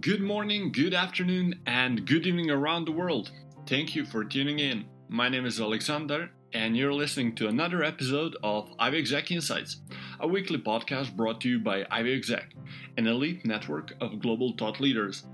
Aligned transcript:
Good 0.00 0.20
morning, 0.20 0.70
good 0.70 0.92
afternoon, 0.92 1.60
and 1.66 2.06
good 2.06 2.26
evening 2.26 2.50
around 2.50 2.84
the 2.84 2.92
world. 2.92 3.32
Thank 3.66 3.96
you 3.96 4.04
for 4.04 4.22
tuning 4.22 4.58
in. 4.58 4.84
My 5.08 5.30
name 5.30 5.46
is 5.46 5.58
Alexander, 5.60 6.30
and 6.52 6.76
you're 6.76 6.92
listening 6.92 7.34
to 7.36 7.48
another 7.48 7.82
episode 7.82 8.36
of 8.42 8.70
Ivy 8.78 8.98
Exec 8.98 9.30
Insights, 9.30 9.80
a 10.20 10.28
weekly 10.28 10.58
podcast 10.58 11.16
brought 11.16 11.40
to 11.40 11.48
you 11.48 11.58
by 11.58 11.86
Ivy 11.90 12.14
Exec, 12.14 12.54
an 12.98 13.06
elite 13.06 13.46
network 13.46 13.94
of 14.00 14.20
global 14.20 14.54
thought 14.58 14.78
leaders. 14.78 15.24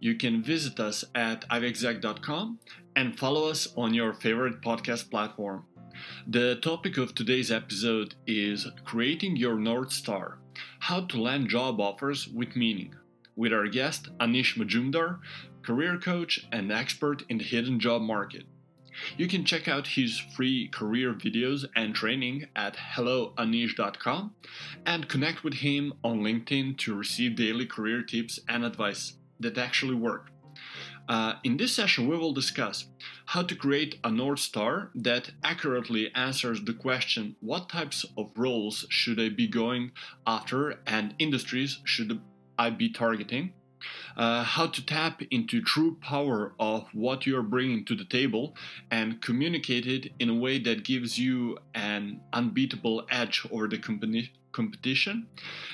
You 0.00 0.16
can 0.16 0.42
visit 0.42 0.80
us 0.80 1.04
at 1.14 1.46
ivyexec.com 1.50 2.58
and 2.96 3.18
follow 3.18 3.48
us 3.48 3.68
on 3.76 3.92
your 3.92 4.14
favorite 4.14 4.62
podcast 4.62 5.10
platform. 5.10 5.66
The 6.26 6.56
topic 6.56 6.96
of 6.96 7.14
today's 7.14 7.52
episode 7.52 8.14
is 8.26 8.66
creating 8.84 9.36
your 9.36 9.56
North 9.56 9.92
Star 9.92 10.38
how 10.80 11.02
to 11.02 11.20
land 11.20 11.48
job 11.50 11.78
offers 11.78 12.26
with 12.26 12.56
meaning 12.56 12.94
with 13.38 13.52
our 13.52 13.68
guest 13.68 14.08
Anish 14.18 14.56
Majumdar, 14.58 15.20
career 15.62 15.96
coach 15.96 16.46
and 16.50 16.72
expert 16.72 17.22
in 17.28 17.38
the 17.38 17.44
hidden 17.44 17.78
job 17.78 18.02
market. 18.02 18.44
You 19.16 19.28
can 19.28 19.44
check 19.44 19.68
out 19.68 19.86
his 19.86 20.18
free 20.18 20.66
career 20.68 21.14
videos 21.14 21.64
and 21.76 21.94
training 21.94 22.48
at 22.56 22.76
helloanish.com 22.76 24.34
and 24.84 25.08
connect 25.08 25.44
with 25.44 25.54
him 25.54 25.94
on 26.02 26.20
LinkedIn 26.20 26.78
to 26.78 26.96
receive 26.96 27.36
daily 27.36 27.64
career 27.64 28.02
tips 28.02 28.40
and 28.48 28.64
advice 28.64 29.14
that 29.38 29.56
actually 29.56 29.94
work. 29.94 30.32
Uh, 31.08 31.34
in 31.44 31.56
this 31.56 31.72
session, 31.72 32.08
we 32.08 32.16
will 32.16 32.32
discuss 32.32 32.86
how 33.26 33.42
to 33.42 33.54
create 33.54 33.98
a 34.02 34.10
North 34.10 34.40
Star 34.40 34.90
that 34.94 35.30
accurately 35.44 36.12
answers 36.14 36.62
the 36.62 36.74
question 36.74 37.36
what 37.40 37.68
types 37.68 38.04
of 38.16 38.30
roles 38.36 38.84
should 38.90 39.20
I 39.20 39.28
be 39.28 39.46
going 39.46 39.92
after 40.26 40.80
and 40.86 41.14
industries 41.18 41.78
should 41.84 42.20
I 42.58 42.70
be 42.70 42.90
targeting, 42.90 43.52
uh, 44.16 44.42
how 44.42 44.66
to 44.66 44.84
tap 44.84 45.22
into 45.30 45.62
true 45.62 45.96
power 46.00 46.54
of 46.58 46.88
what 46.92 47.26
you're 47.26 47.42
bringing 47.42 47.84
to 47.86 47.94
the 47.94 48.04
table 48.04 48.56
and 48.90 49.22
communicate 49.22 49.86
it 49.86 50.12
in 50.18 50.28
a 50.28 50.34
way 50.34 50.58
that 50.58 50.84
gives 50.84 51.18
you 51.18 51.58
an 51.74 52.20
unbeatable 52.32 53.06
edge 53.10 53.46
over 53.50 53.68
the 53.68 53.78
company 53.78 54.32
competition, 54.50 55.28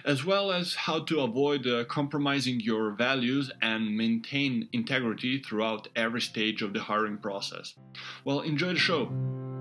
as 0.04 0.24
well 0.24 0.52
as 0.52 0.74
how 0.74 0.98
to 1.04 1.20
avoid 1.20 1.66
uh, 1.66 1.84
compromising 1.84 2.60
your 2.60 2.90
values 2.90 3.50
and 3.62 3.96
maintain 3.96 4.68
integrity 4.72 5.38
throughout 5.38 5.88
every 5.96 6.20
stage 6.20 6.60
of 6.60 6.72
the 6.74 6.80
hiring 6.80 7.16
process. 7.16 7.74
Well, 8.24 8.40
enjoy 8.40 8.74
the 8.74 8.78
show. 8.78 9.53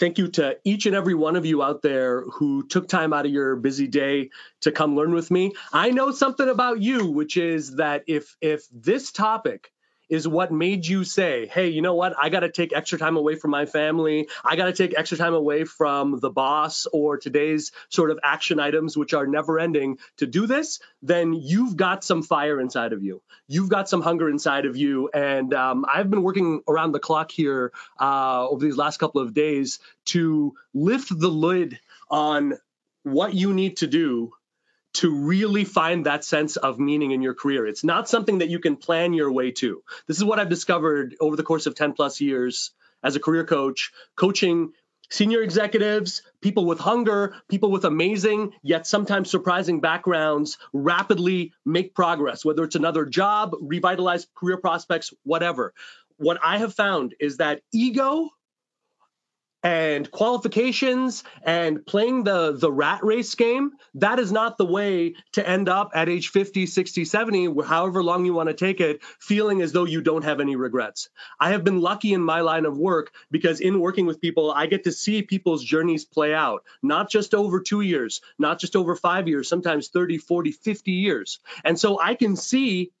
Thank 0.00 0.16
you 0.16 0.28
to 0.28 0.56
each 0.64 0.86
and 0.86 0.96
every 0.96 1.12
one 1.12 1.36
of 1.36 1.44
you 1.44 1.62
out 1.62 1.82
there 1.82 2.22
who 2.22 2.66
took 2.66 2.88
time 2.88 3.12
out 3.12 3.26
of 3.26 3.32
your 3.32 3.54
busy 3.54 3.86
day 3.86 4.30
to 4.62 4.72
come 4.72 4.96
learn 4.96 5.12
with 5.12 5.30
me. 5.30 5.52
I 5.74 5.90
know 5.90 6.10
something 6.10 6.48
about 6.48 6.80
you, 6.80 7.10
which 7.10 7.36
is 7.36 7.76
that 7.76 8.04
if 8.06 8.34
if 8.40 8.66
this 8.72 9.12
topic 9.12 9.70
is 10.10 10.26
what 10.26 10.52
made 10.52 10.86
you 10.86 11.04
say, 11.04 11.46
hey, 11.46 11.68
you 11.68 11.80
know 11.80 11.94
what? 11.94 12.14
I 12.20 12.28
got 12.28 12.40
to 12.40 12.50
take 12.50 12.72
extra 12.74 12.98
time 12.98 13.16
away 13.16 13.36
from 13.36 13.52
my 13.52 13.64
family. 13.64 14.28
I 14.44 14.56
got 14.56 14.66
to 14.66 14.72
take 14.72 14.98
extra 14.98 15.16
time 15.16 15.34
away 15.34 15.64
from 15.64 16.18
the 16.18 16.30
boss 16.30 16.86
or 16.92 17.16
today's 17.16 17.70
sort 17.88 18.10
of 18.10 18.18
action 18.22 18.58
items, 18.58 18.96
which 18.96 19.14
are 19.14 19.26
never 19.26 19.60
ending 19.60 19.98
to 20.16 20.26
do 20.26 20.48
this. 20.48 20.80
Then 21.00 21.32
you've 21.32 21.76
got 21.76 22.02
some 22.02 22.22
fire 22.22 22.60
inside 22.60 22.92
of 22.92 23.04
you. 23.04 23.22
You've 23.46 23.68
got 23.68 23.88
some 23.88 24.02
hunger 24.02 24.28
inside 24.28 24.66
of 24.66 24.76
you. 24.76 25.08
And 25.14 25.54
um, 25.54 25.86
I've 25.88 26.10
been 26.10 26.22
working 26.22 26.62
around 26.68 26.92
the 26.92 27.00
clock 27.00 27.30
here 27.30 27.72
uh, 28.00 28.48
over 28.48 28.64
these 28.64 28.76
last 28.76 28.98
couple 28.98 29.22
of 29.22 29.32
days 29.32 29.78
to 30.06 30.54
lift 30.74 31.16
the 31.16 31.28
lid 31.28 31.78
on 32.10 32.54
what 33.04 33.32
you 33.32 33.54
need 33.54 33.78
to 33.78 33.86
do 33.86 34.32
to 34.94 35.14
really 35.14 35.64
find 35.64 36.06
that 36.06 36.24
sense 36.24 36.56
of 36.56 36.78
meaning 36.78 37.12
in 37.12 37.22
your 37.22 37.34
career. 37.34 37.66
It's 37.66 37.84
not 37.84 38.08
something 38.08 38.38
that 38.38 38.48
you 38.48 38.58
can 38.58 38.76
plan 38.76 39.12
your 39.12 39.30
way 39.30 39.52
to. 39.52 39.82
This 40.06 40.16
is 40.16 40.24
what 40.24 40.40
I've 40.40 40.48
discovered 40.48 41.14
over 41.20 41.36
the 41.36 41.42
course 41.42 41.66
of 41.66 41.74
10 41.74 41.92
plus 41.92 42.20
years 42.20 42.72
as 43.02 43.16
a 43.16 43.20
career 43.20 43.44
coach, 43.44 43.92
coaching 44.16 44.72
senior 45.10 45.42
executives, 45.42 46.22
people 46.40 46.64
with 46.64 46.78
hunger, 46.78 47.34
people 47.48 47.70
with 47.70 47.84
amazing 47.84 48.52
yet 48.62 48.86
sometimes 48.86 49.30
surprising 49.30 49.80
backgrounds 49.80 50.58
rapidly 50.72 51.52
make 51.64 51.94
progress, 51.94 52.44
whether 52.44 52.62
it's 52.64 52.76
another 52.76 53.04
job, 53.04 53.54
revitalize 53.60 54.26
career 54.34 54.56
prospects, 54.56 55.12
whatever. 55.24 55.74
What 56.16 56.38
I 56.42 56.58
have 56.58 56.74
found 56.74 57.14
is 57.18 57.38
that 57.38 57.62
ego 57.72 58.30
and 59.62 60.10
qualifications 60.10 61.22
and 61.42 61.84
playing 61.84 62.24
the 62.24 62.52
the 62.52 62.72
rat 62.72 63.04
race 63.04 63.34
game 63.34 63.72
that 63.94 64.18
is 64.18 64.32
not 64.32 64.56
the 64.56 64.64
way 64.64 65.14
to 65.32 65.46
end 65.46 65.68
up 65.68 65.90
at 65.94 66.08
age 66.08 66.28
50 66.30 66.66
60 66.66 67.04
70 67.04 67.54
however 67.66 68.02
long 68.02 68.24
you 68.24 68.32
want 68.32 68.48
to 68.48 68.54
take 68.54 68.80
it 68.80 69.02
feeling 69.18 69.60
as 69.60 69.72
though 69.72 69.84
you 69.84 70.00
don't 70.00 70.24
have 70.24 70.40
any 70.40 70.56
regrets. 70.56 71.10
I 71.38 71.50
have 71.50 71.64
been 71.64 71.80
lucky 71.80 72.14
in 72.14 72.22
my 72.22 72.40
line 72.40 72.64
of 72.64 72.78
work 72.78 73.12
because 73.30 73.60
in 73.60 73.80
working 73.80 74.06
with 74.06 74.20
people 74.20 74.50
i 74.50 74.66
get 74.66 74.84
to 74.84 74.92
see 74.92 75.22
people's 75.22 75.62
journeys 75.62 76.04
play 76.04 76.34
out 76.34 76.64
not 76.82 77.10
just 77.10 77.34
over 77.34 77.60
2 77.60 77.82
years 77.82 78.20
not 78.38 78.58
just 78.58 78.76
over 78.76 78.96
5 78.96 79.28
years 79.28 79.48
sometimes 79.48 79.88
30 79.88 80.18
40 80.18 80.52
50 80.52 80.92
years. 80.92 81.38
And 81.64 81.78
so 81.78 82.00
i 82.00 82.14
can 82.14 82.36
see 82.36 82.92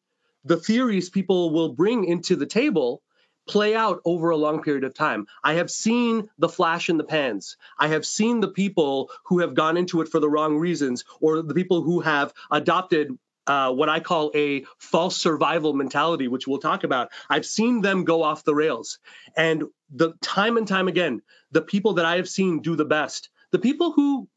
the 0.44 0.56
theories 0.56 1.10
people 1.10 1.50
will 1.50 1.72
bring 1.72 2.04
into 2.04 2.36
the 2.36 2.46
table 2.46 3.02
play 3.48 3.74
out 3.74 4.00
over 4.04 4.30
a 4.30 4.36
long 4.36 4.62
period 4.62 4.84
of 4.84 4.94
time. 4.94 5.26
I 5.42 5.54
have 5.54 5.70
seen 5.70 6.28
the 6.38 6.48
flash 6.48 6.88
in 6.88 6.98
the 6.98 7.04
pans. 7.04 7.56
I 7.78 7.88
have 7.88 8.06
seen 8.06 8.40
the 8.40 8.48
people 8.48 9.10
who 9.24 9.40
have 9.40 9.54
gone 9.54 9.76
into 9.76 10.00
it 10.00 10.08
for 10.08 10.20
the 10.20 10.28
wrong 10.28 10.56
reasons, 10.56 11.04
or 11.20 11.42
the 11.42 11.54
people 11.54 11.82
who 11.82 12.00
have 12.00 12.32
adopted 12.50 13.18
uh, 13.46 13.72
what 13.72 13.88
I 13.88 14.00
call 14.00 14.30
a 14.34 14.64
false 14.78 15.16
survival 15.16 15.72
mentality, 15.72 16.28
which 16.28 16.46
we'll 16.46 16.60
talk 16.60 16.84
about. 16.84 17.10
I've 17.28 17.46
seen 17.46 17.80
them 17.80 18.04
go 18.04 18.22
off 18.22 18.44
the 18.44 18.54
rails. 18.54 18.98
And 19.36 19.64
the 19.90 20.12
time 20.20 20.56
and 20.56 20.68
time 20.68 20.86
again, 20.86 21.22
the 21.50 21.62
people 21.62 21.94
that 21.94 22.04
I 22.04 22.16
have 22.16 22.28
seen 22.28 22.60
do 22.60 22.76
the 22.76 22.84
best, 22.84 23.30
the 23.50 23.58
people 23.58 23.92
who, 23.92 24.28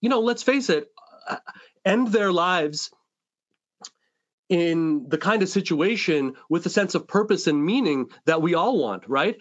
you 0.00 0.08
know, 0.08 0.20
let's 0.20 0.42
face 0.42 0.70
it, 0.70 0.88
uh, 1.28 1.36
end 1.84 2.08
their 2.08 2.32
lives 2.32 2.90
in 4.52 5.08
the 5.08 5.16
kind 5.16 5.42
of 5.42 5.48
situation 5.48 6.34
with 6.50 6.66
a 6.66 6.68
sense 6.68 6.94
of 6.94 7.08
purpose 7.08 7.46
and 7.46 7.64
meaning 7.64 8.10
that 8.26 8.42
we 8.42 8.52
all 8.54 8.78
want, 8.78 9.08
right? 9.08 9.40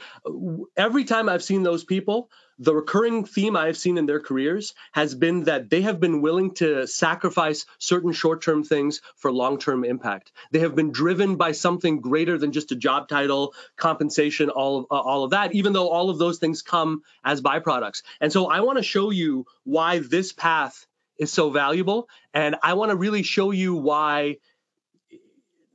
Every 0.77 1.03
time 1.03 1.27
I've 1.27 1.43
seen 1.43 1.63
those 1.63 1.83
people, 1.83 2.29
the 2.59 2.73
recurring 2.73 3.25
theme 3.25 3.57
I've 3.57 3.75
seen 3.75 3.97
in 3.97 4.05
their 4.05 4.21
careers 4.21 4.73
has 4.93 5.13
been 5.13 5.43
that 5.43 5.69
they 5.69 5.81
have 5.81 5.99
been 5.99 6.21
willing 6.21 6.53
to 6.55 6.87
sacrifice 6.87 7.65
certain 7.77 8.13
short 8.13 8.41
term 8.41 8.63
things 8.63 9.01
for 9.17 9.33
long 9.33 9.59
term 9.59 9.83
impact. 9.83 10.31
They 10.51 10.59
have 10.59 10.75
been 10.75 10.93
driven 10.93 11.35
by 11.35 11.51
something 11.51 11.99
greater 11.99 12.37
than 12.37 12.53
just 12.53 12.71
a 12.71 12.77
job 12.77 13.09
title, 13.09 13.53
compensation, 13.75 14.49
all 14.49 14.77
of, 14.77 14.85
uh, 14.91 15.01
all 15.01 15.25
of 15.25 15.31
that, 15.31 15.53
even 15.53 15.73
though 15.73 15.89
all 15.89 16.09
of 16.09 16.19
those 16.19 16.39
things 16.39 16.61
come 16.61 17.01
as 17.21 17.41
byproducts. 17.41 18.01
And 18.21 18.31
so 18.31 18.45
I 18.47 18.61
want 18.61 18.77
to 18.77 18.83
show 18.83 19.09
you 19.09 19.45
why 19.65 19.99
this 19.99 20.31
path 20.31 20.85
is 21.19 21.33
so 21.33 21.49
valuable. 21.49 22.07
And 22.33 22.55
I 22.63 22.75
want 22.75 22.91
to 22.91 22.95
really 22.95 23.23
show 23.23 23.51
you 23.51 23.75
why 23.75 24.37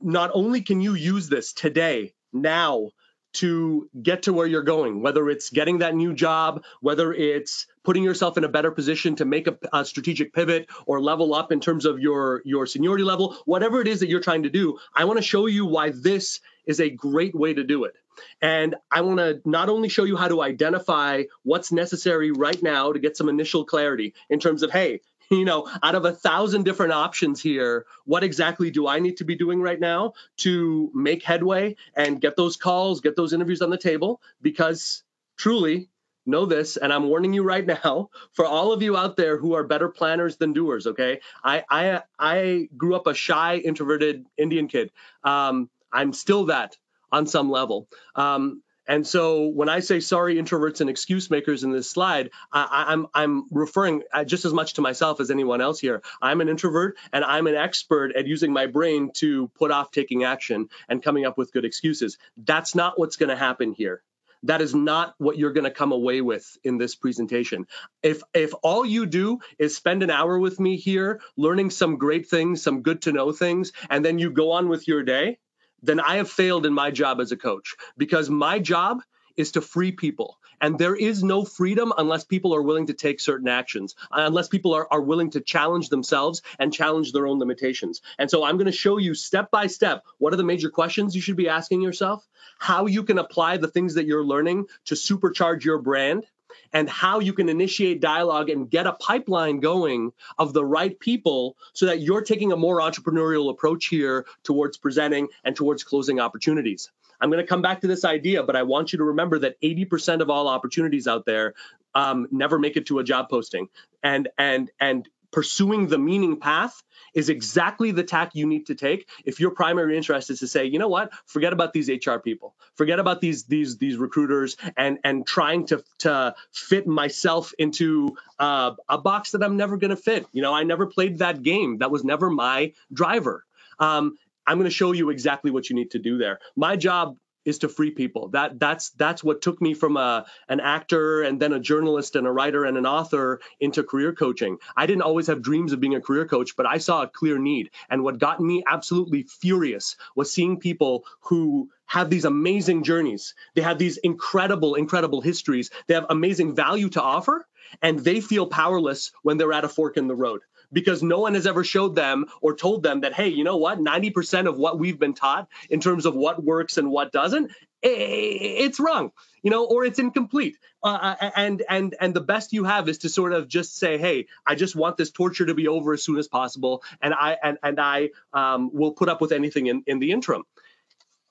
not 0.01 0.31
only 0.33 0.61
can 0.61 0.81
you 0.81 0.93
use 0.93 1.29
this 1.29 1.53
today, 1.53 2.13
now, 2.33 2.91
to 3.33 3.89
get 4.01 4.23
to 4.23 4.33
where 4.33 4.47
you're 4.47 4.63
going, 4.63 5.01
whether 5.01 5.29
it's 5.29 5.51
getting 5.51 5.79
that 5.79 5.93
new 5.93 6.13
job, 6.13 6.63
whether 6.81 7.13
it's 7.13 7.67
putting 7.83 8.03
yourself 8.03 8.37
in 8.37 8.43
a 8.43 8.49
better 8.49 8.71
position 8.71 9.15
to 9.15 9.25
make 9.25 9.47
a, 9.47 9.57
a, 9.71 9.85
strategic 9.85 10.33
pivot 10.33 10.67
or 10.87 11.01
level 11.01 11.35
up 11.35 11.51
in 11.51 11.59
terms 11.59 11.85
of 11.85 11.99
your 11.99 12.41
your 12.45 12.65
seniority 12.65 13.03
level, 13.03 13.37
whatever 13.45 13.79
it 13.79 13.87
is 13.87 13.99
that 13.99 14.09
you're 14.09 14.21
trying 14.21 14.43
to 14.43 14.49
do, 14.49 14.79
I 14.95 15.05
want 15.05 15.17
to 15.17 15.23
show 15.23 15.45
you 15.45 15.65
why 15.65 15.91
this 15.91 16.39
is 16.65 16.79
a 16.79 16.89
great 16.89 17.35
way 17.35 17.53
to 17.53 17.63
do 17.63 17.83
it. 17.83 17.95
And 18.41 18.75
I 18.91 19.01
want 19.01 19.19
to 19.19 19.41
not 19.45 19.69
only 19.69 19.89
show 19.89 20.03
you 20.03 20.17
how 20.17 20.29
to 20.29 20.41
identify 20.41 21.23
what's 21.43 21.71
necessary 21.71 22.31
right 22.31 22.61
now 22.63 22.91
to 22.91 22.99
get 22.99 23.15
some 23.15 23.29
initial 23.29 23.65
clarity 23.65 24.15
in 24.29 24.39
terms 24.39 24.63
of, 24.63 24.71
hey, 24.71 25.01
you 25.31 25.45
know, 25.45 25.69
out 25.83 25.95
of 25.95 26.05
a 26.05 26.11
thousand 26.11 26.63
different 26.63 26.93
options 26.93 27.41
here, 27.41 27.85
what 28.05 28.23
exactly 28.23 28.71
do 28.71 28.87
I 28.87 28.99
need 28.99 29.17
to 29.17 29.25
be 29.25 29.35
doing 29.35 29.61
right 29.61 29.79
now 29.79 30.13
to 30.37 30.91
make 30.93 31.23
headway 31.23 31.75
and 31.95 32.21
get 32.21 32.35
those 32.35 32.57
calls, 32.57 33.01
get 33.01 33.15
those 33.15 33.33
interviews 33.33 33.61
on 33.61 33.69
the 33.69 33.77
table? 33.77 34.21
Because 34.41 35.03
truly, 35.37 35.89
know 36.25 36.45
this, 36.45 36.77
and 36.77 36.91
I'm 36.91 37.07
warning 37.07 37.33
you 37.33 37.43
right 37.43 37.65
now, 37.83 38.09
for 38.33 38.45
all 38.45 38.71
of 38.71 38.81
you 38.81 38.97
out 38.97 39.15
there 39.17 39.37
who 39.37 39.53
are 39.53 39.63
better 39.63 39.89
planners 39.89 40.37
than 40.37 40.53
doers. 40.53 40.87
Okay, 40.87 41.21
I 41.43 41.63
I 41.69 42.01
I 42.19 42.69
grew 42.77 42.95
up 42.95 43.07
a 43.07 43.13
shy, 43.13 43.57
introverted 43.57 44.25
Indian 44.37 44.67
kid. 44.67 44.91
Um, 45.23 45.69
I'm 45.91 46.13
still 46.13 46.45
that 46.45 46.77
on 47.11 47.25
some 47.25 47.49
level. 47.49 47.87
Um, 48.15 48.61
and 48.87 49.05
so 49.05 49.47
when 49.47 49.69
I 49.69 49.79
say 49.81 49.99
sorry 49.99 50.35
introverts 50.35 50.81
and 50.81 50.89
excuse 50.89 51.29
makers 51.29 51.63
in 51.63 51.71
this 51.71 51.89
slide, 51.89 52.29
I, 52.51 52.91
am 52.93 53.07
I'm, 53.13 53.29
I'm 53.31 53.45
referring 53.51 54.03
uh, 54.13 54.23
just 54.23 54.45
as 54.45 54.53
much 54.53 54.75
to 54.75 54.81
myself 54.81 55.19
as 55.19 55.29
anyone 55.31 55.61
else 55.61 55.79
here. 55.79 56.01
I'm 56.21 56.41
an 56.41 56.49
introvert 56.49 56.97
and 57.11 57.25
I'm 57.25 57.47
an 57.47 57.55
expert 57.55 58.15
at 58.15 58.27
using 58.27 58.53
my 58.53 58.67
brain 58.67 59.11
to 59.15 59.49
put 59.49 59.71
off 59.71 59.91
taking 59.91 60.23
action 60.23 60.69
and 60.87 61.03
coming 61.03 61.25
up 61.25 61.37
with 61.37 61.51
good 61.51 61.65
excuses. 61.65 62.17
That's 62.37 62.75
not 62.75 62.97
what's 62.99 63.17
going 63.17 63.29
to 63.29 63.35
happen 63.35 63.73
here. 63.73 64.01
that 64.43 64.61
is 64.61 64.75
not 64.75 65.15
what 65.17 65.37
you're 65.37 65.53
going 65.53 65.63
to 65.63 65.71
come 65.71 65.91
away 65.91 66.21
with 66.21 66.57
in 66.63 66.77
this 66.77 66.95
presentation. 66.95 67.67
If 68.03 68.21
if 68.33 68.53
all 68.63 68.85
you 68.85 69.05
do 69.05 69.39
is 69.57 69.75
spend 69.75 70.03
an 70.03 70.09
hour 70.09 70.37
with 70.39 70.59
me 70.59 70.77
here 70.77 71.21
learning 71.35 71.71
some 71.71 71.97
great 71.97 72.29
things, 72.29 72.61
some 72.61 72.81
good 72.81 73.01
to 73.03 73.11
know 73.11 73.31
things 73.31 73.71
and 73.89 74.05
then 74.05 74.19
you 74.19 74.31
go 74.31 74.51
on 74.51 74.69
with 74.69 74.87
your 74.87 75.03
day, 75.03 75.39
then 75.81 75.99
I 75.99 76.17
have 76.17 76.29
failed 76.29 76.65
in 76.65 76.73
my 76.73 76.91
job 76.91 77.19
as 77.19 77.31
a 77.31 77.37
coach 77.37 77.75
because 77.97 78.29
my 78.29 78.59
job 78.59 79.01
is 79.35 79.51
to 79.51 79.61
free 79.61 79.91
people. 79.91 80.37
And 80.59 80.79
there 80.79 80.95
is 80.95 81.23
no 81.23 81.45
freedom 81.45 81.93
unless 81.95 82.23
people 82.23 82.55
are 82.55 82.61
willing 82.61 82.87
to 82.87 82.93
take 82.93 83.19
certain 83.19 83.47
actions, 83.47 83.95
unless 84.11 84.47
people 84.47 84.73
are, 84.73 84.87
are 84.91 85.01
willing 85.01 85.29
to 85.31 85.41
challenge 85.41 85.89
themselves 85.89 86.41
and 86.57 86.73
challenge 86.73 87.11
their 87.11 87.27
own 87.27 87.37
limitations. 87.37 88.01
And 88.17 88.29
so 88.29 88.43
I'm 88.43 88.57
going 88.57 88.65
to 88.65 88.71
show 88.71 88.97
you 88.97 89.13
step 89.13 89.51
by 89.51 89.67
step 89.67 90.03
what 90.17 90.33
are 90.33 90.37
the 90.37 90.43
major 90.43 90.71
questions 90.71 91.15
you 91.15 91.21
should 91.21 91.37
be 91.37 91.47
asking 91.47 91.81
yourself, 91.81 92.27
how 92.57 92.87
you 92.87 93.03
can 93.03 93.19
apply 93.19 93.57
the 93.57 93.67
things 93.67 93.93
that 93.93 94.07
you're 94.07 94.25
learning 94.25 94.65
to 94.85 94.95
supercharge 94.95 95.63
your 95.63 95.77
brand, 95.77 96.25
and 96.73 96.89
how 96.89 97.19
you 97.19 97.33
can 97.33 97.49
initiate 97.49 98.01
dialogue 98.01 98.49
and 98.49 98.69
get 98.69 98.87
a 98.87 98.93
pipeline 98.93 99.59
going 99.59 100.11
of 100.37 100.53
the 100.53 100.65
right 100.65 100.99
people 100.99 101.55
so 101.73 101.85
that 101.85 102.01
you're 102.01 102.21
taking 102.21 102.51
a 102.51 102.57
more 102.57 102.79
entrepreneurial 102.79 103.49
approach 103.49 103.87
here 103.87 104.25
towards 104.43 104.77
presenting 104.77 105.27
and 105.43 105.55
towards 105.55 105.83
closing 105.83 106.19
opportunities. 106.19 106.91
I'm 107.19 107.29
going 107.31 107.43
to 107.43 107.47
come 107.47 107.61
back 107.61 107.81
to 107.81 107.87
this 107.87 108.05
idea, 108.05 108.43
but 108.43 108.55
I 108.55 108.63
want 108.63 108.93
you 108.93 108.97
to 108.97 109.03
remember 109.03 109.39
that 109.39 109.59
80% 109.61 110.21
of 110.21 110.29
all 110.29 110.47
opportunities 110.47 111.07
out 111.07 111.25
there 111.25 111.55
um, 111.95 112.27
never 112.31 112.59
make 112.59 112.77
it 112.77 112.85
to 112.87 112.99
a 112.99 113.03
job 113.03 113.27
posting, 113.29 113.69
and 114.03 114.29
and 114.37 114.69
and 114.79 115.09
pursuing 115.37 115.85
the 115.85 115.99
meaning 115.99 116.39
path 116.39 116.81
is 117.13 117.29
exactly 117.29 117.91
the 117.91 118.03
tack 118.03 118.31
you 118.33 118.47
need 118.47 118.65
to 118.65 118.73
take 118.73 119.07
if 119.23 119.39
your 119.39 119.51
primary 119.51 119.95
interest 119.95 120.31
is 120.31 120.39
to 120.39 120.47
say 120.47 120.65
you 120.65 120.79
know 120.79 120.87
what? 120.87 121.11
Forget 121.27 121.53
about 121.53 121.73
these 121.73 121.87
hr 121.87 122.17
people. 122.17 122.55
Forget 122.73 122.97
about 122.97 123.21
these 123.21 123.43
these 123.43 123.77
these 123.77 123.97
recruiters 123.97 124.57
and 124.75 124.97
and 125.03 125.27
trying 125.27 125.67
to 125.67 125.83
to 125.99 126.33
fit 126.51 126.87
myself 126.87 127.53
into 127.59 128.17
uh, 128.39 128.71
a 128.89 128.97
box 128.97 129.33
that 129.33 129.43
i'm 129.43 129.57
never 129.57 129.77
going 129.77 129.91
to 129.91 130.01
fit. 130.09 130.25
You 130.31 130.41
know 130.41 130.55
i 130.55 130.63
never 130.63 130.87
played 130.87 131.19
that 131.19 131.43
game. 131.43 131.77
That 131.77 131.91
was 131.91 132.03
never 132.03 132.31
my 132.31 132.73
driver. 132.91 133.45
Um, 133.77 134.17
I'm 134.47 134.57
going 134.57 134.71
to 134.71 134.75
show 134.81 134.91
you 134.91 135.11
exactly 135.11 135.51
what 135.51 135.69
you 135.69 135.75
need 135.75 135.91
to 135.91 135.99
do 135.99 136.17
there. 136.17 136.39
My 136.55 136.77
job 136.77 137.15
is 137.47 137.59
to 137.59 137.69
free 137.69 137.91
people. 137.91 138.27
That 138.27 138.59
that's 138.59 138.89
that's 138.89 139.23
what 139.23 139.41
took 139.41 139.61
me 139.61 139.73
from 139.73 139.95
a 139.95 140.25
an 140.49 140.59
actor 140.59 141.21
and 141.21 141.39
then 141.39 141.53
a 141.53 141.59
journalist 141.59 142.17
and 142.17 142.27
a 142.27 142.31
writer 142.31 142.65
and 142.65 142.77
an 142.77 142.85
author 142.85 143.39
into 143.59 143.83
career 143.83 144.13
coaching. 144.13 144.57
I 144.75 144.85
didn't 144.85 145.03
always 145.03 145.27
have 145.27 145.41
dreams 145.41 145.71
of 145.71 145.79
being 145.79 145.95
a 145.95 146.01
career 146.01 146.25
coach, 146.25 146.57
but 146.57 146.65
I 146.65 146.77
saw 146.77 147.03
a 147.03 147.07
clear 147.07 147.39
need. 147.39 147.69
And 147.89 148.03
what 148.03 148.19
got 148.19 148.41
me 148.41 148.63
absolutely 148.67 149.23
furious 149.23 149.95
was 150.13 150.31
seeing 150.31 150.59
people 150.59 151.05
who 151.21 151.69
have 151.85 152.09
these 152.09 152.25
amazing 152.25 152.83
journeys. 152.83 153.33
They 153.55 153.61
have 153.61 153.79
these 153.79 153.95
incredible 153.95 154.75
incredible 154.75 155.21
histories. 155.21 155.71
They 155.87 155.93
have 155.93 156.07
amazing 156.09 156.53
value 156.53 156.89
to 156.89 157.01
offer 157.01 157.47
and 157.81 157.97
they 157.97 158.19
feel 158.19 158.47
powerless 158.47 159.11
when 159.23 159.37
they're 159.37 159.53
at 159.53 159.65
a 159.65 159.69
fork 159.69 159.95
in 159.95 160.07
the 160.07 160.15
road 160.15 160.41
because 160.71 161.03
no 161.03 161.19
one 161.19 161.33
has 161.35 161.47
ever 161.47 161.63
showed 161.63 161.95
them 161.95 162.25
or 162.41 162.55
told 162.55 162.83
them 162.83 163.01
that, 163.01 163.13
hey, 163.13 163.29
you 163.29 163.43
know 163.43 163.57
what? 163.57 163.79
90% 163.79 164.47
of 164.47 164.57
what 164.57 164.79
we've 164.79 164.99
been 164.99 165.13
taught 165.13 165.47
in 165.69 165.79
terms 165.79 166.05
of 166.05 166.15
what 166.15 166.43
works 166.43 166.77
and 166.77 166.89
what 166.89 167.11
doesn't, 167.11 167.51
it's 167.81 168.79
wrong, 168.79 169.11
you 169.43 169.51
know, 169.51 169.65
or 169.65 169.85
it's 169.85 169.99
incomplete. 169.99 170.57
Uh, 170.83 171.15
uh, 171.19 171.31
and 171.35 171.63
and 171.69 171.95
and 171.99 172.13
the 172.13 172.21
best 172.21 172.53
you 172.53 172.63
have 172.63 172.89
is 172.89 172.99
to 172.99 173.09
sort 173.09 173.33
of 173.33 173.47
just 173.47 173.75
say, 173.75 173.97
hey, 173.97 174.27
I 174.45 174.55
just 174.55 174.75
want 174.75 174.97
this 174.97 175.11
torture 175.11 175.45
to 175.45 175.53
be 175.53 175.67
over 175.67 175.93
as 175.93 176.03
soon 176.03 176.17
as 176.17 176.27
possible, 176.27 176.83
and 177.01 177.13
I 177.13 177.37
and 177.41 177.57
and 177.61 177.79
I 177.79 178.09
um, 178.33 178.71
will 178.73 178.93
put 178.93 179.09
up 179.09 179.21
with 179.21 179.31
anything 179.31 179.67
in 179.67 179.83
in 179.85 179.99
the 179.99 180.11
interim. 180.11 180.43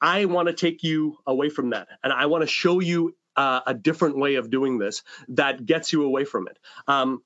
I 0.01 0.27
want 0.27 0.49
to 0.49 0.55
take 0.55 0.83
you 0.83 1.19
away 1.27 1.49
from 1.49 1.71
that, 1.71 1.89
and 2.03 2.13
I 2.13 2.27
want 2.27 2.43
to 2.43 2.49
show 2.49 2.81
you 2.81 3.17
uh, 3.35 3.61
a 3.67 3.75
different 3.75 4.17
way 4.17 4.37
of 4.37 4.51
doing 4.51 4.79
this 4.79 5.03
that 5.29 5.65
gets 5.65 5.93
you 5.93 6.05
away 6.05 6.25
from 6.25 6.49
it. 6.49 6.59
Um, 6.87 7.23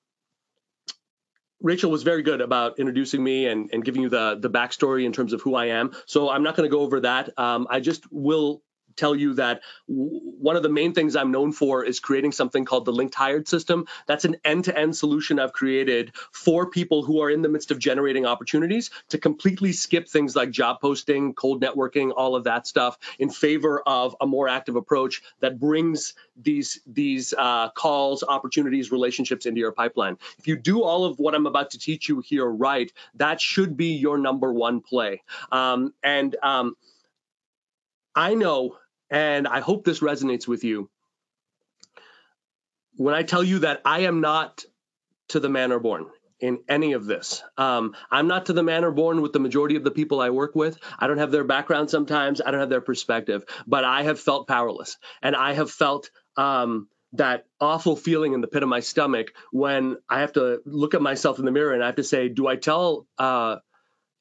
Rachel 1.60 1.90
was 1.90 2.02
very 2.02 2.22
good 2.22 2.40
about 2.40 2.78
introducing 2.78 3.22
me 3.22 3.46
and, 3.46 3.70
and 3.72 3.84
giving 3.84 4.02
you 4.02 4.08
the 4.08 4.38
the 4.40 4.50
backstory 4.50 5.04
in 5.04 5.12
terms 5.12 5.32
of 5.32 5.42
who 5.42 5.54
I 5.54 5.66
am. 5.66 5.92
So 6.06 6.30
I'm 6.30 6.42
not 6.42 6.56
going 6.56 6.68
to 6.68 6.74
go 6.74 6.80
over 6.82 7.00
that. 7.00 7.38
Um, 7.38 7.66
I 7.70 7.80
just 7.80 8.10
will 8.10 8.62
tell 9.00 9.16
you 9.16 9.34
that 9.34 9.62
one 9.86 10.56
of 10.56 10.62
the 10.62 10.68
main 10.68 10.92
things 10.92 11.16
I'm 11.16 11.32
known 11.32 11.52
for 11.52 11.84
is 11.84 11.98
creating 12.00 12.32
something 12.32 12.64
called 12.64 12.84
the 12.84 12.92
LinkedHired 12.92 13.48
system. 13.48 13.86
That's 14.06 14.24
an 14.24 14.36
end 14.44 14.64
to 14.64 14.78
end 14.78 14.94
solution 14.94 15.38
I've 15.40 15.52
created 15.52 16.12
for 16.32 16.68
people 16.70 17.02
who 17.02 17.22
are 17.22 17.30
in 17.30 17.42
the 17.42 17.48
midst 17.48 17.70
of 17.70 17.78
generating 17.78 18.26
opportunities 18.26 18.90
to 19.08 19.18
completely 19.18 19.72
skip 19.72 20.08
things 20.08 20.36
like 20.36 20.50
job 20.50 20.80
posting, 20.80 21.34
cold 21.34 21.62
networking, 21.62 22.12
all 22.14 22.36
of 22.36 22.44
that 22.44 22.66
stuff 22.66 22.98
in 23.18 23.30
favor 23.30 23.82
of 23.86 24.14
a 24.20 24.26
more 24.26 24.48
active 24.48 24.76
approach 24.76 25.22
that 25.40 25.58
brings 25.58 26.14
these 26.36 26.80
these 26.86 27.32
uh, 27.36 27.70
calls, 27.70 28.22
opportunities, 28.22 28.92
relationships 28.92 29.46
into 29.46 29.60
your 29.60 29.72
pipeline. 29.72 30.18
If 30.38 30.46
you 30.46 30.56
do 30.56 30.82
all 30.82 31.04
of 31.04 31.18
what 31.18 31.34
I'm 31.34 31.46
about 31.46 31.70
to 31.70 31.78
teach 31.78 32.08
you 32.08 32.20
here 32.20 32.46
right, 32.46 32.92
that 33.14 33.40
should 33.40 33.76
be 33.76 33.94
your 33.94 34.18
number 34.18 34.52
one 34.52 34.80
play. 34.80 35.22
Um, 35.50 35.94
and 36.02 36.36
um, 36.42 36.76
I 38.14 38.34
know, 38.34 38.76
and 39.10 39.48
I 39.48 39.60
hope 39.60 39.84
this 39.84 40.00
resonates 40.00 40.46
with 40.46 40.64
you, 40.64 40.90
when 42.96 43.14
I 43.14 43.22
tell 43.22 43.42
you 43.42 43.60
that 43.60 43.80
I 43.84 44.00
am 44.00 44.20
not 44.20 44.64
to 45.28 45.40
the 45.40 45.48
manner 45.48 45.78
born 45.78 46.06
in 46.38 46.60
any 46.68 46.92
of 46.94 47.04
this. 47.04 47.42
Um, 47.58 47.94
I'm 48.10 48.26
not 48.26 48.46
to 48.46 48.52
the 48.52 48.62
manner 48.62 48.90
born 48.90 49.20
with 49.20 49.32
the 49.32 49.40
majority 49.40 49.76
of 49.76 49.84
the 49.84 49.90
people 49.90 50.20
I 50.20 50.30
work 50.30 50.54
with. 50.54 50.78
I 50.98 51.06
don't 51.06 51.18
have 51.18 51.30
their 51.30 51.44
background 51.44 51.90
sometimes, 51.90 52.40
I 52.40 52.50
don't 52.50 52.60
have 52.60 52.70
their 52.70 52.80
perspective, 52.80 53.44
but 53.66 53.84
I 53.84 54.02
have 54.04 54.18
felt 54.18 54.48
powerless 54.48 54.96
and 55.22 55.36
I 55.36 55.52
have 55.54 55.70
felt. 55.70 56.10
Um, 56.36 56.88
that 57.14 57.44
awful 57.60 57.96
feeling 57.96 58.34
in 58.34 58.40
the 58.40 58.46
pit 58.46 58.62
of 58.62 58.68
my 58.68 58.78
stomach 58.78 59.32
when 59.50 59.96
I 60.08 60.20
have 60.20 60.32
to 60.34 60.60
look 60.64 60.94
at 60.94 61.02
myself 61.02 61.40
in 61.40 61.44
the 61.44 61.50
mirror 61.50 61.72
and 61.72 61.82
I 61.82 61.86
have 61.86 61.96
to 61.96 62.04
say, 62.04 62.28
do 62.28 62.46
I 62.46 62.54
tell 62.54 63.08
uh, 63.18 63.56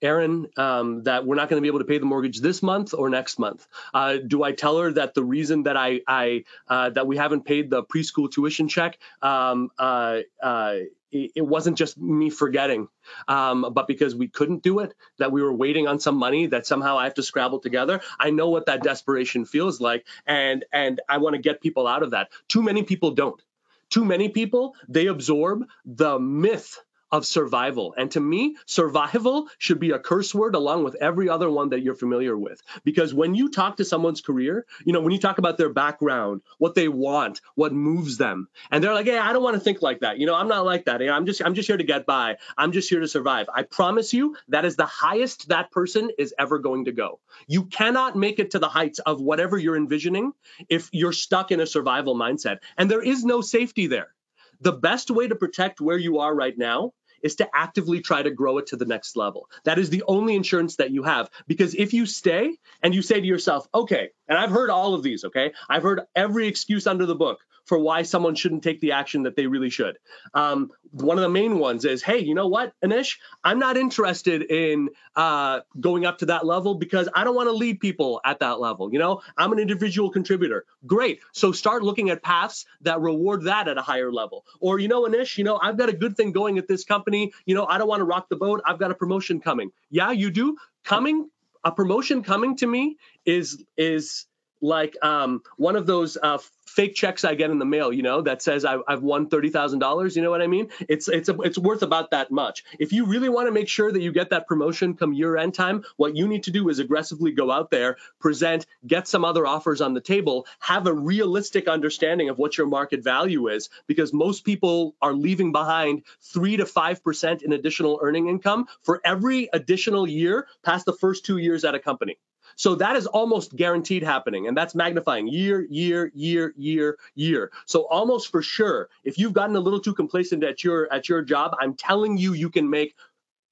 Erin, 0.02 0.48
um, 0.58 1.04
that 1.04 1.26
we're 1.26 1.36
not 1.36 1.50
going 1.50 1.58
to 1.58 1.62
be 1.62 1.68
able 1.68 1.80
to 1.80 1.86
pay 1.86 1.98
the 1.98 2.06
mortgage 2.06 2.40
this 2.40 2.64
month 2.64 2.94
or 2.94 3.10
next 3.10 3.40
month? 3.40 3.68
Uh, 3.94 4.18
do 4.26 4.44
I 4.44 4.52
tell 4.52 4.78
her 4.80 4.92
that 4.94 5.14
the 5.14 5.24
reason 5.24 5.64
that 5.64 5.78
I, 5.78 6.02
I 6.08 6.44
uh, 6.68 6.90
that 6.92 7.08
we 7.08 7.18
haven't 7.18 7.46
paid 7.46 7.70
the 7.70 7.84
preschool 7.84 8.32
tuition 8.32 8.68
check, 8.68 8.98
um, 9.22 9.72
uh, 9.78 10.20
uh 10.42 10.76
it, 11.12 11.32
it, 11.36 11.42
wasn't 11.42 11.78
just 11.78 11.98
me 11.98 12.30
forgetting, 12.30 12.88
um, 13.28 13.74
but 13.74 13.88
because 13.88 14.14
we 14.16 14.28
couldn't 14.28 14.62
do 14.62 14.80
it, 14.80 14.94
that 15.18 15.32
we 15.32 15.42
were 15.42 15.54
waiting 15.54 15.88
on 15.88 16.00
some 16.00 16.16
money 16.16 16.48
that 16.48 16.68
somehow 16.68 16.98
I 16.98 17.06
have 17.06 17.16
to 17.16 17.24
scrabble 17.24 17.60
together. 17.60 18.02
I 18.20 18.30
know 18.30 18.50
what 18.50 18.68
that 18.68 18.84
desperation 18.84 19.46
feels 19.46 19.82
like, 19.82 20.06
and 20.26 20.66
and 20.72 21.02
I 21.10 21.18
want 21.18 21.36
to 21.36 21.42
get 21.42 21.62
people 21.62 21.88
out 21.88 22.04
of 22.04 22.12
that. 22.12 22.30
Too 22.48 22.62
many 22.62 22.84
people 22.84 23.12
don't. 23.12 23.42
Too 23.90 24.06
many 24.06 24.30
people 24.30 24.76
they 24.88 25.08
absorb 25.08 25.66
the 25.84 26.20
myth 26.20 26.80
of 27.12 27.26
survival. 27.26 27.94
And 27.98 28.12
to 28.12 28.20
me, 28.20 28.56
survival 28.66 29.48
should 29.58 29.80
be 29.80 29.92
a 29.92 30.00
curse 30.00 30.34
word 30.34 30.56
along 30.56 30.84
with 30.84 30.96
every 30.96 31.30
other 31.30 31.50
one 31.50 31.70
that 31.70 31.82
you're 31.82 31.96
familiar 31.96 32.38
with. 32.38 32.62
Because 32.84 33.14
when 33.14 33.36
you 33.36 33.50
talk 33.50 33.78
to 33.78 33.86
someone's 33.86 34.22
career, 34.22 34.66
you 34.86 34.94
know, 34.94 35.02
when 35.02 35.12
you 35.12 35.20
talk 35.20 35.38
about 35.38 35.58
their 35.58 35.70
background, 35.70 36.42
what 36.58 36.76
they 36.76 36.88
want, 36.88 37.42
what 37.56 37.74
moves 37.74 38.18
them, 38.18 38.48
and 38.72 38.84
they're 38.84 38.94
like, 38.94 39.06
"Hey, 39.06 39.18
I 39.18 39.34
don't 39.34 39.44
want 39.44 39.56
to 39.56 39.60
think 39.60 39.82
like 39.82 40.02
that. 40.02 40.20
You 40.20 40.26
know, 40.26 40.36
I'm 40.36 40.48
not 40.48 40.66
like 40.66 40.86
that. 40.86 41.02
I'm 41.02 41.26
just 41.26 41.42
I'm 41.44 41.56
just 41.56 41.68
here 41.68 41.78
to 41.78 41.84
get 41.84 42.06
by. 42.06 42.38
I'm 42.58 42.72
just 42.72 42.90
here 42.90 43.00
to 43.00 43.08
survive." 43.08 43.48
I 43.54 43.64
promise 43.64 44.14
you, 44.14 44.36
that 44.50 44.66
is 44.66 44.76
the 44.76 44.86
highest 44.86 45.50
that 45.50 45.72
person 45.72 46.12
is 46.18 46.34
ever 46.38 46.60
going 46.60 46.86
to 46.86 46.92
go. 46.92 47.20
You 47.48 47.66
cannot 47.66 48.16
make 48.16 48.40
it 48.40 48.52
to 48.52 48.60
the 48.60 48.70
heights 48.70 49.00
of 49.00 49.22
whatever 49.22 49.58
you're 49.58 49.78
envisioning 49.78 50.34
if 50.68 50.90
you're 50.92 51.14
stuck 51.14 51.52
in 51.52 51.60
a 51.60 51.66
survival 51.66 52.16
mindset. 52.16 52.60
And 52.78 52.90
there 52.90 53.02
is 53.02 53.24
no 53.24 53.42
safety 53.42 53.88
there. 53.88 54.14
The 54.62 54.74
best 54.74 55.10
way 55.10 55.28
to 55.28 55.36
protect 55.36 55.80
where 55.80 55.98
you 55.98 56.20
are 56.20 56.36
right 56.36 56.58
now 56.58 56.94
is 57.24 57.36
to 57.36 57.50
actively 57.54 58.02
try 58.02 58.22
to 58.22 58.32
grow 58.32 58.58
it 58.58 58.68
to 58.68 58.76
the 58.76 58.86
next 58.86 59.16
level. 59.16 59.50
That 59.64 59.80
is 59.80 59.90
the 59.90 60.04
only 60.08 60.36
insurance 60.36 60.78
that 60.78 60.92
you 60.92 61.04
have. 61.04 61.30
Because 61.48 61.76
if 61.76 61.94
you 61.94 62.06
stay 62.06 62.58
and 62.82 62.94
you 62.94 63.02
say 63.02 63.20
to 63.20 63.28
yourself, 63.28 63.68
okay, 63.74 64.10
and 64.28 64.38
I've 64.38 64.52
heard 64.52 64.70
all 64.70 64.94
of 64.94 65.04
these, 65.04 65.26
okay? 65.26 65.54
I've 65.70 65.84
heard 65.84 66.02
every 66.16 66.48
excuse 66.48 66.88
under 66.88 67.06
the 67.06 67.16
book 67.16 67.40
for 67.70 67.78
why 67.78 68.02
someone 68.02 68.34
shouldn't 68.34 68.64
take 68.64 68.82
the 68.82 68.94
action 68.94 69.24
that 69.24 69.36
they 69.36 69.46
really 69.46 69.70
should. 69.70 70.00
Um, 70.34 70.72
one 70.90 71.20
of 71.20 71.22
the 71.22 71.30
main 71.30 71.60
ones 71.60 71.86
is, 71.86 72.02
hey, 72.02 72.18
you 72.18 72.34
know 72.34 72.48
what, 72.48 72.74
Anish, 72.84 73.18
I'm 73.44 73.60
not 73.60 73.78
interested 73.78 74.42
in 74.42 74.90
uh, 75.16 75.60
going 75.80 76.04
up 76.04 76.18
to 76.18 76.26
that 76.26 76.48
level 76.48 76.74
because 76.74 77.08
I 77.14 77.24
don't 77.24 77.36
want 77.36 77.48
to 77.48 77.54
lead 77.54 77.80
people 77.80 78.22
at 78.26 78.40
that 78.40 78.60
level. 78.60 78.92
You 78.92 78.98
know, 78.98 79.22
I'm 79.38 79.52
an 79.52 79.60
individual 79.60 80.10
contributor. 80.10 80.66
Great. 80.88 81.20
So 81.32 81.52
start 81.52 81.84
looking 81.84 82.10
at 82.10 82.24
paths 82.24 82.66
that 82.82 83.02
reward 83.02 83.44
that 83.44 83.68
at 83.68 83.78
a 83.78 83.84
higher 83.84 84.12
level. 84.12 84.46
Or, 84.60 84.80
you 84.80 84.88
know, 84.88 85.04
Anish, 85.04 85.38
you 85.38 85.44
know, 85.44 85.60
I've 85.62 85.78
got 85.78 85.90
a 85.90 85.94
good 85.94 86.18
thing 86.18 86.32
going 86.32 86.58
at 86.58 86.68
this 86.68 86.84
company. 86.84 87.34
You 87.46 87.54
know, 87.54 87.68
I 87.68 87.78
don't 87.78 87.88
want 87.88 88.00
to 88.00 88.06
rock 88.06 88.30
the 88.30 88.36
boat. 88.36 88.62
I've 88.66 88.80
got 88.80 88.90
a 88.90 88.96
promotion 88.96 89.42
coming. 89.42 89.70
Yeah, 89.92 90.10
you 90.10 90.32
do. 90.32 90.58
Coming, 90.84 91.30
a 91.64 91.72
promotion 91.72 92.24
coming 92.24 92.58
to 92.58 92.66
me 92.66 92.98
is 93.26 93.64
is 93.78 94.26
like 94.62 94.98
um, 95.02 95.42
one 95.58 95.76
of 95.76 95.86
those 95.86 96.18
uh, 96.22 96.38
fake 96.70 96.96
checks 96.96 97.26
I 97.26 97.36
get 97.36 97.50
in 97.50 97.60
the 97.60 97.66
mail, 97.66 97.92
you 97.92 98.04
know, 98.04 98.22
that 98.22 98.42
says 98.42 98.64
I've, 98.64 98.82
I've 98.88 99.02
won 99.02 99.28
thirty 99.28 99.50
thousand 99.50 99.80
dollars. 99.80 100.16
You 100.16 100.22
know 100.22 100.30
what 100.30 100.42
I 100.42 100.48
mean? 100.48 100.70
It's 100.88 101.08
it's 101.08 101.30
a, 101.30 101.36
it's 101.42 101.58
worth 101.58 101.82
about 101.82 102.12
that 102.12 102.32
much. 102.32 102.64
If 102.80 102.94
you 102.94 103.06
really 103.06 103.30
want 103.30 103.48
to 103.48 103.52
make 103.52 103.68
sure 103.68 103.92
that 103.92 104.02
you 104.02 104.12
get 104.12 104.30
that 104.30 104.48
promotion 104.48 104.96
come 104.96 105.14
year 105.14 105.36
end 105.38 105.54
time, 105.54 105.84
what 105.98 106.16
you 106.16 106.28
need 106.28 106.44
to 106.44 106.52
do 106.52 106.70
is 106.70 106.80
aggressively 106.80 107.32
go 107.32 107.52
out 107.52 107.72
there, 107.72 107.98
present, 108.20 108.66
get 108.86 109.08
some 109.08 109.26
other 109.26 109.46
offers 109.46 109.82
on 109.82 109.94
the 109.94 110.02
table, 110.02 110.46
have 110.60 110.88
a 110.88 110.94
realistic 110.94 111.68
understanding 111.68 112.30
of 112.30 112.38
what 112.38 112.58
your 112.58 112.68
market 112.68 113.04
value 113.04 113.48
is, 113.48 113.70
because 113.88 114.14
most 114.14 114.46
people 114.46 114.96
are 115.02 115.14
leaving 115.14 115.52
behind 115.52 116.04
three 116.22 116.58
to 116.58 116.66
five 116.66 117.04
percent 117.04 117.42
in 117.42 117.52
additional 117.52 118.00
earning 118.02 118.28
income 118.28 118.68
for 118.84 119.02
every 119.04 119.50
additional 119.52 120.08
year 120.08 120.48
past 120.64 120.86
the 120.86 120.94
first 120.94 121.26
two 121.26 121.38
years 121.38 121.66
at 121.66 121.76
a 121.76 121.80
company. 121.80 122.18
So 122.60 122.76
that 122.76 122.98
is 122.98 123.08
almost 123.08 123.56
guaranteed 123.56 124.04
happening. 124.04 124.46
And 124.46 124.58
that's 124.58 124.76
magnifying 124.76 125.30
year, 125.30 125.66
year, 125.70 126.12
year, 126.14 126.54
year, 126.58 126.98
year. 127.16 127.52
So 127.66 127.84
almost 127.84 128.30
for 128.30 128.42
sure, 128.42 128.90
if 129.06 129.18
you've 129.18 129.32
gotten 129.32 129.56
a 129.56 129.62
little 129.62 129.80
too 129.80 129.94
complacent 129.94 130.44
at 130.44 130.62
your 130.62 130.92
at 130.92 131.08
your 131.08 131.22
job, 131.22 131.56
I'm 131.62 131.74
telling 131.74 132.18
you, 132.18 132.34
you 132.34 132.50
can 132.50 132.70
make 132.70 132.96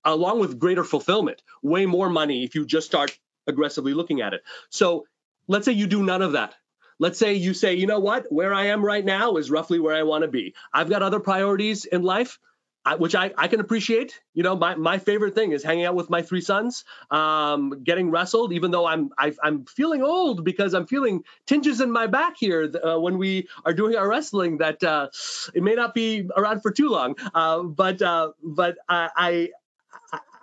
along 0.03 0.41
with 0.41 0.59
greater 0.59 0.83
fulfillment, 0.83 1.41
way 1.63 1.85
more 1.85 2.09
money 2.09 2.43
if 2.43 2.53
you 2.53 2.65
just 2.65 2.85
start 2.85 3.17
aggressively 3.47 3.93
looking 3.93 4.19
at 4.19 4.33
it. 4.33 4.43
So 4.69 5.05
let's 5.47 5.63
say 5.63 5.71
you 5.71 5.87
do 5.87 6.03
none 6.03 6.21
of 6.21 6.33
that. 6.33 6.55
Let's 6.99 7.17
say 7.17 7.35
you 7.35 7.53
say, 7.53 7.75
you 7.75 7.87
know 7.87 7.99
what, 7.99 8.29
where 8.29 8.53
I 8.53 8.65
am 8.67 8.83
right 8.83 9.05
now 9.05 9.37
is 9.37 9.49
roughly 9.49 9.79
where 9.79 9.95
I 9.95 10.03
want 10.03 10.23
to 10.23 10.27
be. 10.27 10.53
I've 10.73 10.89
got 10.89 11.01
other 11.01 11.21
priorities 11.21 11.85
in 11.85 12.03
life. 12.03 12.39
I, 12.88 12.96
which 12.96 13.15
I, 13.15 13.34
I 13.38 13.50
can 13.50 13.60
appreciate. 13.60 14.17
You 14.34 14.44
know, 14.44 14.56
my, 14.56 14.75
my 14.75 14.98
favorite 14.98 15.36
thing 15.36 15.51
is 15.51 15.62
hanging 15.62 15.84
out 15.84 15.96
with 15.96 16.10
my 16.10 16.22
three 16.22 16.39
sons, 16.39 16.86
um, 17.12 17.84
getting 17.84 18.12
wrestled. 18.12 18.53
Even 18.53 18.72
though 18.72 18.88
I'm 18.88 19.10
I, 19.17 19.27
am 19.27 19.36
i 19.44 19.48
am 19.50 19.65
feeling 19.65 20.01
old 20.01 20.46
because 20.46 20.74
I'm 20.74 20.88
feeling 20.88 21.24
tinges 21.46 21.82
in 21.82 21.91
my 21.91 22.08
back 22.08 22.36
here 22.38 22.72
uh, 22.82 22.98
when 22.98 23.17
we 23.17 23.50
are 23.65 23.74
doing 23.74 23.98
our 23.98 24.08
wrestling. 24.08 24.60
That 24.60 24.82
uh, 24.86 25.10
it 25.53 25.63
may 25.63 25.75
not 25.75 25.94
be 25.94 26.29
around 26.34 26.62
for 26.62 26.72
too 26.72 26.88
long, 26.88 27.15
uh, 27.34 27.63
but 27.63 28.01
uh, 28.01 28.32
but 28.41 28.77
I, 28.88 29.50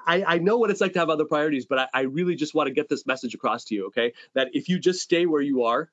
I 0.06 0.24
I, 0.26 0.38
know 0.38 0.58
what 0.58 0.70
it's 0.70 0.82
like 0.82 0.92
to 0.92 0.98
have 0.98 1.08
other 1.08 1.24
priorities, 1.24 1.64
but 1.64 1.78
I, 1.78 1.88
I, 1.94 2.00
really 2.02 2.34
just 2.34 2.54
want 2.54 2.66
to 2.66 2.74
get 2.74 2.90
this 2.90 3.06
message 3.06 3.32
across 3.34 3.64
to 3.66 3.74
you, 3.74 3.86
okay? 3.86 4.12
That 4.34 4.48
if 4.52 4.68
you 4.68 4.78
just 4.78 5.00
stay 5.00 5.24
where 5.24 5.40
you 5.40 5.64
are, 5.64 5.90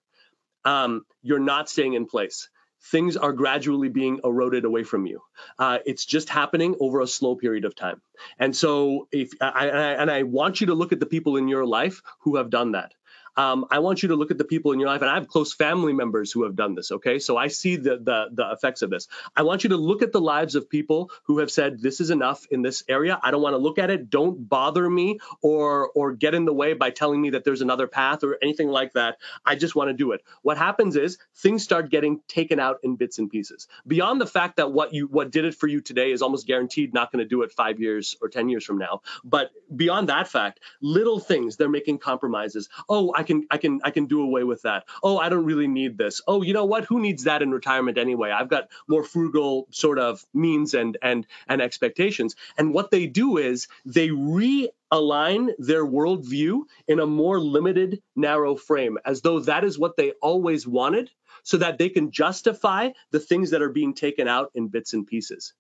um, 0.66 1.06
you're 1.22 1.40
not 1.40 1.70
staying 1.70 1.94
in 1.94 2.08
place 2.08 2.50
things 2.84 3.18
are 3.18 3.34
gradually 3.34 3.90
being 3.90 4.20
eroded 4.24 4.66
away 4.66 4.84
from 4.84 5.06
you. 5.06 5.22
Uh, 5.60 5.80
it's 5.86 6.06
just 6.06 6.30
happening 6.30 6.76
over 6.80 7.02
a 7.02 7.08
slow 7.08 7.36
period 7.36 7.66
of 7.66 7.76
time. 7.76 8.02
And 8.40 8.56
so, 8.56 9.08
if 9.12 9.32
I, 9.40 9.68
and 9.68 10.10
I 10.10 10.24
want 10.24 10.62
you 10.62 10.68
to 10.68 10.74
look 10.74 10.92
at 10.92 11.00
the 11.00 11.06
people 11.06 11.38
in 11.38 11.48
your 11.48 11.66
life 11.66 12.02
who 12.22 12.38
have 12.38 12.50
done 12.50 12.74
that 12.74 12.94
um, 13.38 13.66
I 13.72 13.80
want 13.80 14.04
you 14.04 14.10
to 14.10 14.16
look 14.16 14.32
at 14.32 14.38
the 14.38 14.44
people 14.44 14.72
in 14.72 14.80
your 14.80 14.90
life, 14.90 15.02
and 15.02 15.10
I 15.10 15.16
have 15.16 15.28
close 15.28 15.54
family 15.54 15.94
members 15.94 16.32
who 16.32 16.44
have 16.44 16.56
done 16.56 16.76
this. 16.76 16.92
Okay, 16.92 17.20
so 17.20 17.38
I 17.38 17.48
see 17.48 17.78
the, 17.78 17.98
the 17.98 18.30
the 18.32 18.52
effects 18.52 18.82
of 18.82 18.90
this. 18.90 19.08
I 19.36 19.44
want 19.44 19.64
you 19.64 19.70
to 19.70 19.78
look 19.78 20.02
at 20.02 20.12
the 20.12 20.22
lives 20.22 20.56
of 20.56 20.70
people 20.70 21.12
who 21.24 21.40
have 21.40 21.52
said, 21.52 21.82
"This 21.82 22.02
is 22.02 22.10
enough 22.10 22.46
in 22.52 22.62
this 22.62 22.84
area. 22.90 23.20
I 23.22 23.32
don't 23.32 23.42
want 23.42 23.54
to 23.54 23.58
look 23.58 23.80
at 23.80 23.90
it. 23.90 24.10
Don't 24.10 24.48
bother 24.48 24.90
me, 24.90 25.20
or 25.42 25.90
or 25.96 26.14
get 26.14 26.36
in 26.36 26.46
the 26.46 26.54
way 26.54 26.74
by 26.74 26.90
telling 26.90 27.22
me 27.22 27.32
that 27.32 27.44
there's 27.44 27.62
another 27.62 27.88
path 27.88 28.24
or 28.24 28.38
anything 28.42 28.68
like 28.68 28.94
that. 28.94 29.18
I 29.46 29.56
just 29.56 29.76
want 29.76 29.90
to 29.90 29.94
do 29.94 30.12
it." 30.12 30.22
What 30.42 30.58
happens 30.58 30.96
is 30.96 31.18
things 31.36 31.64
start 31.64 31.90
getting 31.90 32.22
taken 32.28 32.60
out 32.60 32.80
in 32.84 32.96
bits 32.96 33.18
and 33.18 33.30
pieces. 33.30 33.68
Beyond 33.88 34.20
the 34.20 34.28
fact 34.28 34.58
that 34.58 34.72
what 34.72 34.94
you 34.94 35.08
what 35.08 35.32
did 35.32 35.46
it 35.46 35.56
for 35.56 35.68
you 35.68 35.82
today 35.82 36.12
is 36.12 36.22
almost 36.22 36.48
guaranteed 36.48 36.94
not 36.94 37.12
going 37.12 37.24
to 37.24 37.30
do 37.30 37.44
it 37.44 37.52
five 37.52 37.80
years 37.80 38.18
or 38.22 38.30
ten 38.30 38.50
years 38.50 38.66
from 38.66 38.78
now. 38.78 39.02
But 39.24 39.52
beyond 39.74 40.10
that 40.10 40.28
fact, 40.28 40.60
little 40.82 41.20
things 41.20 41.56
they're 41.56 41.70
making 41.70 42.00
compromises. 42.00 42.70
Oh, 42.90 43.14
can 43.24 43.46
I 43.50 43.58
can 43.58 43.82
I 43.84 43.92
can 43.92 44.06
do 44.06 44.22
away 44.22 44.44
with 44.44 44.64
that. 44.64 44.86
Oh, 45.04 45.18
I 45.18 45.30
don't 45.30 45.46
really 45.46 45.68
need 45.68 45.98
this. 45.98 46.22
Oh, 46.28 46.42
you 46.42 46.54
know 46.54 46.66
what? 46.66 46.86
Who 46.86 47.00
needs 47.00 47.24
that 47.26 47.42
in 47.42 47.52
retirement 47.52 47.98
anyway? 47.98 48.32
I've 48.32 48.50
got 48.50 48.70
more 48.88 49.04
frugal 49.04 49.68
sort 49.72 50.00
of 50.00 50.26
means 50.34 50.74
and 50.74 50.98
and 51.02 51.28
and 51.48 51.62
expectations. 51.62 52.36
And 52.58 52.74
what 52.74 52.92
they 52.92 53.08
do 53.08 53.38
is 53.38 53.68
they 53.86 54.10
realign 54.10 55.52
their 55.58 55.86
worldview 55.86 56.62
in 56.88 57.00
a 57.00 57.08
more 57.08 57.40
limited, 57.40 58.02
narrow 58.16 58.56
frame, 58.56 58.98
as 59.06 59.22
though 59.22 59.40
that 59.42 59.64
is 59.64 59.80
what 59.80 59.98
they 59.98 60.12
always 60.22 60.68
wanted, 60.68 61.10
so 61.44 61.58
that 61.58 61.78
they 61.78 61.90
can 61.90 62.12
justify 62.12 62.90
the 63.12 63.20
things 63.20 63.52
that 63.52 63.62
are 63.62 63.70
being 63.70 63.94
taken 63.94 64.28
out 64.28 64.52
in 64.56 64.68
bits 64.68 64.94
and 64.94 65.08
pieces. 65.08 65.54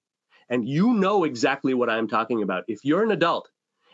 And 0.50 0.68
you 0.68 0.94
know 0.94 1.24
exactly 1.24 1.74
what 1.74 1.89
I'm 1.89 2.10
talking 2.10 2.44
about. 2.44 2.65
If 2.68 2.84
you're 2.84 3.03
an 3.03 3.12
adult 3.12 3.50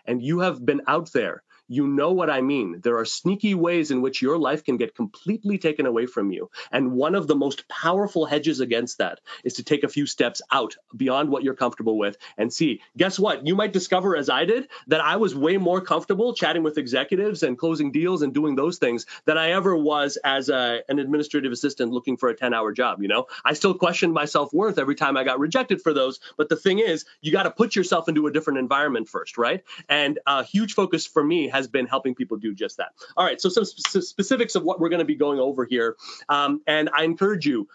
and 0.06 0.24
you 0.24 0.40
have 0.40 0.66
been 0.66 0.82
out 0.88 1.12
there 1.12 1.44
you 1.68 1.88
know 1.88 2.12
what 2.12 2.30
I 2.30 2.42
mean. 2.42 2.80
There 2.82 2.98
are 2.98 3.06
sneaky 3.06 3.54
ways 3.54 3.92
in 3.92 4.02
which 4.02 4.22
your 4.22 4.38
life 4.38 4.64
can 4.64 4.78
get 4.78 4.96
completely 4.96 5.58
taken 5.58 5.86
away 5.86 6.06
from 6.06 6.32
you. 6.32 6.50
And 6.72 6.94
one 6.94 7.16
of 7.16 7.28
the 7.28 7.36
most 7.36 7.68
powerful 7.68 8.26
hedges 8.26 8.60
against 8.60 9.00
that 9.00 9.20
is 9.44 9.56
to 9.56 9.64
take 9.64 9.84
a 9.84 9.90
few 9.90 10.06
steps 10.06 10.42
out 10.52 10.78
beyond 10.96 11.30
what 11.30 11.44
you're 11.44 11.56
comfortable 11.56 11.98
with 11.98 12.18
and 12.38 12.52
see. 12.52 12.82
Guess 12.96 13.20
what? 13.20 13.46
You 13.46 13.56
might 13.56 13.74
discover, 13.74 14.16
as 14.16 14.30
I 14.30 14.46
did, 14.46 14.70
that 14.88 15.02
I 15.02 15.18
was 15.18 15.36
way 15.36 15.58
more 15.58 15.82
comfortable 15.82 16.34
chatting 16.34 16.64
with 16.64 16.78
executives 16.78 17.44
and 17.44 17.58
closing 17.58 17.92
deals 17.92 18.22
and 18.22 18.34
doing 18.34 18.56
those 18.56 18.78
things 18.78 19.06
than 19.26 19.38
I 19.38 19.52
ever 19.52 19.76
was 19.76 20.18
as 20.24 20.50
a, 20.50 20.82
an 20.88 21.00
administrative 21.00 21.52
assistant 21.52 21.92
looking 21.92 22.18
for 22.18 22.30
a 22.30 22.36
10 22.36 22.54
hour 22.54 22.72
job. 22.72 23.02
You 23.02 23.10
know, 23.10 23.28
I 23.44 23.54
still 23.54 23.74
questioned 23.74 24.14
my 24.14 24.26
self 24.26 24.54
worth 24.54 24.80
every 24.80 24.96
time 24.96 25.18
I 25.18 25.24
got 25.24 25.40
rejected 25.40 25.82
for 25.82 25.94
those. 25.94 26.20
But 26.38 26.50
the 26.50 26.56
thing 26.56 26.80
is, 26.80 27.06
you 27.22 27.32
got 27.32 27.44
to 27.44 27.52
put 27.52 27.76
yourself 27.76 28.08
into 28.08 28.28
a 28.28 28.32
different 28.32 28.60
environment 28.60 29.10
first, 29.10 29.38
right? 29.38 29.64
And 29.90 30.20
a 30.26 30.44
huge 30.44 30.74
focus 30.74 31.06
for 31.06 31.24
me 31.24 31.50
has 31.58 31.68
been 31.68 31.88
helping 31.88 32.16
people 32.16 32.38
do 32.38 32.54
just 32.54 32.78
that. 32.78 32.90
All 33.16 33.26
right, 33.26 33.42
so 33.42 33.50
some 33.50 33.66
sp- 33.66 34.06
specifics 34.06 34.56
of 34.56 34.64
what 34.64 34.80
we're 34.80 34.90
going 34.90 35.00
to 35.00 35.06
be 35.06 35.16
going 35.16 35.40
over 35.40 35.66
here. 35.66 35.96
Um, 36.30 36.62
and 36.68 36.90
I 36.96 37.04
encourage 37.04 37.46
you, 37.46 37.68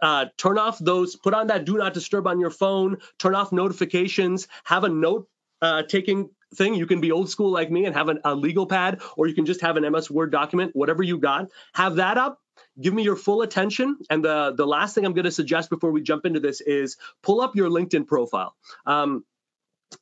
uh, 0.00 0.26
turn 0.36 0.58
off 0.58 0.78
those, 0.78 1.16
put 1.16 1.34
on 1.34 1.48
that 1.48 1.64
do 1.64 1.76
not 1.76 1.94
disturb 1.94 2.26
on 2.26 2.40
your 2.40 2.50
phone, 2.50 2.98
turn 3.18 3.34
off 3.34 3.52
notifications, 3.52 4.48
have 4.64 4.84
a 4.84 4.88
note 4.88 5.28
uh, 5.62 5.82
taking 5.82 6.30
thing. 6.54 6.74
You 6.74 6.86
can 6.86 7.00
be 7.00 7.12
old 7.12 7.28
school 7.30 7.50
like 7.50 7.70
me 7.70 7.86
and 7.86 7.94
have 7.94 8.08
an, 8.08 8.20
a 8.24 8.34
legal 8.34 8.66
pad, 8.66 9.00
or 9.16 9.26
you 9.26 9.34
can 9.34 9.46
just 9.46 9.60
have 9.60 9.76
an 9.76 9.90
MS 9.90 10.10
Word 10.10 10.30
document, 10.30 10.72
whatever 10.74 11.02
you 11.02 11.18
got. 11.18 11.48
Have 11.74 11.96
that 11.96 12.18
up. 12.18 12.40
Give 12.80 12.94
me 12.94 13.02
your 13.02 13.16
full 13.16 13.42
attention. 13.42 13.98
And 14.10 14.24
the, 14.24 14.54
the 14.56 14.66
last 14.66 14.94
thing 14.94 15.04
I'm 15.04 15.14
going 15.14 15.24
to 15.24 15.30
suggest 15.30 15.70
before 15.70 15.90
we 15.90 16.02
jump 16.02 16.26
into 16.26 16.40
this 16.40 16.60
is 16.60 16.96
pull 17.22 17.40
up 17.40 17.56
your 17.56 17.68
LinkedIn 17.68 18.06
profile. 18.06 18.54
Um, 18.86 19.24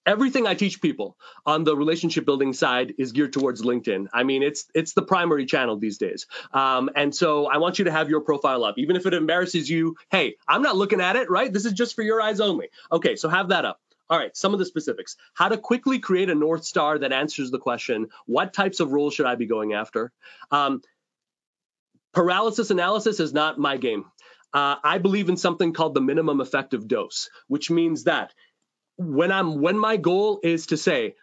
everything 0.06 0.46
I 0.46 0.54
teach 0.54 0.80
people 0.80 1.16
on 1.46 1.64
the 1.64 1.76
relationship 1.76 2.25
building 2.25 2.52
side 2.52 2.94
is 2.99 3.12
geared 3.12 3.32
towards 3.32 3.62
LinkedIn. 3.62 4.08
I 4.12 4.22
mean, 4.22 4.42
it's 4.42 4.66
it's 4.75 4.92
the 4.92 5.02
primary 5.02 5.46
channel 5.46 5.76
these 5.76 5.99
days. 5.99 6.26
Um, 6.52 6.90
and 6.94 7.14
so 7.14 7.46
I 7.46 7.58
want 7.58 7.78
you 7.78 7.87
to 7.87 7.92
have 7.92 8.11
your 8.11 8.20
profile 8.20 8.64
up, 8.64 8.78
even 8.78 8.96
if 8.96 9.06
it 9.06 9.14
embarrasses 9.14 9.68
you. 9.68 9.96
Hey, 10.11 10.37
I'm 10.46 10.62
not 10.62 10.76
looking 10.76 11.00
at 11.00 11.16
it, 11.16 11.30
right? 11.30 11.52
This 11.52 11.64
is 11.64 11.72
just 11.72 11.94
for 11.94 12.02
your 12.02 12.20
eyes 12.20 12.40
only. 12.40 12.68
Okay, 12.90 13.16
so 13.16 13.28
have 13.28 13.49
that 13.49 13.64
up. 13.64 13.80
All 14.11 14.18
right, 14.18 14.37
some 14.37 14.52
of 14.52 14.58
the 14.58 14.66
specifics. 14.66 15.16
How 15.32 15.49
to 15.49 15.56
quickly 15.56 15.99
create 15.99 16.28
a 16.28 16.34
North 16.34 16.64
Star 16.64 16.99
that 16.99 17.12
answers 17.12 17.50
the 17.50 17.58
question, 17.58 18.08
what 18.26 18.52
types 18.52 18.80
of 18.80 18.92
roles 18.92 19.14
should 19.14 19.26
I 19.26 19.37
be 19.37 19.46
going 19.46 19.72
after? 19.72 20.12
Um, 20.50 20.82
paralysis 22.12 22.70
analysis 22.70 23.20
is 23.20 23.32
not 23.32 23.58
my 23.58 23.78
game. 23.78 24.04
Uh, 24.52 24.76
I 24.84 24.99
believe 24.99 25.30
in 25.30 25.38
something 25.38 25.72
called 25.72 25.94
the 25.94 26.02
minimum 26.02 26.42
effective 26.42 26.87
dose, 26.87 27.30
which 27.49 27.70
means 27.70 28.04
that 28.04 28.34
when 29.02 29.32
I'm 29.32 29.61
when 29.61 29.78
my 29.78 29.97
goal 29.97 30.40
is 30.42 30.66
to 30.66 30.76
say 30.76 31.14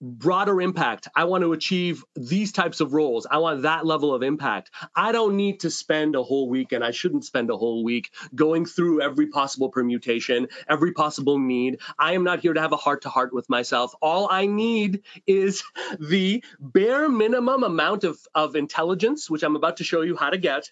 broader 0.00 0.60
impact, 0.60 1.08
I 1.14 1.24
want 1.24 1.42
to 1.42 1.52
achieve 1.52 2.04
these 2.14 2.52
types 2.52 2.80
of 2.80 2.92
roles. 2.92 3.26
I 3.28 3.38
want 3.38 3.62
that 3.62 3.84
level 3.84 4.14
of 4.14 4.22
impact. 4.22 4.70
I 4.94 5.12
don't 5.12 5.36
need 5.36 5.60
to 5.60 5.70
spend 5.70 6.14
a 6.14 6.22
whole 6.22 6.48
week 6.48 6.72
and 6.72 6.84
I 6.84 6.92
shouldn't 6.92 7.24
spend 7.24 7.50
a 7.50 7.56
whole 7.56 7.82
week 7.82 8.10
going 8.34 8.64
through 8.64 9.02
every 9.02 9.26
possible 9.26 9.70
permutation, 9.70 10.48
every 10.68 10.92
possible 10.92 11.38
need. 11.38 11.80
I 11.98 12.12
am 12.12 12.24
not 12.24 12.40
here 12.40 12.52
to 12.52 12.60
have 12.60 12.72
a 12.72 12.76
heart 12.76 13.02
to 13.02 13.08
heart 13.08 13.32
with 13.32 13.48
myself. 13.48 13.92
All 14.00 14.28
I 14.30 14.46
need 14.46 15.02
is 15.26 15.64
the 15.98 16.44
bare 16.60 17.08
minimum 17.08 17.64
amount 17.64 18.04
of, 18.04 18.18
of 18.34 18.54
intelligence, 18.54 19.28
which 19.28 19.42
I'm 19.42 19.56
about 19.56 19.78
to 19.78 19.84
show 19.84 20.02
you 20.02 20.16
how 20.16 20.30
to 20.30 20.38
get, 20.38 20.70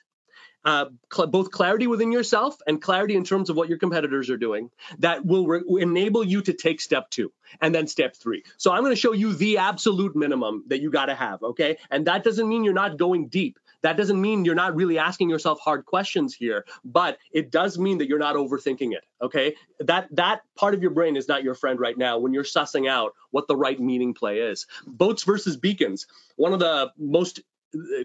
uh, 0.66 0.86
cl- 1.12 1.28
both 1.28 1.52
clarity 1.52 1.86
within 1.86 2.10
yourself 2.10 2.58
and 2.66 2.82
clarity 2.82 3.14
in 3.14 3.22
terms 3.22 3.48
of 3.48 3.56
what 3.56 3.68
your 3.68 3.78
competitors 3.78 4.28
are 4.28 4.36
doing 4.36 4.68
that 4.98 5.24
will 5.24 5.46
re- 5.46 5.62
enable 5.80 6.24
you 6.24 6.42
to 6.42 6.52
take 6.52 6.80
step 6.80 7.08
two 7.08 7.32
and 7.60 7.72
then 7.72 7.86
step 7.86 8.16
three. 8.16 8.42
So 8.56 8.72
I'm 8.72 8.82
going 8.82 8.92
to 8.92 9.00
show 9.00 9.12
you 9.12 9.32
the 9.32 9.58
absolute 9.58 10.16
minimum 10.16 10.64
that 10.66 10.80
you 10.80 10.90
got 10.90 11.06
to 11.06 11.14
have. 11.14 11.42
Okay. 11.42 11.78
And 11.88 12.08
that 12.08 12.24
doesn't 12.24 12.48
mean 12.48 12.64
you're 12.64 12.74
not 12.74 12.98
going 12.98 13.28
deep. 13.28 13.60
That 13.82 13.96
doesn't 13.96 14.20
mean 14.20 14.44
you're 14.44 14.56
not 14.56 14.74
really 14.74 14.98
asking 14.98 15.30
yourself 15.30 15.60
hard 15.60 15.84
questions 15.84 16.34
here, 16.34 16.64
but 16.84 17.18
it 17.30 17.52
does 17.52 17.78
mean 17.78 17.98
that 17.98 18.08
you're 18.08 18.18
not 18.18 18.34
overthinking 18.34 18.92
it. 18.92 19.04
Okay. 19.22 19.54
That 19.78 20.08
that 20.16 20.40
part 20.56 20.74
of 20.74 20.82
your 20.82 20.90
brain 20.90 21.14
is 21.14 21.28
not 21.28 21.44
your 21.44 21.54
friend 21.54 21.78
right 21.78 21.96
now 21.96 22.18
when 22.18 22.32
you're 22.32 22.42
sussing 22.42 22.88
out 22.88 23.12
what 23.30 23.46
the 23.46 23.54
right 23.54 23.78
meaning 23.78 24.14
play 24.14 24.38
is. 24.38 24.66
Boats 24.84 25.22
versus 25.22 25.56
beacons. 25.56 26.08
One 26.34 26.52
of 26.52 26.58
the 26.58 26.90
most 26.98 27.40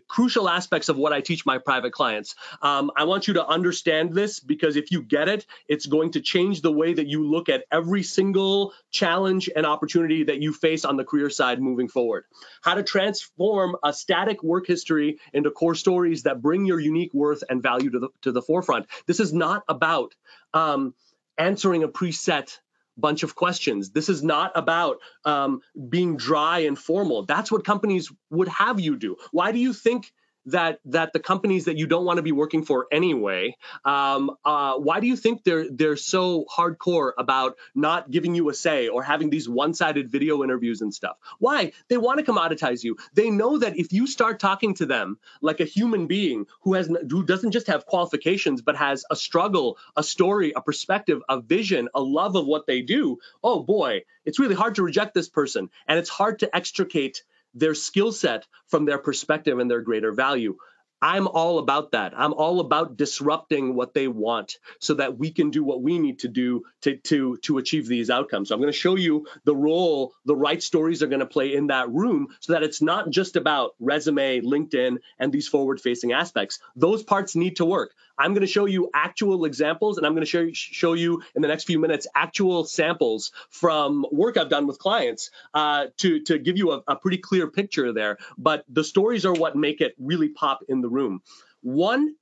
crucial 0.07 0.49
aspects 0.49 0.89
of 0.89 0.97
what 0.97 1.13
I 1.13 1.21
teach 1.21 1.45
my 1.45 1.57
private 1.57 1.93
clients. 1.93 2.35
Um, 2.61 2.91
I 2.95 3.03
want 3.05 3.27
you 3.27 3.35
to 3.35 3.45
understand 3.45 4.13
this 4.13 4.39
because 4.39 4.75
if 4.75 4.91
you 4.91 5.01
get 5.01 5.29
it, 5.29 5.45
it's 5.67 5.85
going 5.85 6.11
to 6.11 6.21
change 6.21 6.61
the 6.61 6.71
way 6.71 6.93
that 6.93 7.07
you 7.07 7.29
look 7.29 7.49
at 7.49 7.65
every 7.71 8.03
single 8.03 8.73
challenge 8.91 9.49
and 9.55 9.65
opportunity 9.65 10.23
that 10.25 10.41
you 10.41 10.53
face 10.53 10.85
on 10.85 10.97
the 10.97 11.03
career 11.03 11.29
side 11.29 11.61
moving 11.61 11.87
forward. 11.87 12.25
How 12.61 12.75
to 12.75 12.83
transform 12.83 13.75
a 13.83 13.93
static 13.93 14.43
work 14.43 14.67
history 14.67 15.19
into 15.33 15.51
core 15.51 15.75
stories 15.75 16.23
that 16.23 16.41
bring 16.41 16.65
your 16.65 16.79
unique 16.79 17.13
worth 17.13 17.43
and 17.49 17.61
value 17.61 17.89
to 17.91 17.99
the 17.99 18.09
to 18.21 18.31
the 18.31 18.41
forefront. 18.41 18.87
This 19.07 19.19
is 19.19 19.33
not 19.33 19.63
about 19.67 20.15
um, 20.53 20.93
answering 21.37 21.83
a 21.83 21.87
preset 21.87 22.57
bunch 23.01 23.23
of 23.23 23.35
questions. 23.35 23.91
This 23.91 24.09
is 24.09 24.23
not 24.23 24.51
about 24.55 24.97
um, 25.25 25.61
being 25.89 26.17
dry 26.17 26.59
and 26.59 26.77
formal. 26.77 27.25
That's 27.25 27.51
what 27.51 27.65
companies 27.65 28.11
would 28.29 28.47
have 28.47 28.79
you 28.79 28.95
do. 28.97 29.17
Why 29.31 29.51
do 29.51 29.59
you 29.59 29.73
think 29.73 30.13
that 30.45 30.79
that 30.85 31.13
the 31.13 31.19
companies 31.19 31.65
that 31.65 31.77
you 31.77 31.87
don't 31.87 32.05
want 32.05 32.17
to 32.17 32.23
be 32.23 32.31
working 32.31 32.63
for 32.63 32.87
anyway 32.91 33.55
um, 33.85 34.31
uh, 34.45 34.75
why 34.75 34.99
do 34.99 35.07
you 35.07 35.15
think 35.15 35.43
they're 35.43 35.69
they're 35.69 35.95
so 35.95 36.45
hardcore 36.45 37.11
about 37.17 37.57
not 37.75 38.09
giving 38.09 38.35
you 38.35 38.49
a 38.49 38.53
say 38.53 38.87
or 38.87 39.03
having 39.03 39.29
these 39.29 39.47
one-sided 39.47 40.09
video 40.09 40.43
interviews 40.43 40.81
and 40.81 40.93
stuff? 40.93 41.17
Why? 41.39 41.73
They 41.87 41.97
want 41.97 42.19
to 42.19 42.31
commoditize 42.31 42.83
you. 42.83 42.97
They 43.13 43.29
know 43.29 43.57
that 43.57 43.77
if 43.77 43.93
you 43.93 44.07
start 44.07 44.39
talking 44.39 44.75
to 44.75 44.85
them 44.85 45.17
like 45.41 45.59
a 45.59 45.65
human 45.65 46.07
being 46.07 46.45
who 46.61 46.73
has 46.73 46.87
who 46.87 47.23
doesn't 47.23 47.51
just 47.51 47.67
have 47.67 47.85
qualifications 47.85 48.61
but 48.61 48.75
has 48.75 49.05
a 49.09 49.15
struggle 49.15 49.77
a 49.95 50.03
story 50.03 50.53
a 50.55 50.61
perspective 50.61 51.21
a 51.29 51.41
vision 51.41 51.89
a 51.93 52.01
love 52.01 52.35
of 52.35 52.45
what 52.45 52.67
they 52.67 52.81
do 52.81 53.17
oh 53.43 53.61
boy 53.63 54.01
it's 54.25 54.39
really 54.39 54.55
hard 54.55 54.75
to 54.75 54.83
reject 54.83 55.13
this 55.13 55.29
person. 55.29 55.69
And 55.87 55.97
it's 55.99 56.09
hard 56.09 56.39
to 56.39 56.55
extricate 56.55 57.23
their 57.53 57.75
skill 57.75 58.11
set 58.11 58.47
from 58.67 58.85
their 58.85 58.97
perspective 58.97 59.59
and 59.59 59.69
their 59.69 59.81
greater 59.81 60.11
value. 60.11 60.55
I'm 61.01 61.27
all 61.27 61.57
about 61.57 61.93
that. 61.93 62.13
I'm 62.15 62.33
all 62.33 62.59
about 62.59 62.95
disrupting 62.95 63.73
what 63.75 63.93
they 63.93 64.07
want 64.07 64.57
so 64.79 64.93
that 64.95 65.17
we 65.17 65.31
can 65.31 65.49
do 65.49 65.63
what 65.63 65.81
we 65.81 65.97
need 65.97 66.19
to 66.19 66.27
do 66.27 66.63
to, 66.81 66.97
to, 66.97 67.37
to 67.37 67.57
achieve 67.57 67.87
these 67.87 68.09
outcomes. 68.09 68.49
So 68.49 68.55
I'm 68.55 68.61
going 68.61 68.71
to 68.71 68.77
show 68.77 68.95
you 68.95 69.25
the 69.43 69.55
role 69.55 70.13
the 70.25 70.35
right 70.35 70.61
stories 70.61 71.01
are 71.01 71.07
going 71.07 71.19
to 71.19 71.25
play 71.25 71.55
in 71.55 71.67
that 71.67 71.89
room 71.89 72.27
so 72.39 72.53
that 72.53 72.61
it's 72.61 72.81
not 72.81 73.09
just 73.09 73.35
about 73.35 73.71
resume, 73.79 74.41
LinkedIn, 74.41 74.97
and 75.17 75.31
these 75.31 75.47
forward 75.47 75.81
facing 75.81 76.11
aspects. 76.11 76.59
Those 76.75 77.01
parts 77.01 77.35
need 77.35 77.55
to 77.55 77.65
work. 77.65 77.93
I'm 78.17 78.33
going 78.33 78.41
to 78.41 78.47
show 78.47 78.65
you 78.65 78.91
actual 78.93 79.45
examples 79.45 79.97
and 79.97 80.05
I'm 80.05 80.13
going 80.13 80.25
to 80.25 80.29
show 80.29 80.41
you, 80.41 80.53
show 80.53 80.93
you 80.93 81.23
in 81.35 81.41
the 81.41 81.47
next 81.47 81.63
few 81.63 81.79
minutes 81.79 82.05
actual 82.13 82.65
samples 82.65 83.31
from 83.49 84.05
work 84.11 84.37
I've 84.37 84.49
done 84.49 84.67
with 84.67 84.77
clients 84.77 85.31
uh, 85.55 85.87
to, 85.97 86.21
to 86.23 86.37
give 86.37 86.57
you 86.57 86.73
a, 86.73 86.83
a 86.87 86.95
pretty 86.95 87.17
clear 87.17 87.47
picture 87.47 87.91
there. 87.91 88.17
But 88.37 88.63
the 88.69 88.83
stories 88.83 89.25
are 89.25 89.33
what 89.33 89.55
make 89.55 89.81
it 89.81 89.95
really 89.97 90.29
pop 90.29 90.59
in 90.67 90.81
the 90.81 90.89
room. 90.91 91.21
One 91.61 92.15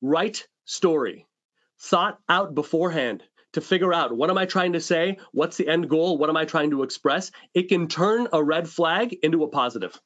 right 0.00 0.42
story 0.64 1.26
thought 1.80 2.18
out 2.28 2.54
beforehand 2.54 3.22
to 3.52 3.60
figure 3.60 3.92
out 3.92 4.16
what 4.16 4.30
am 4.30 4.38
I 4.38 4.46
trying 4.46 4.74
to 4.74 4.80
say? 4.80 5.18
What's 5.32 5.56
the 5.56 5.68
end 5.68 5.88
goal? 5.88 6.18
What 6.18 6.30
am 6.30 6.36
I 6.36 6.44
trying 6.44 6.70
to 6.70 6.82
express? 6.82 7.30
It 7.54 7.68
can 7.68 7.88
turn 7.88 8.28
a 8.32 8.42
red 8.42 8.68
flag 8.68 9.16
into 9.22 9.44
a 9.44 9.48
positive. 9.48 9.98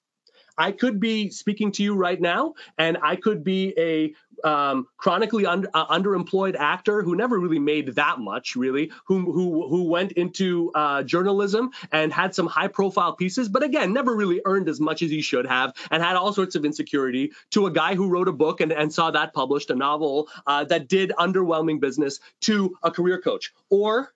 I 0.61 0.73
could 0.73 1.01
be 1.01 1.31
speaking 1.31 1.73
to 1.73 1.83
you 1.83 1.95
right 1.95 2.21
now, 2.21 2.55
and 2.77 2.99
I 3.03 3.17
could 3.17 3.43
be 3.43 3.73
a 3.79 4.15
um, 4.47 4.87
chronically 4.99 5.47
un- 5.47 5.67
uh, 5.75 5.87
underemployed 5.87 6.55
actor 6.55 7.03
who 7.03 7.15
never 7.15 7.39
really 7.39 7.59
made 7.59 7.95
that 7.95 8.19
much, 8.19 8.57
really, 8.57 8.91
who 9.07 9.33
who 9.33 9.69
who 9.69 9.85
went 9.85 10.13
into 10.13 10.71
uh, 10.75 11.03
journalism 11.03 11.71
and 11.93 12.13
had 12.13 12.35
some 12.35 12.47
high 12.47 12.69
profile 12.69 13.15
pieces, 13.15 13.49
but 13.49 13.63
again, 13.63 13.93
never 13.93 14.15
really 14.15 14.43
earned 14.45 14.69
as 14.69 14.81
much 14.81 15.03
as 15.03 15.11
he 15.11 15.23
should 15.23 15.47
have, 15.47 15.73
and 15.91 16.03
had 16.03 16.17
all 16.17 16.33
sorts 16.33 16.55
of 16.55 16.65
insecurity. 16.65 17.33
To 17.53 17.67
a 17.67 17.71
guy 17.71 17.95
who 17.95 18.09
wrote 18.09 18.29
a 18.29 18.33
book 18.33 18.61
and, 18.61 18.73
and 18.73 18.93
saw 18.93 19.11
that 19.11 19.33
published, 19.33 19.71
a 19.71 19.75
novel 19.75 20.29
uh, 20.47 20.65
that 20.65 20.89
did 20.89 21.11
underwhelming 21.19 21.81
business, 21.81 22.21
to 22.43 22.77
a 22.83 22.91
career 22.91 23.19
coach, 23.21 23.53
or 23.71 24.13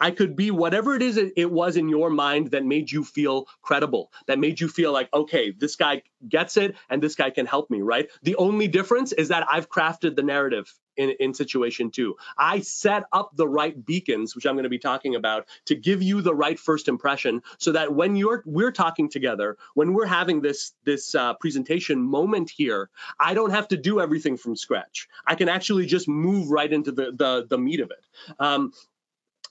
I 0.00 0.10
could 0.10 0.36
be 0.36 0.50
whatever 0.50 0.94
it 0.94 1.02
is 1.02 1.16
it 1.16 1.50
was 1.50 1.76
in 1.76 1.88
your 1.88 2.10
mind 2.10 2.50
that 2.50 2.64
made 2.64 2.90
you 2.90 3.04
feel 3.04 3.46
credible, 3.62 4.12
that 4.26 4.38
made 4.38 4.60
you 4.60 4.68
feel 4.68 4.92
like, 4.92 5.08
okay, 5.12 5.52
this 5.52 5.76
guy 5.76 6.02
gets 6.28 6.56
it 6.56 6.76
and 6.90 7.02
this 7.02 7.14
guy 7.14 7.30
can 7.30 7.46
help 7.46 7.70
me, 7.70 7.80
right? 7.80 8.08
The 8.22 8.36
only 8.36 8.68
difference 8.68 9.12
is 9.12 9.28
that 9.28 9.46
I've 9.50 9.70
crafted 9.70 10.16
the 10.16 10.22
narrative 10.22 10.72
in, 10.96 11.14
in 11.20 11.34
situation 11.34 11.90
two. 11.90 12.16
I 12.36 12.60
set 12.60 13.04
up 13.12 13.30
the 13.34 13.48
right 13.48 13.84
beacons, 13.84 14.34
which 14.34 14.46
I'm 14.46 14.54
going 14.54 14.64
to 14.64 14.70
be 14.70 14.78
talking 14.78 15.14
about, 15.14 15.46
to 15.66 15.74
give 15.74 16.02
you 16.02 16.22
the 16.22 16.34
right 16.34 16.58
first 16.58 16.88
impression 16.88 17.42
so 17.58 17.72
that 17.72 17.94
when 17.94 18.16
you're 18.16 18.42
we're 18.46 18.72
talking 18.72 19.08
together, 19.10 19.56
when 19.74 19.92
we're 19.92 20.06
having 20.06 20.40
this 20.40 20.72
this 20.84 21.14
uh, 21.14 21.34
presentation 21.34 22.00
moment 22.00 22.50
here, 22.50 22.90
I 23.20 23.34
don't 23.34 23.50
have 23.50 23.68
to 23.68 23.76
do 23.76 24.00
everything 24.00 24.36
from 24.36 24.56
scratch. 24.56 25.08
I 25.26 25.34
can 25.34 25.48
actually 25.48 25.86
just 25.86 26.08
move 26.08 26.50
right 26.50 26.72
into 26.72 26.92
the 26.92 27.12
the, 27.12 27.46
the 27.48 27.58
meat 27.58 27.80
of 27.80 27.90
it. 27.90 28.04
Um, 28.38 28.72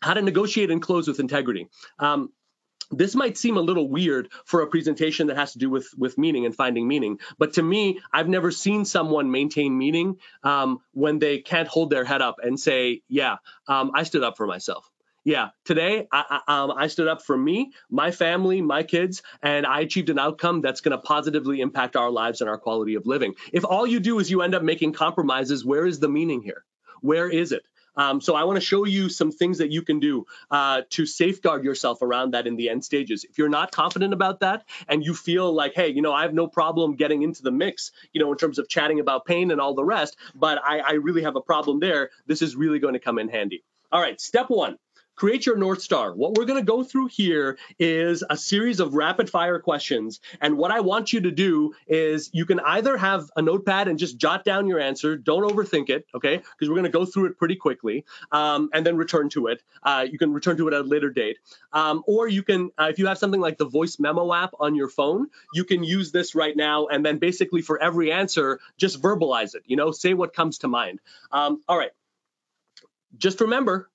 how 0.06 0.14
to 0.14 0.22
negotiate 0.22 0.70
and 0.70 0.82
close 0.82 1.08
with 1.08 1.20
integrity. 1.20 1.68
Um, 1.98 2.32
this 2.92 3.16
might 3.16 3.38
seem 3.38 3.58
a 3.58 3.62
little 3.62 3.90
weird 3.90 4.30
for 4.46 4.62
a 4.62 4.68
presentation 4.68 5.28
that 5.28 5.38
has 5.38 5.54
to 5.54 5.58
do 5.58 5.72
with 5.72 5.90
with 5.98 6.20
meaning 6.20 6.46
and 6.46 6.56
finding 6.56 6.88
meaning 6.88 7.18
but 7.40 7.54
to 7.54 7.64
me 7.64 8.00
i've 8.14 8.30
never 8.30 8.52
seen 8.52 8.86
someone 8.86 9.32
maintain 9.32 9.76
meaning 9.76 10.18
um, 10.44 10.78
when 10.92 11.18
they 11.18 11.40
can't 11.40 11.68
hold 11.68 11.90
their 11.90 12.06
head 12.06 12.22
up 12.22 12.36
and 12.44 12.60
say 12.60 13.02
yeah 13.08 13.38
um, 13.68 13.90
i 13.96 14.04
stood 14.04 14.24
up 14.24 14.38
for 14.38 14.46
myself. 14.46 14.88
Yeah 15.24 15.50
today 15.64 16.08
I, 16.12 16.42
I, 16.48 16.62
um, 16.62 16.72
I, 16.78 16.86
stood 16.86 17.08
up 17.08 17.24
for 17.24 17.36
me 17.36 17.72
my 17.90 18.12
family 18.12 18.62
my 18.62 18.84
kids 18.84 19.24
and 19.42 19.66
i 19.66 19.80
achieved 19.80 20.12
an 20.12 20.20
outcome 20.20 20.62
that's 20.62 20.82
going 20.82 20.92
to 20.92 21.00
positively 21.00 21.62
impact 21.62 21.96
our 21.96 22.12
lives 22.12 22.42
and 22.42 22.50
our 22.52 22.60
quality 22.60 22.94
of 22.94 23.08
living. 23.08 23.34
If 23.52 23.66
all 23.66 23.88
you 23.88 24.00
do 24.00 24.20
is 24.20 24.30
you 24.30 24.44
end 24.44 24.54
up 24.54 24.62
making 24.62 24.94
compromises 24.94 25.66
where 25.66 25.88
is 25.88 26.00
the 26.00 26.10
meaning 26.10 26.44
here? 26.44 26.64
Where 27.02 27.28
is 27.28 27.52
it 27.52 27.66
um, 27.96 28.22
so 28.22 28.36
I 28.36 28.44
want 28.44 28.58
to 28.58 28.66
show 28.66 28.86
you 28.86 29.10
some 29.10 29.32
things 29.32 29.58
that 29.60 29.72
you 29.72 29.82
can 29.82 30.00
do 30.00 30.26
uh, 30.52 30.82
to 30.92 31.06
safeguard 31.06 31.64
yourself 31.64 32.02
around 32.02 32.32
that 32.32 32.48
in 32.48 32.56
the 32.56 32.70
end 32.70 32.84
stages. 32.84 33.24
If 33.24 33.38
you're 33.38 33.50
not 33.50 33.72
confident 33.72 34.14
about 34.14 34.40
that 34.42 34.66
and 34.88 35.04
you 35.06 35.14
feel 35.14 35.54
like, 35.54 35.74
hey, 35.74 35.90
you 35.90 36.02
know, 36.02 36.14
I 36.14 36.24
have 36.24 36.34
no 36.34 36.48
problem 36.48 36.96
getting 36.96 37.24
into 37.24 37.44
the 37.44 37.52
mix, 37.52 37.92
you 38.14 38.22
know, 38.22 38.32
in 38.32 38.38
terms 38.38 38.60
of 38.60 38.68
chatting 38.68 39.00
about 39.00 39.26
pain 39.26 39.52
and 39.52 39.62
all 39.62 39.74
the 39.74 39.84
rest, 39.84 40.18
but 40.34 40.60
I, 40.64 40.80
I 40.80 40.92
really 40.94 41.24
have 41.24 41.36
a 41.36 41.42
problem 41.42 41.80
there, 41.80 42.10
this 42.26 42.42
is 42.42 42.56
really 42.56 42.80
going 42.80 42.94
to 42.94 43.00
come 43.00 43.20
in 43.20 43.30
handy. 43.30 43.64
All 43.92 44.02
right, 44.02 44.20
step 44.20 44.50
one 44.50 44.78
create 45.16 45.46
your 45.46 45.58
North 45.58 45.82
Star. 45.82 46.14
What 46.14 46.36
we're 46.36 46.46
going 46.46 46.60
to 46.60 46.66
go 46.66 46.84
through 46.84 47.08
here 47.08 47.58
is 47.80 48.24
a 48.30 48.38
series 48.38 48.80
of 48.80 48.94
rapid 48.94 49.30
fire 49.30 49.60
questions. 49.60 50.20
And 50.42 50.58
what 50.58 50.72
I 50.72 50.82
want 50.82 51.14
you 51.14 51.22
to 51.22 51.32
do 51.32 51.74
is 51.88 52.30
you 52.34 52.46
can 52.46 52.60
either 52.60 52.98
have 52.98 53.30
a 53.36 53.42
notepad 53.42 53.88
and 53.88 53.98
just 53.98 54.18
jot 54.18 54.44
down 54.44 54.68
your 54.68 54.80
answer. 54.80 55.16
Don't 55.18 55.50
overthink 55.50 55.90
it, 55.90 56.06
okay? 56.14 56.38
Because 56.38 56.70
we're 56.70 56.76
going 56.76 56.84
to 56.84 56.90
go 56.90 57.06
through 57.06 57.28
it 57.28 57.38
pretty 57.38 57.56
quickly 57.56 58.06
um, 58.32 58.70
and 58.74 58.86
then 58.86 58.98
return 58.98 59.30
to 59.30 59.48
it. 59.48 59.64
Uh, 59.84 60.06
you 60.10 60.18
can 60.18 60.34
return 60.34 60.58
to 60.58 60.68
it 60.68 60.74
at 60.74 60.82
a 60.82 60.88
later 60.88 61.10
date. 61.10 61.38
Um, 61.74 62.04
or 62.08 62.28
you 62.28 62.44
can, 62.44 62.72
uh, 62.78 62.88
if 62.90 63.00
you 63.00 63.08
have 63.08 63.18
something 63.18 63.42
like 63.42 63.58
the 63.58 63.66
voice 63.66 63.98
memo 64.00 64.34
app 64.34 64.54
on 64.60 64.76
your 64.76 64.90
phone, 64.90 65.28
you 65.54 65.64
can 65.64 65.84
use 65.84 66.12
this 66.12 66.36
right 66.36 66.56
now. 66.56 66.88
And 66.88 67.06
then 67.06 67.20
basically 67.20 67.62
for 67.62 67.82
every 67.82 68.12
answer, 68.12 68.60
just 68.78 69.02
verbalize 69.02 69.56
it, 69.56 69.64
you 69.66 69.76
know, 69.76 69.92
say 69.92 70.14
what 70.14 70.34
comes 70.34 70.60
to 70.60 70.68
mind. 70.68 71.00
Um, 71.32 71.62
all 71.68 71.78
right. 71.78 71.92
Just 73.18 73.40
remember, 73.40 73.90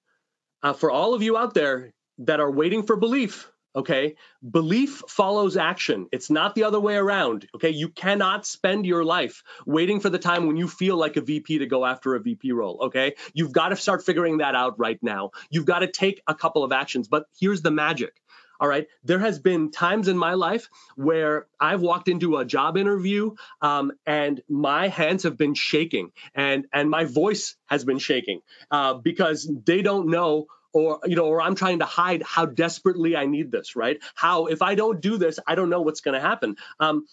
uh, 0.62 0.72
for 0.72 0.90
all 0.90 1.14
of 1.14 1.22
you 1.22 1.36
out 1.36 1.54
there 1.54 1.92
that 2.18 2.40
are 2.40 2.50
waiting 2.50 2.82
for 2.82 2.96
belief, 2.96 3.50
okay, 3.74 4.16
belief 4.48 5.02
follows 5.08 5.56
action. 5.56 6.06
It's 6.12 6.30
not 6.30 6.54
the 6.54 6.64
other 6.64 6.80
way 6.80 6.96
around. 6.96 7.48
Okay, 7.54 7.70
you 7.70 7.88
cannot 7.88 8.46
spend 8.46 8.86
your 8.86 9.04
life 9.04 9.42
waiting 9.66 10.00
for 10.00 10.10
the 10.10 10.18
time 10.18 10.46
when 10.46 10.56
you 10.56 10.68
feel 10.68 10.96
like 10.96 11.16
a 11.16 11.20
VP 11.20 11.58
to 11.58 11.66
go 11.66 11.84
after 11.84 12.14
a 12.14 12.20
VP 12.20 12.52
role. 12.52 12.78
Okay, 12.84 13.14
you've 13.32 13.52
got 13.52 13.70
to 13.70 13.76
start 13.76 14.04
figuring 14.04 14.38
that 14.38 14.54
out 14.54 14.78
right 14.78 14.98
now. 15.02 15.30
You've 15.50 15.66
got 15.66 15.80
to 15.80 15.90
take 15.90 16.20
a 16.26 16.34
couple 16.34 16.64
of 16.64 16.72
actions. 16.72 17.08
But 17.08 17.24
here's 17.38 17.62
the 17.62 17.70
magic. 17.70 18.20
All 18.60 18.68
right. 18.68 18.86
There 19.04 19.18
has 19.18 19.38
been 19.38 19.70
times 19.70 20.06
in 20.06 20.18
my 20.18 20.34
life 20.34 20.68
where 20.94 21.46
I've 21.58 21.80
walked 21.80 22.08
into 22.08 22.36
a 22.36 22.44
job 22.44 22.76
interview 22.76 23.34
um, 23.62 23.92
and 24.06 24.40
my 24.48 24.88
hands 24.88 25.22
have 25.22 25.38
been 25.38 25.54
shaking 25.54 26.12
and 26.34 26.66
and 26.72 26.90
my 26.90 27.04
voice 27.04 27.56
has 27.66 27.84
been 27.84 27.98
shaking 27.98 28.42
uh, 28.70 28.94
because 28.94 29.50
they 29.64 29.82
don't 29.82 30.08
know 30.08 30.46
or 30.72 31.00
you 31.04 31.16
know 31.16 31.26
or 31.26 31.40
i'm 31.42 31.56
trying 31.56 31.80
to 31.80 31.84
hide 31.84 32.22
how 32.22 32.46
desperately 32.46 33.16
i 33.16 33.26
need 33.26 33.50
this 33.50 33.74
right 33.74 33.98
how 34.14 34.46
if 34.46 34.62
i 34.62 34.76
don't 34.76 35.00
do 35.00 35.16
this 35.16 35.40
i 35.46 35.56
don't 35.56 35.68
know 35.68 35.80
what's 35.80 36.00
going 36.00 36.14
to 36.14 36.20
happen 36.20 36.54
um, 36.78 37.04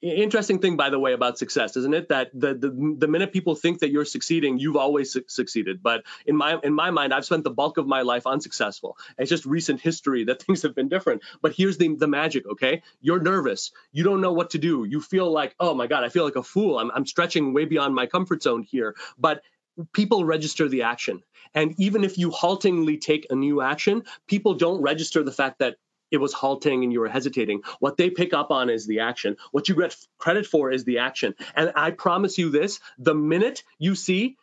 interesting 0.00 0.60
thing 0.60 0.76
by 0.76 0.90
the 0.90 0.98
way 0.98 1.12
about 1.12 1.38
success 1.38 1.76
isn't 1.76 1.94
it? 1.94 2.08
That 2.08 2.30
the, 2.32 2.54
the 2.54 2.96
the 2.98 3.08
minute 3.08 3.32
people 3.32 3.54
think 3.54 3.80
that 3.80 3.90
you're 3.90 4.04
succeeding 4.04 4.58
you've 4.58 4.76
always 4.76 5.12
su- 5.12 5.24
succeeded. 5.26 5.82
But 5.82 6.04
in 6.26 6.36
my 6.36 6.58
in 6.62 6.72
my 6.72 6.90
mind 6.90 7.12
i've 7.12 7.24
spent 7.24 7.44
the 7.44 7.50
bulk 7.50 7.78
of 7.78 7.86
my 7.86 8.02
life 8.02 8.26
unsuccessful. 8.26 8.96
It's 9.18 9.30
just 9.30 9.44
recent 9.44 9.80
history 9.80 10.24
that 10.24 10.42
things 10.44 10.62
have 10.62 10.74
been 10.74 10.88
different. 10.88 11.22
But 11.42 11.52
here's 11.52 11.78
the 11.78 11.94
the 11.96 12.08
magic 12.08 12.46
okay? 12.46 12.82
You're 13.00 13.20
nervous. 13.20 13.72
You 13.92 14.04
don't 14.04 14.20
know 14.20 14.32
what 14.32 14.50
to 14.50 14.58
do. 14.58 14.84
You 14.84 15.00
feel 15.00 15.30
like 15.30 15.54
oh 15.58 15.74
my 15.74 15.86
god 15.86 16.04
i 16.04 16.08
feel 16.08 16.24
like 16.24 16.36
a 16.36 16.42
fool. 16.42 16.78
I'm, 16.78 16.90
I'm 16.92 17.06
stretching 17.06 17.52
way 17.52 17.64
beyond 17.64 17.94
my 17.94 18.06
comfort 18.06 18.42
zone 18.42 18.62
here. 18.62 18.94
But 19.18 19.42
people 19.92 20.24
register 20.24 20.68
the 20.68 20.82
action. 20.82 21.22
And 21.54 21.74
even 21.78 22.04
if 22.04 22.18
you 22.18 22.30
haltingly 22.30 22.98
take 22.98 23.26
a 23.30 23.34
new 23.34 23.60
action 23.60 24.02
people 24.26 24.54
don't 24.54 24.82
register 24.82 25.22
the 25.22 25.32
fact 25.32 25.58
that 25.60 25.76
it 26.10 26.18
was 26.18 26.32
halting 26.32 26.84
and 26.84 26.92
you 26.92 27.00
were 27.00 27.08
hesitating. 27.08 27.62
What 27.80 27.96
they 27.96 28.10
pick 28.10 28.32
up 28.32 28.50
on 28.50 28.70
is 28.70 28.86
the 28.86 29.00
action. 29.00 29.36
What 29.52 29.68
you 29.68 29.74
get 29.74 29.96
credit 30.18 30.46
for 30.46 30.70
is 30.70 30.84
the 30.84 30.98
action. 30.98 31.34
And 31.54 31.72
I 31.74 31.90
promise 31.90 32.38
you 32.38 32.50
this 32.50 32.80
the 32.98 33.14
minute 33.14 33.62
you 33.78 33.94
see 33.94 34.36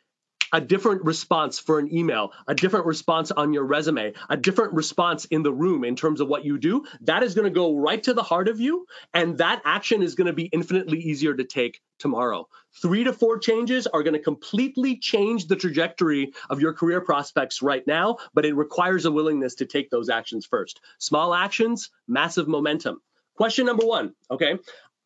a 0.52 0.62
different 0.62 1.04
response 1.04 1.60
for 1.60 1.80
an 1.80 1.94
email, 1.94 2.32
a 2.48 2.56
different 2.56 2.86
response 2.86 3.32
on 3.32 3.54
your 3.54 3.64
resume, 3.64 4.14
a 4.30 4.38
different 4.38 4.74
response 4.74 5.26
in 5.26 5.44
the 5.44 5.54
room 5.54 5.84
in 5.84 5.96
terms 5.96 6.22
of 6.22 6.28
what 6.28 6.46
you 6.46 6.58
do, 6.58 6.86
that 7.02 7.24
is 7.24 7.36
going 7.36 7.46
to 7.46 7.54
go 7.54 7.76
right 7.76 8.02
to 8.04 8.14
the 8.14 8.24
heart 8.24 8.48
of 8.48 8.60
you. 8.60 8.86
And 9.14 9.38
that 9.38 9.62
action 9.66 10.02
is 10.02 10.16
going 10.16 10.28
to 10.28 10.34
be 10.34 10.46
infinitely 10.46 11.00
easier 11.00 11.34
to 11.34 11.44
take 11.44 11.82
tomorrow. 12.00 12.48
Three 12.82 13.04
to 13.06 13.14
four 13.14 13.40
changes 13.40 13.88
are 13.88 14.04
going 14.04 14.14
to 14.14 14.20
completely 14.20 14.98
change 14.98 15.48
the 15.48 15.56
trajectory 15.56 16.34
of 16.50 16.60
your 16.60 16.74
career 16.74 17.02
prospects 17.02 17.62
right 17.62 17.86
now, 17.88 18.18
but 18.34 18.46
it 18.46 18.54
requires 18.54 19.06
a 19.06 19.12
willingness 19.12 19.56
to 19.56 19.66
take 19.66 19.90
those 19.90 20.10
actions 20.10 20.46
first. 20.46 20.82
Small 21.00 21.34
actions, 21.34 21.90
massive 22.08 22.48
momentum. 22.48 23.02
Question 23.36 23.66
number 23.66 23.86
one, 23.86 24.14
okay? 24.32 24.58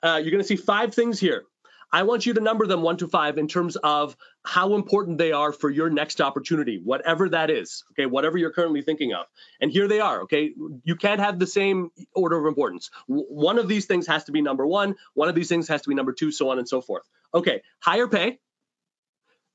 Uh, 0.01 0.19
you're 0.21 0.31
going 0.31 0.41
to 0.41 0.47
see 0.47 0.55
five 0.55 0.93
things 0.93 1.19
here. 1.19 1.43
I 1.91 2.03
want 2.03 2.25
you 2.25 2.33
to 2.35 2.41
number 2.41 2.67
them 2.67 2.81
one 2.81 2.97
to 2.97 3.07
five 3.07 3.37
in 3.37 3.47
terms 3.47 3.75
of 3.75 4.15
how 4.43 4.75
important 4.75 5.17
they 5.17 5.31
are 5.31 5.51
for 5.51 5.69
your 5.69 5.89
next 5.89 6.21
opportunity, 6.21 6.79
whatever 6.83 7.29
that 7.29 7.49
is, 7.49 7.83
okay, 7.91 8.05
whatever 8.05 8.37
you're 8.37 8.51
currently 8.51 8.81
thinking 8.81 9.13
of. 9.13 9.25
And 9.59 9.71
here 9.71 9.87
they 9.87 9.99
are, 9.99 10.21
okay? 10.23 10.53
You 10.83 10.95
can't 10.95 11.19
have 11.19 11.39
the 11.39 11.47
same 11.47 11.89
order 12.13 12.37
of 12.37 12.45
importance. 12.45 12.91
one 13.07 13.57
of 13.57 13.67
these 13.67 13.85
things 13.85 14.05
has 14.07 14.25
to 14.25 14.31
be 14.31 14.41
number 14.41 14.67
one, 14.67 14.95
one 15.13 15.29
of 15.29 15.35
these 15.35 15.49
things 15.49 15.67
has 15.67 15.81
to 15.83 15.89
be 15.89 15.95
number 15.95 16.13
two, 16.13 16.31
so 16.31 16.49
on 16.49 16.59
and 16.59 16.69
so 16.69 16.81
forth. 16.81 17.03
Okay, 17.33 17.61
higher 17.79 18.07
pay, 18.07 18.39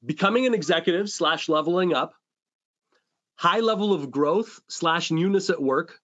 becoming 0.05 0.47
an 0.47 0.55
executive 0.55 1.09
slash 1.09 1.49
leveling 1.49 1.95
up, 1.95 2.15
high 3.37 3.61
level 3.61 3.93
of 3.93 4.11
growth 4.11 4.61
slash 4.69 5.11
newness 5.11 5.51
at 5.51 5.63
work, 5.63 6.01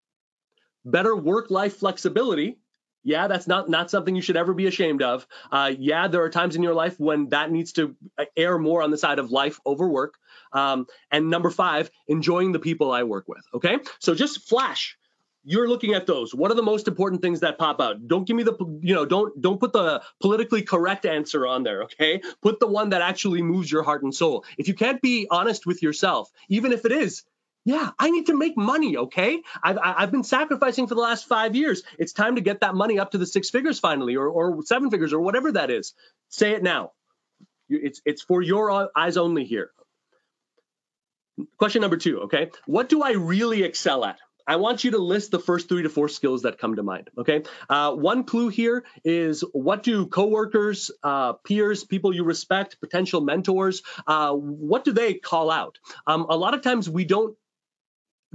better 0.84 1.14
work 1.14 1.50
life 1.50 1.76
flexibility, 1.78 2.58
yeah, 3.02 3.28
that's 3.28 3.46
not 3.46 3.68
not 3.68 3.90
something 3.90 4.14
you 4.14 4.22
should 4.22 4.36
ever 4.36 4.52
be 4.52 4.66
ashamed 4.66 5.02
of. 5.02 5.26
Uh, 5.50 5.72
yeah, 5.78 6.08
there 6.08 6.22
are 6.22 6.30
times 6.30 6.56
in 6.56 6.62
your 6.62 6.74
life 6.74 6.98
when 6.98 7.28
that 7.30 7.50
needs 7.50 7.72
to 7.72 7.96
uh, 8.18 8.24
err 8.36 8.58
more 8.58 8.82
on 8.82 8.90
the 8.90 8.98
side 8.98 9.18
of 9.18 9.30
life 9.30 9.58
over 9.64 9.88
work. 9.88 10.14
Um, 10.52 10.86
and 11.10 11.30
number 11.30 11.50
five, 11.50 11.90
enjoying 12.08 12.52
the 12.52 12.58
people 12.58 12.90
I 12.92 13.04
work 13.04 13.28
with. 13.28 13.42
Okay, 13.54 13.78
so 14.00 14.14
just 14.14 14.48
flash. 14.48 14.96
You're 15.42 15.68
looking 15.68 15.94
at 15.94 16.06
those. 16.06 16.34
What 16.34 16.50
are 16.50 16.54
the 16.54 16.62
most 16.62 16.86
important 16.86 17.22
things 17.22 17.40
that 17.40 17.56
pop 17.56 17.80
out? 17.80 18.06
Don't 18.06 18.26
give 18.26 18.36
me 18.36 18.42
the 18.42 18.54
you 18.82 18.94
know 18.94 19.06
don't 19.06 19.40
don't 19.40 19.58
put 19.58 19.72
the 19.72 20.02
politically 20.20 20.60
correct 20.60 21.06
answer 21.06 21.46
on 21.46 21.62
there. 21.62 21.84
Okay, 21.84 22.20
put 22.42 22.60
the 22.60 22.66
one 22.66 22.90
that 22.90 23.00
actually 23.00 23.40
moves 23.40 23.72
your 23.72 23.82
heart 23.82 24.02
and 24.02 24.14
soul. 24.14 24.44
If 24.58 24.68
you 24.68 24.74
can't 24.74 25.00
be 25.00 25.26
honest 25.30 25.64
with 25.64 25.82
yourself, 25.82 26.30
even 26.50 26.72
if 26.72 26.84
it 26.84 26.92
is 26.92 27.22
yeah, 27.64 27.90
I 27.98 28.10
need 28.10 28.26
to 28.26 28.36
make 28.36 28.56
money, 28.56 28.96
okay? 28.96 29.42
I've, 29.62 29.78
I've 29.82 30.10
been 30.10 30.24
sacrificing 30.24 30.86
for 30.86 30.94
the 30.94 31.00
last 31.00 31.28
five 31.28 31.54
years. 31.54 31.82
It's 31.98 32.12
time 32.12 32.36
to 32.36 32.40
get 32.40 32.60
that 32.60 32.74
money 32.74 32.98
up 32.98 33.10
to 33.12 33.18
the 33.18 33.26
six 33.26 33.50
figures 33.50 33.78
finally, 33.78 34.16
or, 34.16 34.28
or 34.28 34.62
seven 34.64 34.90
figures, 34.90 35.12
or 35.12 35.20
whatever 35.20 35.52
that 35.52 35.70
is. 35.70 35.94
Say 36.30 36.52
it 36.52 36.62
now. 36.62 36.92
It's, 37.68 38.00
it's 38.04 38.22
for 38.22 38.42
your 38.42 38.90
eyes 38.96 39.16
only 39.16 39.44
here. 39.44 39.70
Question 41.58 41.82
number 41.82 41.96
two, 41.96 42.20
okay? 42.22 42.50
What 42.66 42.88
do 42.88 43.02
I 43.02 43.12
really 43.12 43.62
excel 43.62 44.04
at? 44.04 44.18
I 44.46 44.56
want 44.56 44.82
you 44.82 44.90
to 44.92 44.98
list 44.98 45.30
the 45.30 45.38
first 45.38 45.68
three 45.68 45.84
to 45.84 45.88
four 45.88 46.08
skills 46.08 46.42
that 46.42 46.58
come 46.58 46.74
to 46.76 46.82
mind. 46.82 47.10
Okay. 47.16 47.44
Uh, 47.68 47.94
one 47.94 48.24
clue 48.24 48.48
here 48.48 48.84
is 49.04 49.44
what 49.52 49.84
do 49.84 50.06
coworkers, 50.06 50.90
uh, 51.04 51.34
peers, 51.34 51.84
people 51.84 52.12
you 52.12 52.24
respect, 52.24 52.80
potential 52.80 53.20
mentors, 53.20 53.82
uh, 54.08 54.32
what 54.32 54.82
do 54.82 54.92
they 54.92 55.14
call 55.14 55.50
out? 55.50 55.78
Um, 56.06 56.26
a 56.28 56.36
lot 56.36 56.54
of 56.54 56.62
times 56.62 56.90
we 56.90 57.04
don't 57.04 57.36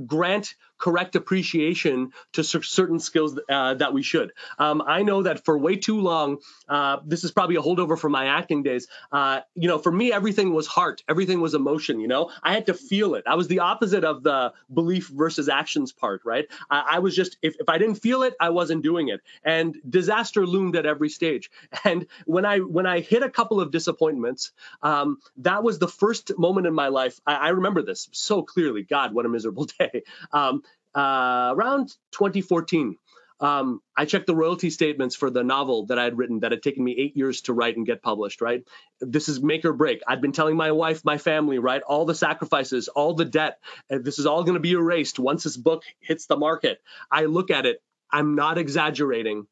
grant 0.06 0.56
correct 0.78 1.16
appreciation 1.16 2.12
to 2.34 2.44
certain 2.44 3.00
skills 3.00 3.40
uh, 3.50 3.74
that 3.76 3.94
we 3.94 4.04
should. 4.04 4.32
Um, 4.60 4.84
I 4.86 5.04
know 5.04 5.24
that 5.24 5.46
for 5.46 5.58
way 5.58 5.76
too 5.76 6.00
long, 6.00 6.40
uh, 6.68 6.98
this 7.06 7.24
is 7.24 7.32
probably 7.32 7.56
a 7.56 7.62
holdover 7.62 7.98
from 7.98 8.12
my 8.12 8.26
acting 8.28 8.64
days. 8.64 8.88
Uh, 9.12 9.42
you 9.56 9.68
know, 9.68 9.78
for 9.78 9.92
me, 9.92 10.12
everything 10.12 10.54
was 10.54 10.68
heart, 10.68 11.04
everything 11.08 11.42
was 11.42 11.54
emotion. 11.54 12.00
You 12.00 12.08
know, 12.08 12.32
I 12.44 12.54
had 12.54 12.66
to 12.68 12.74
feel 12.74 13.16
it. 13.16 13.24
I 13.28 13.36
was 13.36 13.48
the 13.48 13.60
opposite 13.60 14.04
of 14.04 14.24
the 14.24 14.54
belief 14.74 15.08
versus 15.08 15.50
actions 15.50 15.92
part, 15.92 16.22
right? 16.26 16.46
I, 16.70 16.96
I 16.96 17.00
was 17.00 17.16
just 17.16 17.38
if, 17.42 17.56
if 17.60 17.70
I 17.70 17.78
didn't 17.78 17.96
feel 17.96 18.24
it, 18.24 18.34
I 18.40 18.50
wasn't 18.50 18.84
doing 18.84 19.10
it, 19.10 19.22
and 19.44 19.78
disaster 19.90 20.46
loomed 20.46 20.76
at 20.76 20.86
every 20.86 21.10
stage. 21.10 21.52
And 21.86 22.08
when 22.26 22.46
I 22.46 22.60
when 22.60 22.88
I 22.88 23.00
hit 23.00 23.22
a 23.22 23.30
couple 23.30 23.62
of 23.62 23.70
disappointments, 23.70 24.52
um, 24.82 25.20
that 25.38 25.64
was 25.64 25.78
the 25.78 25.88
first 25.88 26.36
moment 26.38 26.66
in 26.66 26.74
my 26.74 26.88
life. 26.88 27.20
I, 27.28 27.36
I 27.36 27.50
remember 27.50 27.84
this 27.84 28.10
so 28.12 28.42
clearly. 28.42 28.82
God, 28.82 29.14
what 29.14 29.26
a 29.26 29.30
miserable 29.30 29.66
day. 29.80 30.02
Um, 30.32 30.64
uh, 30.96 31.54
around 31.56 31.90
2014, 32.12 32.98
um, 33.42 33.82
I 33.98 34.06
checked 34.06 34.28
the 34.28 34.36
royalty 34.36 34.70
statements 34.70 35.16
for 35.16 35.30
the 35.30 35.44
novel 35.44 35.88
that 35.88 36.00
I 36.00 36.06
had 36.06 36.18
written 36.18 36.40
that 36.40 36.52
had 36.52 36.64
taken 36.64 36.84
me 36.84 36.96
eight 36.98 37.18
years 37.18 37.42
to 37.42 37.54
write 37.54 37.76
and 37.76 37.86
get 37.86 38.02
published, 38.02 38.40
right? 38.40 38.64
This 39.02 39.28
is 39.28 39.44
make 39.44 39.66
or 39.66 39.74
break. 39.74 40.02
I'd 40.08 40.22
been 40.22 40.32
telling 40.32 40.56
my 40.56 40.72
wife, 40.72 41.04
my 41.04 41.18
family, 41.18 41.60
right? 41.60 41.82
All 41.82 42.06
the 42.06 42.16
sacrifices, 42.16 42.88
all 42.88 43.14
the 43.14 43.26
debt, 43.26 43.60
this 43.90 44.20
is 44.20 44.26
all 44.26 44.44
going 44.44 44.54
to 44.54 44.62
be 44.62 44.72
erased 44.72 45.20
once 45.20 45.44
this 45.44 45.58
book 45.58 45.84
hits 46.00 46.28
the 46.28 46.38
market. 46.38 46.82
I 47.12 47.26
look 47.26 47.52
at 47.52 47.66
it, 47.66 47.82
I'm 48.10 48.36
not 48.36 48.58
exaggerating 48.58 49.48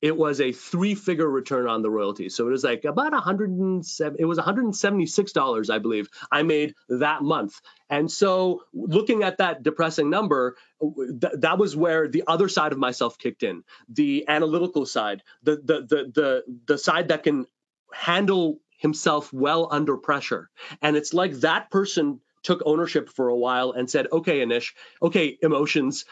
it 0.00 0.16
was 0.16 0.40
a 0.40 0.52
three 0.52 0.94
figure 0.94 1.28
return 1.28 1.66
on 1.66 1.82
the 1.82 1.90
royalties. 1.90 2.34
So 2.34 2.46
it 2.46 2.50
was 2.50 2.64
like 2.64 2.84
about 2.84 3.12
107, 3.12 4.16
it 4.18 4.24
was 4.24 4.38
$176, 4.38 5.70
I 5.70 5.78
believe, 5.78 6.08
I 6.30 6.42
made 6.42 6.74
that 6.88 7.22
month. 7.22 7.60
And 7.90 8.10
so 8.10 8.62
looking 8.72 9.22
at 9.22 9.38
that 9.38 9.62
depressing 9.62 10.10
number, 10.10 10.56
th- 10.80 11.34
that 11.38 11.58
was 11.58 11.74
where 11.76 12.08
the 12.08 12.24
other 12.26 12.48
side 12.48 12.72
of 12.72 12.78
myself 12.78 13.18
kicked 13.18 13.42
in, 13.42 13.64
the 13.88 14.26
analytical 14.28 14.86
side, 14.86 15.22
the, 15.42 15.56
the, 15.56 15.80
the, 15.80 16.12
the, 16.14 16.42
the 16.66 16.78
side 16.78 17.08
that 17.08 17.24
can 17.24 17.46
handle 17.92 18.60
himself 18.78 19.32
well 19.32 19.68
under 19.70 19.96
pressure. 19.96 20.48
And 20.80 20.96
it's 20.96 21.12
like 21.12 21.32
that 21.40 21.70
person 21.70 22.20
took 22.48 22.62
ownership 22.64 23.10
for 23.10 23.28
a 23.28 23.36
while 23.36 23.72
and 23.72 23.90
said, 23.90 24.06
okay, 24.10 24.40
Anish, 24.40 24.72
okay, 25.02 25.36
emotions, 25.42 26.06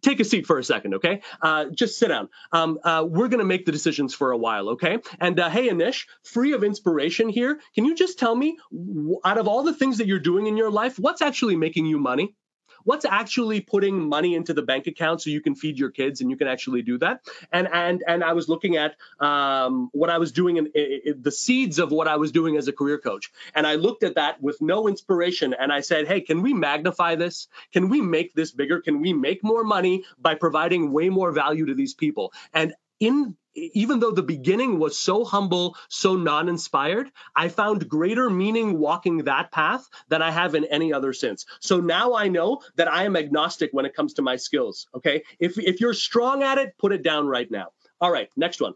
take 0.00 0.20
a 0.20 0.24
seat 0.24 0.46
for 0.46 0.60
a 0.60 0.62
second, 0.62 0.94
okay? 0.94 1.22
Uh, 1.42 1.64
just 1.74 1.98
sit 1.98 2.06
down. 2.06 2.28
Um, 2.52 2.78
uh, 2.84 3.04
we're 3.04 3.26
going 3.26 3.40
to 3.40 3.44
make 3.44 3.66
the 3.66 3.72
decisions 3.72 4.14
for 4.14 4.30
a 4.30 4.36
while, 4.36 4.68
okay? 4.70 4.98
And 5.18 5.40
uh, 5.40 5.50
hey, 5.50 5.68
Anish, 5.68 6.06
free 6.22 6.52
of 6.52 6.62
inspiration 6.62 7.28
here, 7.28 7.58
can 7.74 7.84
you 7.84 7.96
just 7.96 8.20
tell 8.20 8.36
me, 8.36 8.58
out 9.24 9.38
of 9.38 9.48
all 9.48 9.64
the 9.64 9.74
things 9.74 9.98
that 9.98 10.06
you're 10.06 10.20
doing 10.20 10.46
in 10.46 10.56
your 10.56 10.70
life, 10.70 11.00
what's 11.00 11.20
actually 11.20 11.56
making 11.56 11.86
you 11.86 11.98
money? 11.98 12.36
What's 12.84 13.04
actually 13.04 13.60
putting 13.60 14.08
money 14.08 14.34
into 14.34 14.54
the 14.54 14.62
bank 14.62 14.86
account 14.86 15.22
so 15.22 15.30
you 15.30 15.40
can 15.40 15.54
feed 15.54 15.78
your 15.78 15.90
kids 15.90 16.20
and 16.20 16.30
you 16.30 16.36
can 16.36 16.48
actually 16.48 16.82
do 16.82 16.98
that? 16.98 17.20
And 17.52 17.68
and 17.72 18.02
and 18.06 18.24
i 18.24 18.32
was 18.32 18.48
looking 18.48 18.76
at 18.76 18.96
um, 19.20 19.90
what 19.92 20.10
i 20.10 20.18
was 20.18 20.32
doing 20.32 20.56
in, 20.56 20.66
in, 20.74 21.00
in, 21.04 21.22
the 21.22 21.32
seeds 21.32 21.78
of 21.78 21.90
what 21.90 22.08
i 22.08 22.16
was 22.16 22.32
doing 22.32 22.56
as 22.56 22.68
a 22.68 22.72
career 22.72 22.98
coach. 22.98 23.30
And 23.54 23.66
i 23.66 23.74
looked 23.74 24.02
at 24.02 24.14
that 24.16 24.42
with 24.42 24.60
no 24.60 24.88
inspiration 24.88 25.54
and 25.54 25.72
i 25.72 25.80
said 25.80 26.06
hey 26.06 26.20
can 26.20 26.42
we 26.42 26.52
magnify 26.54 27.16
this? 27.16 27.48
Can 27.72 27.88
we 27.88 28.00
make 28.00 28.34
this 28.34 28.52
bigger? 28.52 28.80
Can 28.80 29.00
we 29.00 29.12
make 29.12 29.42
more 29.42 29.64
money 29.64 30.04
by 30.18 30.34
providing 30.34 30.92
way 30.92 31.08
more 31.08 31.32
value 31.32 31.66
to 31.66 31.74
these 31.74 31.94
people? 31.94 32.32
And 32.52 32.74
in 33.00 33.36
even 33.54 34.00
though 34.00 34.10
the 34.10 34.22
beginning 34.22 34.78
was 34.78 34.96
so 34.96 35.24
humble, 35.24 35.76
so 35.88 36.16
non 36.16 36.48
inspired, 36.48 37.10
I 37.34 37.48
found 37.48 37.88
greater 37.88 38.30
meaning 38.30 38.78
walking 38.78 39.24
that 39.24 39.50
path 39.50 39.88
than 40.08 40.22
I 40.22 40.30
have 40.30 40.54
in 40.54 40.64
any 40.64 40.92
other 40.92 41.12
since. 41.12 41.46
So 41.60 41.80
now 41.80 42.14
I 42.14 42.28
know 42.28 42.62
that 42.76 42.92
I 42.92 43.04
am 43.04 43.16
agnostic 43.16 43.70
when 43.72 43.86
it 43.86 43.94
comes 43.94 44.14
to 44.14 44.22
my 44.22 44.36
skills. 44.36 44.86
Okay. 44.94 45.22
If, 45.38 45.58
if 45.58 45.80
you're 45.80 45.94
strong 45.94 46.42
at 46.42 46.58
it, 46.58 46.76
put 46.78 46.92
it 46.92 47.02
down 47.02 47.26
right 47.26 47.50
now. 47.50 47.68
All 48.00 48.10
right. 48.10 48.30
Next 48.36 48.60
one. 48.60 48.74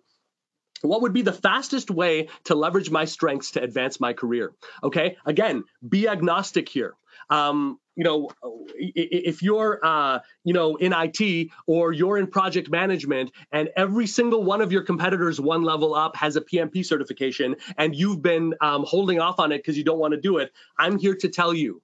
What 0.83 1.03
would 1.03 1.15
be 1.15 1.23
the 1.23 1.33
fastest 1.33 1.91
way 1.91 2.29
to 2.45 2.55
leverage 2.55 2.91
my 2.91 3.07
strengths 3.07 3.53
to 3.53 3.63
advance 3.63 4.01
my 4.01 4.13
career? 4.13 4.53
Okay. 4.83 5.17
Again, 5.25 5.65
be 5.87 6.09
agnostic 6.09 6.69
here. 6.69 6.95
Um, 7.31 7.79
you 7.97 8.03
know, 8.03 8.29
if 8.77 9.43
you're, 9.43 9.79
uh, 9.85 10.19
you 10.43 10.53
know, 10.53 10.77
in 10.77 10.93
IT 10.93 11.51
or 11.67 11.93
you're 11.93 12.19
in 12.19 12.27
project 12.27 12.69
management 12.69 13.31
and 13.53 13.69
every 13.77 14.07
single 14.07 14.43
one 14.43 14.61
of 14.61 14.73
your 14.73 14.83
competitors 14.83 15.41
one 15.41 15.63
level 15.63 15.95
up 15.95 16.17
has 16.17 16.35
a 16.35 16.41
PMP 16.41 16.85
certification 16.85 17.55
and 17.79 17.95
you've 17.95 18.21
been 18.21 18.55
um, 18.61 18.85
holding 18.85 19.21
off 19.21 19.39
on 19.39 19.53
it 19.53 19.59
because 19.59 19.79
you 19.79 19.85
don't 19.85 19.99
want 19.99 20.13
to 20.13 20.21
do 20.21 20.39
it, 20.39 20.53
I'm 20.77 20.99
here 20.99 21.15
to 21.15 21.29
tell 21.29 21.55
you 21.55 21.83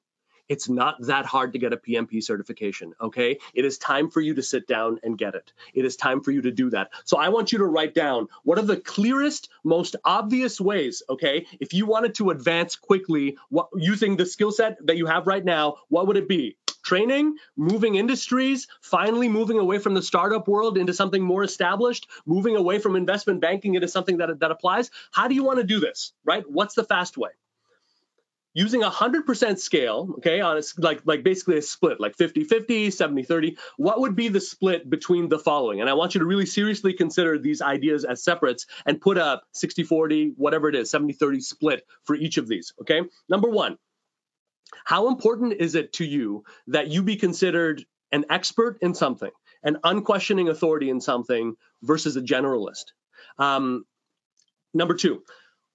it's 0.50 0.68
not 0.68 0.96
that 1.02 1.26
hard 1.26 1.52
to 1.52 1.60
get 1.60 1.72
a 1.72 1.76
PMP 1.76 2.20
certification, 2.20 2.92
okay? 3.00 3.38
It 3.54 3.64
is 3.64 3.78
time 3.78 4.10
for 4.10 4.20
you 4.20 4.34
to 4.34 4.42
sit 4.42 4.66
down 4.66 4.98
and 5.04 5.16
get 5.16 5.36
it. 5.36 5.52
It 5.74 5.84
is 5.84 5.94
time 5.94 6.22
for 6.22 6.32
you 6.32 6.42
to 6.42 6.50
do 6.50 6.70
that. 6.70 6.90
So 7.04 7.18
I 7.18 7.28
want 7.28 7.52
you 7.52 7.58
to 7.58 7.66
write 7.66 7.94
down 7.94 8.26
what 8.42 8.58
are 8.58 8.62
the 8.62 8.76
clearest, 8.76 9.48
most 9.62 9.94
obvious 10.04 10.60
ways, 10.60 11.04
okay? 11.08 11.46
If 11.60 11.72
you 11.72 11.86
wanted 11.86 12.16
to 12.16 12.30
advance 12.30 12.74
quickly 12.74 13.38
what, 13.48 13.68
using 13.76 14.16
the 14.16 14.26
skill 14.26 14.50
set 14.50 14.84
that 14.88 14.96
you 14.96 15.06
have 15.06 15.28
right 15.28 15.44
now, 15.44 15.76
what 15.88 16.08
would 16.08 16.16
it 16.16 16.28
be? 16.28 16.56
training, 16.82 17.36
moving 17.56 17.94
industries, 17.94 18.66
finally 18.80 19.28
moving 19.28 19.58
away 19.58 19.78
from 19.78 19.92
the 19.92 20.02
startup 20.02 20.48
world 20.48 20.78
into 20.78 20.94
something 20.94 21.22
more 21.22 21.44
established, 21.44 22.08
moving 22.24 22.56
away 22.56 22.78
from 22.78 22.96
investment 22.96 23.40
banking 23.40 23.74
into 23.74 23.86
something 23.86 24.16
that, 24.16 24.40
that 24.40 24.50
applies. 24.50 24.90
How 25.12 25.28
do 25.28 25.34
you 25.34 25.44
want 25.44 25.58
to 25.58 25.64
do 25.64 25.78
this, 25.78 26.12
right? 26.24 26.42
What's 26.48 26.74
the 26.74 26.82
fast 26.82 27.18
way? 27.18 27.30
Using 28.52 28.82
a 28.82 28.90
100% 28.90 29.58
scale, 29.58 30.14
okay, 30.18 30.40
on 30.40 30.58
a, 30.58 30.62
like 30.78 31.02
like 31.04 31.22
basically 31.22 31.58
a 31.58 31.62
split, 31.62 32.00
like 32.00 32.16
50-50, 32.16 32.88
70-30, 32.88 33.58
what 33.76 34.00
would 34.00 34.16
be 34.16 34.28
the 34.28 34.40
split 34.40 34.88
between 34.88 35.28
the 35.28 35.38
following? 35.38 35.80
And 35.80 35.88
I 35.88 35.94
want 35.94 36.14
you 36.14 36.20
to 36.20 36.26
really 36.26 36.46
seriously 36.46 36.92
consider 36.92 37.38
these 37.38 37.62
ideas 37.62 38.04
as 38.04 38.24
separates 38.24 38.66
and 38.84 39.00
put 39.00 39.18
a 39.18 39.40
60-40, 39.54 40.32
whatever 40.36 40.68
it 40.68 40.74
is, 40.74 40.90
70-30 40.90 41.42
split 41.42 41.86
for 42.04 42.16
each 42.16 42.38
of 42.38 42.48
these, 42.48 42.72
okay? 42.80 43.02
Number 43.28 43.48
1, 43.48 43.78
how 44.84 45.08
important 45.08 45.54
is 45.54 45.74
it 45.74 45.92
to 45.94 46.04
you 46.04 46.44
that 46.68 46.88
you 46.88 47.02
be 47.02 47.16
considered 47.16 47.84
an 48.12 48.24
expert 48.30 48.78
in 48.82 48.94
something, 48.94 49.30
an 49.62 49.78
unquestioning 49.84 50.48
authority 50.48 50.90
in 50.90 51.00
something 51.00 51.54
versus 51.82 52.16
a 52.16 52.20
generalist? 52.20 52.86
Um, 53.38 53.84
number 54.74 54.94
two, 54.94 55.22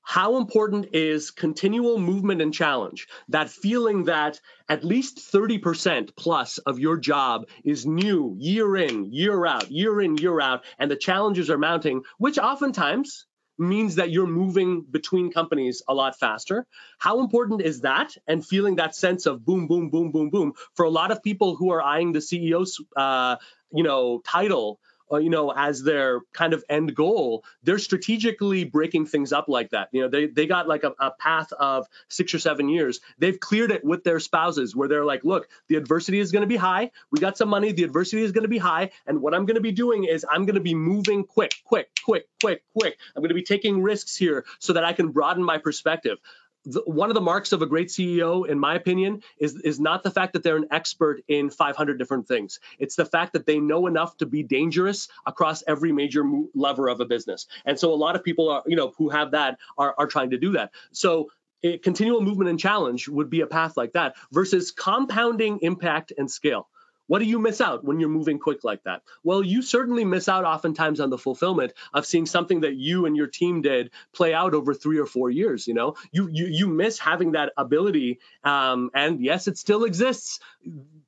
how 0.08 0.38
important 0.38 0.90
is 0.94 1.32
continual 1.32 1.98
movement 1.98 2.40
and 2.40 2.54
challenge? 2.54 3.08
That 3.30 3.50
feeling 3.50 4.04
that 4.04 4.40
at 4.70 4.84
least 4.84 5.18
30% 5.18 6.16
plus 6.16 6.60
of 6.60 6.78
your 6.78 6.98
job 6.98 7.48
is 7.64 7.88
new 7.88 8.36
year 8.38 8.78
in, 8.78 9.12
year 9.12 9.48
out, 9.48 9.72
year 9.72 10.00
in, 10.00 10.16
year 10.18 10.40
out, 10.40 10.64
and 10.78 10.92
the 10.92 10.96
challenges 10.96 11.50
are 11.50 11.58
mounting, 11.58 12.04
which 12.20 12.38
oftentimes 12.38 13.26
means 13.58 13.96
that 13.96 14.12
you're 14.12 14.28
moving 14.28 14.84
between 14.84 15.32
companies 15.32 15.82
a 15.88 15.94
lot 15.96 16.20
faster. 16.20 16.68
How 17.00 17.20
important 17.20 17.64
is 17.64 17.82
that? 17.82 18.16
And 18.28 18.46
feeling 18.46 18.76
that 18.76 18.96
sense 18.96 19.26
of 19.26 19.44
boom, 19.44 19.68
boom, 19.68 19.90
boom, 19.90 20.12
boom, 20.12 20.30
boom. 20.30 20.54
For 20.76 20.86
a 20.86 20.90
lot 20.90 21.10
of 21.10 21.24
people 21.24 21.56
who 21.56 21.72
are 21.72 21.82
eyeing 21.82 22.12
the 22.12 22.20
CEO's, 22.20 22.80
uh, 22.96 23.38
you 23.72 23.84
know, 23.84 24.22
title 24.24 24.80
uh, 25.12 25.18
you 25.18 25.30
know, 25.30 25.52
as 25.52 25.84
their 25.84 26.22
kind 26.34 26.54
of 26.54 26.64
end 26.70 26.96
goal, 26.96 27.44
they're 27.64 27.80
strategically 27.80 28.64
breaking 28.64 29.06
things 29.06 29.32
up 29.32 29.48
like 29.48 29.72
that. 29.72 29.90
You 29.92 30.02
know, 30.02 30.08
they 30.08 30.28
they 30.28 30.48
got 30.48 30.68
like 30.68 30.84
a, 30.84 30.94
a 31.00 31.12
path 31.12 31.52
of 31.54 31.88
six 32.08 32.34
or 32.34 32.40
seven 32.40 32.70
years. 32.70 33.02
They've 33.20 33.40
cleared 33.40 33.72
it 33.72 33.84
with 33.84 34.04
their 34.04 34.20
spouses, 34.20 34.76
where 34.76 34.88
they're 34.88 35.06
like, 35.06 35.24
look, 35.24 35.48
the 35.68 35.76
adversity 35.76 36.20
is 36.20 36.32
going 36.32 36.42
to 36.42 36.48
be 36.48 36.56
high. 36.56 36.92
We 37.12 37.20
got 37.20 37.38
some 37.38 37.50
money. 37.50 37.72
The 37.72 37.84
adversity 37.84 38.24
is 38.24 38.32
going 38.32 38.44
to 38.44 38.50
be 38.50 38.58
high, 38.58 38.92
and 39.06 39.22
what 39.22 39.34
I'm 39.34 39.46
going 39.46 39.56
to 39.56 39.62
be 39.62 39.72
doing 39.72 40.06
is 40.06 40.26
I'm 40.30 40.46
going 40.46 40.56
to 40.56 40.62
be 40.62 40.76
moving 40.76 41.24
quick, 41.24 41.54
quick, 41.66 41.90
quick, 42.04 42.28
quick, 42.42 42.64
quick. 42.74 42.98
I'm 43.16 43.22
going 43.22 43.30
to 43.30 43.36
be 43.36 43.44
taking 43.44 43.82
risks 43.82 44.16
here 44.16 44.46
so 44.60 44.74
that 44.74 44.84
I 44.84 44.94
can 44.94 45.10
broaden 45.10 45.44
my 45.44 45.58
perspective 45.58 46.18
the, 46.66 46.82
one 46.86 47.10
of 47.10 47.14
the 47.14 47.22
marks 47.22 47.52
of 47.52 47.62
a 47.62 47.66
great 47.66 47.90
CEO, 47.90 48.48
in 48.48 48.60
my 48.60 48.76
opinion, 48.76 49.22
is 49.38 49.56
is 49.56 49.80
not 49.80 50.04
the 50.04 50.12
fact 50.12 50.34
that 50.34 50.44
they're 50.44 50.58
an 50.58 50.68
expert 50.72 51.24
in 51.28 51.50
500 51.50 51.98
different 51.98 52.28
things. 52.28 52.60
It's 52.80 52.96
the 52.96 53.06
fact 53.06 53.34
that 53.34 53.46
they 53.46 53.60
know 53.60 53.88
enough 53.88 54.18
to 54.18 54.26
be 54.26 54.44
dangerous 54.44 55.08
across 55.26 55.64
every 55.68 55.92
major 55.92 56.24
mo- 56.24 56.50
lever 56.54 56.88
of 56.88 57.00
a 57.00 57.06
business. 57.06 57.48
And 57.66 57.80
so, 57.80 57.94
a 57.94 57.96
lot 57.96 58.16
of 58.16 58.24
people 58.24 58.50
are, 58.50 58.64
you 58.66 58.76
know, 58.76 58.94
who 58.98 59.10
have 59.10 59.32
that 59.32 59.60
are 59.78 59.96
are 59.98 60.08
trying 60.08 60.32
to 60.32 60.38
do 60.38 60.54
that. 60.54 60.72
So. 60.92 61.30
A 61.64 61.80
continual 61.80 62.22
movement 62.22 62.50
and 62.50 62.60
challenge 62.60 63.08
would 63.08 63.30
be 63.30 63.42
a 63.42 63.48
path 63.48 63.76
like 63.76 63.94
that 63.94 64.18
versus 64.32 64.72
compounding 64.72 65.60
impact 65.62 66.14
and 66.16 66.30
scale. 66.30 66.68
What 67.08 67.20
do 67.20 67.26
you 67.26 67.40
miss 67.40 67.62
out 67.62 67.84
when 67.84 68.00
you're 68.00 68.10
moving 68.10 68.40
quick 68.40 68.64
like 68.64 68.84
that? 68.84 69.02
Well, 69.24 69.44
you 69.44 69.62
certainly 69.62 70.06
miss 70.06 70.28
out 70.28 70.46
oftentimes 70.46 71.00
on 71.00 71.10
the 71.10 71.18
fulfillment 71.18 71.74
of 71.94 72.06
seeing 72.06 72.26
something 72.26 72.62
that 72.62 72.76
you 72.76 73.06
and 73.06 73.16
your 73.16 73.28
team 73.28 73.62
did 73.62 73.92
play 74.14 74.34
out 74.34 74.54
over 74.54 74.74
three 74.74 75.00
or 75.00 75.06
four 75.06 75.30
years. 75.30 75.68
You 75.68 75.74
know, 75.74 75.96
you 76.12 76.28
you, 76.32 76.46
you 76.48 76.68
miss 76.68 77.00
having 77.00 77.34
that 77.34 77.54
ability. 77.58 78.20
Um, 78.44 78.90
and 78.94 79.22
yes, 79.22 79.48
it 79.48 79.58
still 79.58 79.84
exists. 79.84 80.40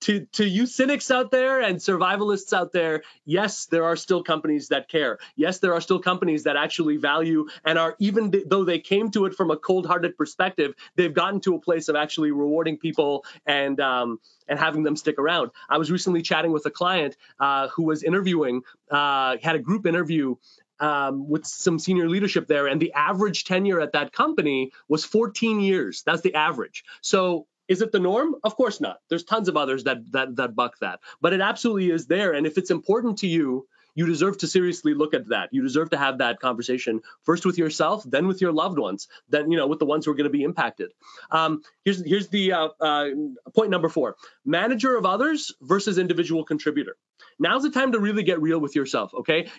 To 0.02 0.26
to 0.34 0.48
you 0.48 0.68
cynics 0.68 1.10
out 1.10 1.32
there 1.32 1.60
and 1.60 1.78
survivalists 1.78 2.54
out 2.54 2.72
there, 2.72 3.02
yes, 3.26 3.66
there 3.66 3.86
are 3.86 3.96
still 3.96 4.22
companies 4.22 4.68
that 4.68 4.88
care. 4.90 5.18
Yes, 5.36 5.58
there 5.58 5.74
are 5.74 5.82
still 5.82 6.00
companies 6.00 6.44
that 6.44 6.56
actually 6.56 6.98
value 6.98 7.48
and 7.66 7.80
are 7.80 7.96
even 7.98 8.32
th- 8.32 8.46
though 8.48 8.64
they 8.64 8.80
came 8.80 9.10
to 9.12 9.26
it 9.26 9.34
from 9.34 9.50
a 9.50 9.58
cold-hearted 9.58 10.16
perspective, 10.16 10.76
they've 10.96 11.14
gotten 11.14 11.40
to 11.42 11.56
a 11.56 11.60
place 11.60 11.88
of 11.88 11.96
actually 11.96 12.30
rewarding 12.30 12.78
people 12.78 13.26
and 13.48 13.80
um, 13.80 14.20
and 14.48 14.60
having 14.60 14.84
them 14.84 14.96
stick 14.96 15.18
around. 15.20 15.52
I 15.70 15.78
was 15.78 15.92
recently 15.92 16.22
chatting 16.22 16.52
with 16.52 16.66
a 16.66 16.72
client 16.72 17.18
uh, 17.40 17.68
who 17.70 17.84
was 17.84 18.04
interviewing, 18.04 18.62
uh, 18.90 19.38
had 19.42 19.56
a 19.56 19.60
group 19.60 19.86
interview 19.86 20.36
um, 20.80 21.28
with 21.28 21.46
some 21.46 21.80
senior 21.80 22.08
leadership 22.08 22.48
there, 22.48 22.68
and 22.68 22.82
the 22.82 22.94
average 22.94 23.46
tenure 23.46 23.82
at 23.82 23.94
that 23.94 24.14
company 24.14 24.72
was 24.88 25.04
14 25.06 25.60
years. 25.60 26.04
That's 26.06 26.22
the 26.22 26.36
average. 26.36 26.84
So 27.02 27.48
is 27.68 27.82
it 27.82 27.92
the 27.92 28.00
norm? 28.00 28.36
Of 28.44 28.56
course 28.56 28.80
not. 28.80 29.00
There's 29.10 29.24
tons 29.24 29.50
of 29.50 29.58
others 29.58 29.84
that 29.86 30.12
that 30.12 30.36
that 30.38 30.56
buck 30.56 30.78
that, 30.80 31.00
but 31.22 31.34
it 31.34 31.42
absolutely 31.42 31.92
is 31.92 32.08
there. 32.08 32.34
And 32.34 32.48
if 32.48 32.58
it's 32.58 32.72
important 32.72 33.20
to 33.20 33.28
you, 33.28 33.68
you 33.98 34.06
deserve 34.06 34.38
to 34.38 34.48
seriously 34.48 34.94
look 34.94 35.16
at 35.16 35.30
that. 35.30 35.50
You 35.52 35.64
deserve 35.64 35.90
to 35.90 35.98
have 35.98 36.20
that 36.20 36.40
conversation 36.40 37.02
first 37.24 37.48
with 37.48 37.58
yourself, 37.58 38.04
then 38.06 38.28
with 38.28 38.42
your 38.42 38.52
loved 38.52 38.78
ones, 38.78 39.08
then 39.28 39.50
you 39.50 39.58
know 39.58 39.66
with 39.66 39.80
the 39.80 39.88
ones 39.88 40.06
who 40.06 40.12
are 40.12 40.14
going 40.14 40.32
to 40.32 40.38
be 40.38 40.44
impacted. 40.44 40.92
Um, 41.32 41.64
here's 41.84 42.06
here's 42.06 42.28
the 42.28 42.54
uh, 42.54 42.70
uh, 42.80 43.10
point 43.56 43.72
number 43.72 43.90
four: 43.90 44.16
manager 44.46 44.96
of 44.96 45.08
others 45.08 45.52
versus 45.62 45.98
individual 45.98 46.46
contributor. 46.46 46.96
Now's 47.40 47.64
the 47.64 47.72
time 47.72 47.92
to 47.94 48.00
really 48.00 48.22
get 48.22 48.40
real 48.40 48.60
with 48.60 48.76
yourself. 48.76 49.16
Okay, 49.16 49.50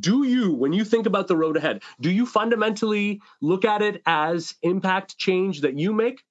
do 0.00 0.24
you 0.24 0.52
when 0.52 0.74
you 0.74 0.84
think 0.84 1.06
about 1.06 1.28
the 1.28 1.36
road 1.36 1.56
ahead, 1.56 1.82
do 1.98 2.10
you 2.10 2.26
fundamentally 2.26 3.22
look 3.40 3.64
at 3.64 3.80
it 3.80 4.02
as 4.04 4.54
impact 4.62 5.16
change 5.16 5.62
that 5.62 5.78
you 5.78 5.94
make? 5.94 6.22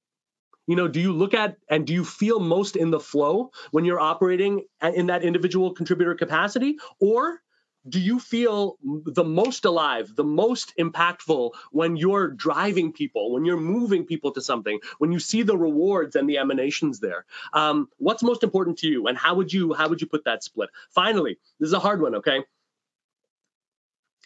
You 0.68 0.76
know 0.76 0.88
do 0.88 1.00
you 1.00 1.14
look 1.14 1.34
at 1.34 1.58
and 1.70 1.86
do 1.86 1.94
you 1.94 2.04
feel 2.04 2.40
most 2.40 2.76
in 2.76 2.92
the 2.92 3.00
flow 3.00 3.52
when 3.72 3.86
you're 3.86 4.00
operating 4.00 4.66
in 4.82 5.08
that 5.08 5.24
individual 5.24 5.74
contributor 5.74 6.16
capacity 6.16 6.78
or 7.00 7.42
do 7.88 8.00
you 8.00 8.20
feel 8.20 8.78
the 8.84 9.24
most 9.24 9.66
alive, 9.66 10.16
the 10.16 10.24
most 10.24 10.74
impactful 10.80 11.52
when 11.72 11.96
you're 11.96 12.30
driving 12.30 12.92
people, 12.92 13.32
when 13.32 13.46
you're 13.46 13.58
moving 13.58 14.06
people 14.06 14.32
to 14.32 14.42
something, 14.42 14.80
when 14.98 15.12
you 15.12 15.20
see 15.20 15.44
the 15.44 15.58
rewards 15.58 16.16
and 16.16 16.28
the 16.28 16.40
emanations 16.40 17.00
there? 17.00 17.26
Um, 17.54 17.90
what's 17.98 18.24
most 18.24 18.44
important 18.44 18.80
to 18.80 18.88
you, 18.88 19.08
and 19.08 19.18
how 19.18 19.36
would 19.36 19.54
you 19.54 19.74
how 19.74 19.88
would 19.90 20.02
you 20.02 20.08
put 20.08 20.26
that 20.26 20.44
split? 20.44 20.70
Finally, 20.90 21.38
this 21.60 21.68
is 21.68 21.74
a 21.74 21.80
hard 21.80 22.02
one. 22.02 22.16
Okay, 22.16 22.44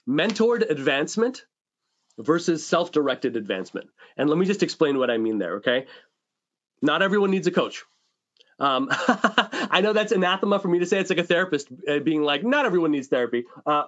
mentored 0.08 0.70
advancement 0.70 1.46
versus 2.18 2.66
self-directed 2.66 3.36
advancement. 3.36 3.90
And 4.18 4.30
let 4.30 4.38
me 4.38 4.46
just 4.46 4.64
explain 4.64 4.98
what 4.98 5.10
I 5.10 5.18
mean 5.18 5.38
there. 5.38 5.56
Okay, 5.56 5.86
not 6.82 7.02
everyone 7.02 7.32
needs 7.32 7.48
a 7.48 7.52
coach. 7.52 7.84
Um, 8.60 8.90
I 8.92 9.82
know 9.82 9.94
that's 9.94 10.12
anathema 10.12 10.60
for 10.60 10.68
me 10.68 10.80
to 10.80 10.86
say. 10.86 11.00
It's 11.00 11.10
like 11.10 11.20
a 11.20 11.24
therapist 11.24 11.70
uh, 11.88 12.00
being 12.00 12.22
like, 12.22 12.44
not 12.44 12.66
everyone 12.66 12.92
needs 12.92 13.08
therapy. 13.08 13.46
Uh, 13.66 13.84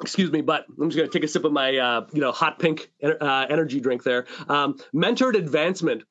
excuse 0.00 0.30
me, 0.30 0.40
but 0.40 0.66
I'm 0.80 0.90
just 0.90 0.96
going 0.96 1.10
to 1.10 1.12
take 1.18 1.24
a 1.24 1.28
sip 1.28 1.44
of 1.44 1.52
my, 1.52 1.76
uh, 1.76 2.06
you 2.12 2.20
know, 2.20 2.32
hot 2.32 2.58
pink 2.58 2.90
uh, 3.02 3.46
energy 3.48 3.80
drink 3.80 4.02
there. 4.04 4.26
Um, 4.48 4.78
mentored 4.94 5.36
advancement 5.36 6.04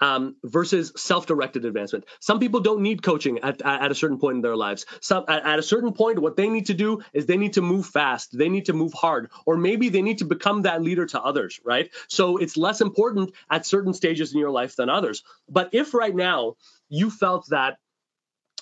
um, 0.00 0.36
versus 0.42 0.92
self-directed 0.96 1.64
advancement. 1.64 2.04
Some 2.20 2.40
people 2.40 2.60
don't 2.60 2.82
need 2.82 3.02
coaching 3.02 3.38
at, 3.40 3.62
at 3.62 3.90
a 3.90 3.94
certain 3.94 4.18
point 4.18 4.36
in 4.36 4.42
their 4.42 4.56
lives. 4.56 4.86
Some 5.00 5.24
at, 5.28 5.44
at, 5.46 5.58
a 5.58 5.62
certain 5.62 5.92
point, 5.92 6.18
what 6.18 6.36
they 6.36 6.48
need 6.48 6.66
to 6.66 6.74
do 6.74 7.02
is 7.12 7.26
they 7.26 7.36
need 7.36 7.54
to 7.54 7.62
move 7.62 7.86
fast, 7.86 8.36
they 8.36 8.48
need 8.48 8.66
to 8.66 8.72
move 8.72 8.92
hard, 8.92 9.30
or 9.46 9.56
maybe 9.56 9.88
they 9.88 10.02
need 10.02 10.18
to 10.18 10.24
become 10.24 10.62
that 10.62 10.82
leader 10.82 11.06
to 11.06 11.22
others, 11.22 11.60
right? 11.64 11.90
So 12.08 12.36
it's 12.36 12.56
less 12.56 12.80
important 12.80 13.32
at 13.50 13.66
certain 13.66 13.94
stages 13.94 14.32
in 14.32 14.40
your 14.40 14.50
life 14.50 14.76
than 14.76 14.88
others. 14.88 15.22
But 15.48 15.70
if 15.72 15.94
right 15.94 16.14
now 16.14 16.56
you 16.88 17.10
felt 17.10 17.48
that 17.50 17.78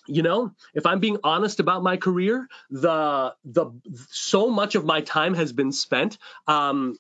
you 0.07 0.23
know 0.23 0.51
if 0.75 0.87
i'm 0.87 0.99
being 0.99 1.19
honest 1.23 1.61
about 1.61 1.83
my 1.83 1.97
career 1.97 2.49
the 2.71 3.35
the 3.45 3.67
so 4.09 4.49
much 4.49 4.75
of 4.75 4.85
my 4.85 5.03
time 5.03 5.35
has 5.35 5.53
been 5.53 5.73
spent 5.73 6.17
um, 6.47 6.97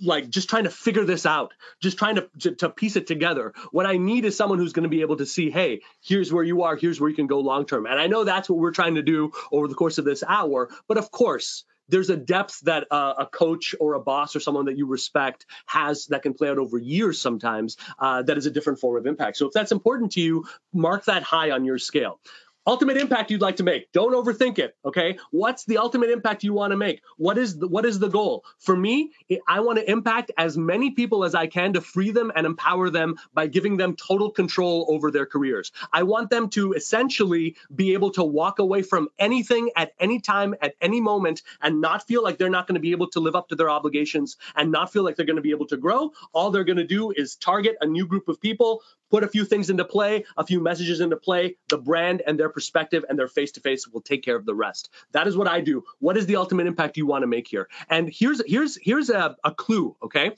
like 0.00 0.28
just 0.28 0.48
trying 0.48 0.64
to 0.64 0.70
figure 0.70 1.04
this 1.04 1.26
out, 1.26 1.52
just 1.80 1.98
trying 1.98 2.16
to, 2.16 2.28
to, 2.40 2.54
to 2.56 2.70
piece 2.70 2.96
it 2.96 3.06
together. 3.06 3.52
What 3.72 3.86
I 3.86 3.96
need 3.98 4.24
is 4.24 4.36
someone 4.36 4.58
who's 4.58 4.72
going 4.72 4.84
to 4.84 4.88
be 4.88 5.02
able 5.02 5.16
to 5.16 5.26
see, 5.26 5.50
hey, 5.50 5.82
here's 6.02 6.32
where 6.32 6.44
you 6.44 6.62
are, 6.62 6.76
here's 6.76 7.00
where 7.00 7.10
you 7.10 7.16
can 7.16 7.26
go 7.26 7.40
long 7.40 7.66
term. 7.66 7.86
And 7.86 8.00
I 8.00 8.06
know 8.06 8.24
that's 8.24 8.48
what 8.48 8.58
we're 8.58 8.72
trying 8.72 8.94
to 8.94 9.02
do 9.02 9.32
over 9.52 9.68
the 9.68 9.74
course 9.74 9.98
of 9.98 10.04
this 10.04 10.22
hour. 10.26 10.70
But 10.88 10.98
of 10.98 11.10
course, 11.10 11.64
there's 11.88 12.10
a 12.10 12.16
depth 12.16 12.60
that 12.62 12.86
uh, 12.90 13.14
a 13.18 13.26
coach 13.26 13.74
or 13.78 13.94
a 13.94 14.00
boss 14.00 14.34
or 14.34 14.40
someone 14.40 14.64
that 14.66 14.76
you 14.76 14.86
respect 14.86 15.46
has 15.66 16.06
that 16.06 16.22
can 16.22 16.34
play 16.34 16.48
out 16.48 16.58
over 16.58 16.78
years 16.78 17.20
sometimes 17.20 17.76
uh, 17.98 18.22
that 18.22 18.36
is 18.36 18.46
a 18.46 18.50
different 18.50 18.80
form 18.80 18.96
of 18.96 19.06
impact. 19.06 19.36
So 19.36 19.46
if 19.46 19.52
that's 19.52 19.72
important 19.72 20.12
to 20.12 20.20
you, 20.20 20.44
mark 20.72 21.04
that 21.04 21.22
high 21.22 21.52
on 21.52 21.64
your 21.64 21.78
scale 21.78 22.20
ultimate 22.66 22.96
impact 22.96 23.30
you'd 23.30 23.40
like 23.40 23.56
to 23.56 23.62
make. 23.62 23.92
Don't 23.92 24.12
overthink 24.12 24.58
it 24.58 24.76
okay? 24.84 25.18
What's 25.30 25.64
the 25.64 25.78
ultimate 25.78 26.10
impact 26.10 26.44
you 26.44 26.52
want 26.52 26.72
to 26.72 26.76
make? 26.76 27.02
What 27.16 27.38
is 27.38 27.58
the, 27.58 27.68
what 27.68 27.86
is 27.86 27.98
the 27.98 28.08
goal? 28.08 28.44
For 28.58 28.76
me 28.76 29.12
i 29.48 29.60
want 29.60 29.78
to 29.78 29.90
impact 29.90 30.30
as 30.38 30.56
many 30.56 30.90
people 30.92 31.24
as 31.24 31.34
i 31.34 31.46
can 31.46 31.72
to 31.72 31.80
free 31.80 32.10
them 32.10 32.32
and 32.34 32.46
empower 32.46 32.90
them 32.90 33.16
by 33.34 33.46
giving 33.46 33.76
them 33.76 33.94
total 33.96 34.30
control 34.30 34.86
over 34.88 35.10
their 35.10 35.26
careers. 35.26 35.72
I 35.92 36.02
want 36.04 36.30
them 36.30 36.48
to 36.50 36.72
essentially 36.72 37.56
be 37.74 37.94
able 37.94 38.10
to 38.12 38.24
walk 38.24 38.58
away 38.58 38.82
from 38.82 39.08
anything 39.18 39.70
at 39.76 39.92
any 39.98 40.20
time 40.20 40.54
at 40.60 40.74
any 40.80 41.00
moment 41.00 41.42
and 41.60 41.80
not 41.80 42.06
feel 42.06 42.22
like 42.22 42.38
they're 42.38 42.50
not 42.50 42.66
going 42.66 42.74
to 42.74 42.80
be 42.80 42.92
able 42.92 43.08
to 43.10 43.20
live 43.20 43.36
up 43.36 43.48
to 43.48 43.56
their 43.56 43.70
obligations 43.70 44.36
and 44.54 44.70
not 44.70 44.92
feel 44.92 45.02
like 45.02 45.16
they're 45.16 45.26
going 45.26 45.36
to 45.36 45.42
be 45.42 45.50
able 45.50 45.66
to 45.66 45.76
grow. 45.76 46.12
All 46.32 46.50
they're 46.50 46.64
going 46.64 46.78
to 46.78 46.86
do 46.86 47.10
is 47.10 47.36
target 47.36 47.76
a 47.80 47.86
new 47.86 48.06
group 48.06 48.28
of 48.28 48.40
people 48.40 48.82
put 49.10 49.24
a 49.24 49.28
few 49.28 49.44
things 49.44 49.70
into 49.70 49.84
play, 49.84 50.24
a 50.36 50.44
few 50.44 50.60
messages 50.60 51.00
into 51.00 51.16
play, 51.16 51.56
the 51.68 51.78
brand 51.78 52.22
and 52.26 52.38
their 52.38 52.48
perspective 52.48 53.04
and 53.08 53.18
their 53.18 53.28
face 53.28 53.52
to 53.52 53.60
face 53.60 53.86
will 53.86 54.00
take 54.00 54.22
care 54.22 54.36
of 54.36 54.46
the 54.46 54.54
rest. 54.54 54.90
That 55.12 55.26
is 55.26 55.36
what 55.36 55.48
I 55.48 55.60
do. 55.60 55.84
What 55.98 56.16
is 56.16 56.26
the 56.26 56.36
ultimate 56.36 56.66
impact 56.66 56.96
you 56.96 57.06
want 57.06 57.22
to 57.22 57.26
make 57.26 57.48
here? 57.48 57.68
And 57.88 58.10
here's 58.12 58.42
here's 58.46 58.78
here's 58.80 59.10
a, 59.10 59.36
a 59.44 59.52
clue, 59.52 59.96
okay? 60.02 60.32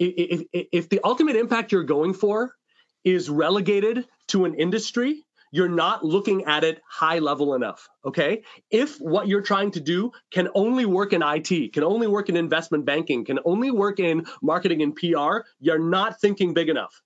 if, 0.00 0.42
if 0.52 0.88
the 0.88 1.00
ultimate 1.04 1.36
impact 1.36 1.72
you're 1.72 1.84
going 1.84 2.14
for 2.14 2.56
is 3.04 3.28
relegated 3.28 4.06
to 4.28 4.44
an 4.46 4.54
industry, 4.54 5.24
you're 5.52 5.68
not 5.68 6.04
looking 6.04 6.44
at 6.44 6.64
it 6.64 6.80
high 6.88 7.18
level 7.18 7.54
enough. 7.54 7.88
Okay. 8.04 8.42
If 8.70 8.98
what 8.98 9.28
you're 9.28 9.42
trying 9.42 9.72
to 9.72 9.80
do 9.80 10.12
can 10.30 10.48
only 10.54 10.86
work 10.86 11.12
in 11.12 11.22
IT, 11.22 11.72
can 11.72 11.82
only 11.82 12.06
work 12.06 12.28
in 12.28 12.36
investment 12.36 12.84
banking, 12.84 13.24
can 13.24 13.40
only 13.44 13.70
work 13.70 13.98
in 13.98 14.26
marketing 14.42 14.82
and 14.82 14.94
PR, 14.94 15.40
you're 15.58 15.78
not 15.78 16.20
thinking 16.20 16.54
big 16.54 16.68
enough. 16.68 17.02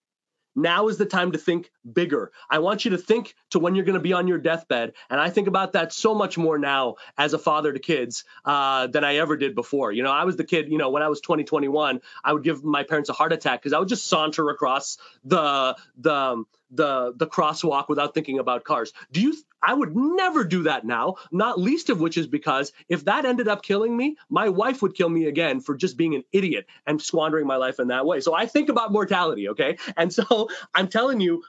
Now 0.54 0.88
is 0.88 0.98
the 0.98 1.06
time 1.06 1.32
to 1.32 1.38
think 1.38 1.70
bigger. 1.90 2.32
I 2.50 2.58
want 2.60 2.84
you 2.84 2.92
to 2.92 2.98
think 2.98 3.34
to 3.50 3.58
when 3.58 3.74
you're 3.74 3.84
going 3.84 3.94
to 3.94 4.00
be 4.00 4.12
on 4.12 4.28
your 4.28 4.38
deathbed. 4.38 4.92
And 5.10 5.20
I 5.20 5.30
think 5.30 5.48
about 5.48 5.72
that 5.72 5.92
so 5.92 6.14
much 6.14 6.38
more 6.38 6.58
now 6.58 6.96
as 7.18 7.32
a 7.32 7.38
father 7.38 7.72
to 7.72 7.78
kids 7.78 8.24
uh, 8.44 8.86
than 8.86 9.04
I 9.04 9.16
ever 9.16 9.36
did 9.36 9.54
before. 9.54 9.92
You 9.92 10.02
know, 10.02 10.12
I 10.12 10.24
was 10.24 10.36
the 10.36 10.44
kid, 10.44 10.70
you 10.70 10.78
know, 10.78 10.90
when 10.90 11.02
I 11.02 11.08
was 11.08 11.20
20, 11.20 11.44
21, 11.44 12.00
I 12.22 12.32
would 12.32 12.44
give 12.44 12.64
my 12.64 12.82
parents 12.84 13.10
a 13.10 13.12
heart 13.12 13.32
attack 13.32 13.60
because 13.60 13.72
I 13.72 13.78
would 13.78 13.88
just 13.88 14.06
saunter 14.06 14.48
across 14.50 14.98
the, 15.24 15.76
the, 15.96 16.44
the 16.70 17.12
the 17.16 17.26
crosswalk 17.26 17.88
without 17.88 18.14
thinking 18.14 18.38
about 18.38 18.64
cars. 18.64 18.92
Do 19.12 19.20
you 19.20 19.36
I 19.64 19.72
would 19.74 19.96
never 19.96 20.44
do 20.44 20.64
that 20.64 20.84
now, 20.84 21.16
not 21.32 21.58
least 21.58 21.90
of 21.90 22.00
which 22.00 22.18
is 22.18 22.26
because 22.26 22.72
if 22.88 23.04
that 23.06 23.24
ended 23.24 23.48
up 23.48 23.62
killing 23.62 23.96
me, 23.96 24.16
my 24.28 24.48
wife 24.48 24.82
would 24.82 24.94
kill 24.94 25.08
me 25.08 25.26
again 25.26 25.60
for 25.60 25.74
just 25.74 25.96
being 25.96 26.14
an 26.14 26.24
idiot 26.32 26.66
and 26.86 27.00
squandering 27.00 27.46
my 27.46 27.56
life 27.56 27.80
in 27.80 27.88
that 27.88 28.06
way. 28.06 28.20
So 28.20 28.34
I 28.34 28.46
think 28.46 28.68
about 28.68 28.92
mortality, 28.92 29.48
okay? 29.50 29.78
And 29.96 30.12
so 30.12 30.48
I'm 30.74 30.88
telling 30.88 31.20
you 31.20 31.42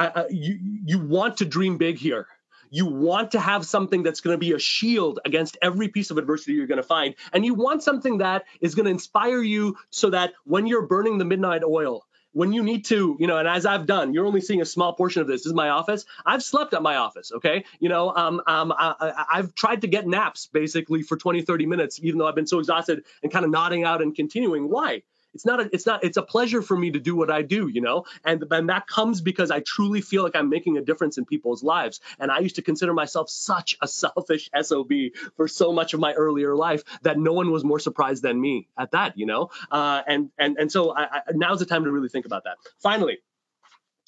I, 0.00 0.26
you 0.30 0.58
you 0.86 0.98
want 0.98 1.38
to 1.38 1.44
dream 1.44 1.76
big 1.76 1.98
here. 1.98 2.26
You 2.70 2.86
want 2.86 3.32
to 3.32 3.40
have 3.40 3.66
something 3.66 4.02
that's 4.02 4.20
going 4.20 4.34
to 4.34 4.38
be 4.38 4.52
a 4.52 4.58
shield 4.58 5.18
against 5.24 5.58
every 5.60 5.88
piece 5.88 6.10
of 6.10 6.18
adversity 6.18 6.52
you're 6.52 6.68
going 6.68 6.76
to 6.76 6.84
find. 6.84 7.16
And 7.32 7.44
you 7.44 7.54
want 7.54 7.82
something 7.82 8.18
that 8.18 8.44
is 8.60 8.74
going 8.76 8.84
to 8.84 8.92
inspire 8.92 9.42
you 9.42 9.76
so 9.90 10.10
that 10.10 10.32
when 10.44 10.66
you're 10.66 10.86
burning 10.86 11.18
the 11.18 11.24
midnight 11.24 11.64
oil, 11.64 12.06
when 12.32 12.52
you 12.52 12.62
need 12.62 12.84
to, 12.86 13.16
you 13.18 13.26
know, 13.26 13.38
and 13.38 13.48
as 13.48 13.66
I've 13.66 13.86
done, 13.86 14.14
you're 14.14 14.26
only 14.26 14.40
seeing 14.40 14.60
a 14.60 14.66
small 14.66 14.92
portion 14.92 15.22
of 15.22 15.28
this. 15.28 15.42
This 15.42 15.46
is 15.46 15.54
my 15.54 15.70
office. 15.70 16.04
I've 16.24 16.42
slept 16.42 16.74
at 16.74 16.82
my 16.82 16.96
office. 16.96 17.32
Okay. 17.32 17.64
You 17.78 17.88
know, 17.88 18.14
um, 18.14 18.40
um, 18.46 18.72
I, 18.76 19.24
have 19.32 19.54
tried 19.54 19.82
to 19.82 19.88
get 19.88 20.06
naps 20.06 20.46
basically 20.46 21.02
for 21.02 21.16
20, 21.16 21.42
30 21.42 21.66
minutes, 21.66 21.98
even 22.02 22.18
though 22.18 22.28
I've 22.28 22.34
been 22.34 22.46
so 22.46 22.58
exhausted 22.58 23.04
and 23.22 23.32
kind 23.32 23.44
of 23.44 23.50
nodding 23.50 23.84
out 23.84 24.02
and 24.02 24.14
continuing. 24.14 24.68
Why? 24.68 25.02
It's 25.34 25.46
not 25.46 25.60
a, 25.60 25.70
it's 25.72 25.86
not 25.86 26.04
it's 26.04 26.16
a 26.16 26.22
pleasure 26.22 26.62
for 26.62 26.76
me 26.76 26.90
to 26.92 27.00
do 27.00 27.14
what 27.16 27.30
I 27.30 27.42
do, 27.42 27.68
you 27.68 27.80
know, 27.80 28.04
and 28.24 28.44
and 28.50 28.68
that 28.68 28.86
comes 28.86 29.20
because 29.20 29.50
I 29.50 29.60
truly 29.60 30.00
feel 30.00 30.22
like 30.22 30.36
I'm 30.36 30.48
making 30.48 30.76
a 30.76 30.82
difference 30.82 31.18
in 31.18 31.24
people's 31.24 31.62
lives. 31.62 32.00
And 32.18 32.30
I 32.30 32.38
used 32.40 32.56
to 32.56 32.62
consider 32.62 32.92
myself 32.92 33.30
such 33.30 33.76
a 33.80 33.88
selfish 34.00 34.50
sob 34.62 34.90
for 35.36 35.48
so 35.48 35.72
much 35.72 35.94
of 35.94 36.00
my 36.00 36.12
earlier 36.12 36.54
life 36.56 36.82
that 37.02 37.18
no 37.18 37.32
one 37.32 37.50
was 37.50 37.64
more 37.64 37.78
surprised 37.78 38.22
than 38.22 38.40
me 38.40 38.68
at 38.78 38.92
that, 38.92 39.16
you 39.16 39.26
know. 39.26 39.50
Uh, 39.70 40.02
and 40.06 40.30
and 40.38 40.56
and 40.58 40.72
so 40.72 40.94
I, 40.96 41.02
I, 41.02 41.20
now's 41.32 41.60
the 41.60 41.66
time 41.66 41.84
to 41.84 41.90
really 41.90 42.08
think 42.08 42.26
about 42.26 42.44
that. 42.44 42.56
Finally, 42.78 43.18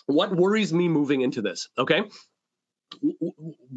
what 0.07 0.35
worries 0.35 0.73
me 0.73 0.89
moving 0.89 1.21
into 1.21 1.43
this? 1.43 1.69
Okay, 1.79 2.03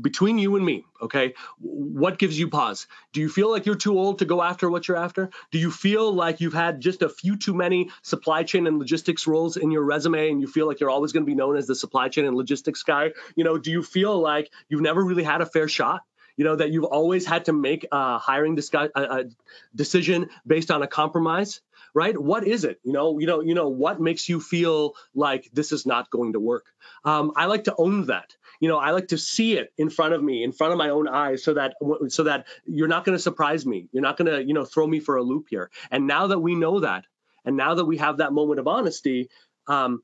between 0.02 0.38
you 0.38 0.56
and 0.56 0.66
me, 0.66 0.86
okay, 1.02 1.34
what 1.60 2.18
gives 2.18 2.38
you 2.38 2.50
pause? 2.50 2.88
Do 3.14 3.22
you 3.22 3.30
feel 3.30 3.52
like 3.52 3.66
you're 3.66 3.76
too 3.76 3.98
old 3.98 4.20
to 4.20 4.26
go 4.26 4.42
after 4.42 4.70
what 4.70 4.88
you're 4.88 4.98
after? 4.98 5.30
Do 5.52 5.60
you 5.60 5.72
feel 5.72 6.14
like 6.14 6.42
you've 6.42 6.54
had 6.54 6.82
just 6.82 7.02
a 7.02 7.10
few 7.10 7.38
too 7.38 7.54
many 7.54 7.90
supply 8.02 8.44
chain 8.44 8.68
and 8.68 8.80
logistics 8.80 9.28
roles 9.28 9.58
in 9.58 9.72
your 9.72 9.84
resume 9.84 10.30
and 10.30 10.42
you 10.42 10.48
feel 10.48 10.68
like 10.68 10.80
you're 10.80 10.90
always 10.90 11.12
going 11.12 11.26
to 11.26 11.30
be 11.30 11.36
known 11.36 11.58
as 11.58 11.68
the 11.68 11.76
supply 11.76 12.10
chain 12.10 12.26
and 12.26 12.36
logistics 12.36 12.84
guy? 12.84 13.12
You 13.36 13.44
know, 13.44 13.58
do 13.58 13.72
you 13.72 13.84
feel 13.84 14.20
like 14.20 14.52
you've 14.70 14.82
never 14.82 15.04
really 15.04 15.24
had 15.24 15.42
a 15.42 15.46
fair 15.46 15.68
shot? 15.68 16.02
You 16.38 16.44
know, 16.44 16.58
that 16.58 16.72
you've 16.72 16.84
always 16.84 17.26
had 17.26 17.46
to 17.46 17.54
make 17.54 17.88
a 17.92 18.18
hiring 18.18 18.56
discuss- 18.56 18.92
a, 18.96 19.26
decision 19.74 20.30
based 20.46 20.70
on 20.70 20.84
a 20.84 20.88
compromise? 20.88 21.62
right? 21.96 22.20
What 22.22 22.46
is 22.46 22.66
it? 22.66 22.80
You 22.84 22.92
know, 22.92 23.18
you 23.20 23.26
know, 23.26 23.40
you 23.40 23.56
know, 23.56 23.70
what 23.70 24.00
makes 24.00 24.28
you 24.28 24.42
feel 24.42 24.96
like 25.16 25.50
this 25.54 25.72
is 25.72 25.86
not 25.86 26.12
going 26.12 26.34
to 26.34 26.40
work? 26.40 26.66
Um, 27.06 27.32
I 27.36 27.46
like 27.46 27.64
to 27.64 27.76
own 27.78 28.08
that 28.08 28.36
you 28.60 28.70
know 28.70 28.78
i 28.78 28.92
like 28.92 29.08
to 29.10 29.18
see 29.18 29.58
it 29.58 29.74
in 29.78 29.90
front 29.90 30.14
of 30.14 30.24
me 30.24 30.44
in 30.44 30.52
front 30.52 30.72
of 30.72 30.78
my 30.78 30.90
own 30.90 31.08
eyes 31.08 31.44
so 31.44 31.54
that 31.54 31.76
so 32.10 32.24
that 32.24 32.46
you're 32.66 32.88
not 32.88 33.06
going 33.06 33.18
to 33.18 33.22
surprise 33.22 33.66
me. 33.66 33.88
You're 33.92 34.04
not 34.04 34.18
going 34.18 34.32
to 34.32 34.44
you 34.44 34.54
know 34.54 34.66
throw 34.66 34.86
me 34.88 35.00
for 35.00 35.18
a 35.18 35.24
loop 35.24 35.48
here. 35.50 35.70
And 35.92 36.08
now 36.08 36.28
that 36.28 36.40
we 36.40 36.56
know 36.56 36.82
that 36.82 37.06
and 37.44 37.56
now 37.56 37.76
that 37.76 37.86
we 37.86 37.98
have 37.98 38.18
that 38.18 38.34
moment 38.34 38.60
of 38.60 38.68
honesty 38.68 39.30
um, 39.68 40.02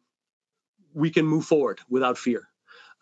we 0.94 1.10
can 1.10 1.26
move 1.26 1.46
forward 1.46 1.80
without 1.90 2.18
fear. 2.18 2.48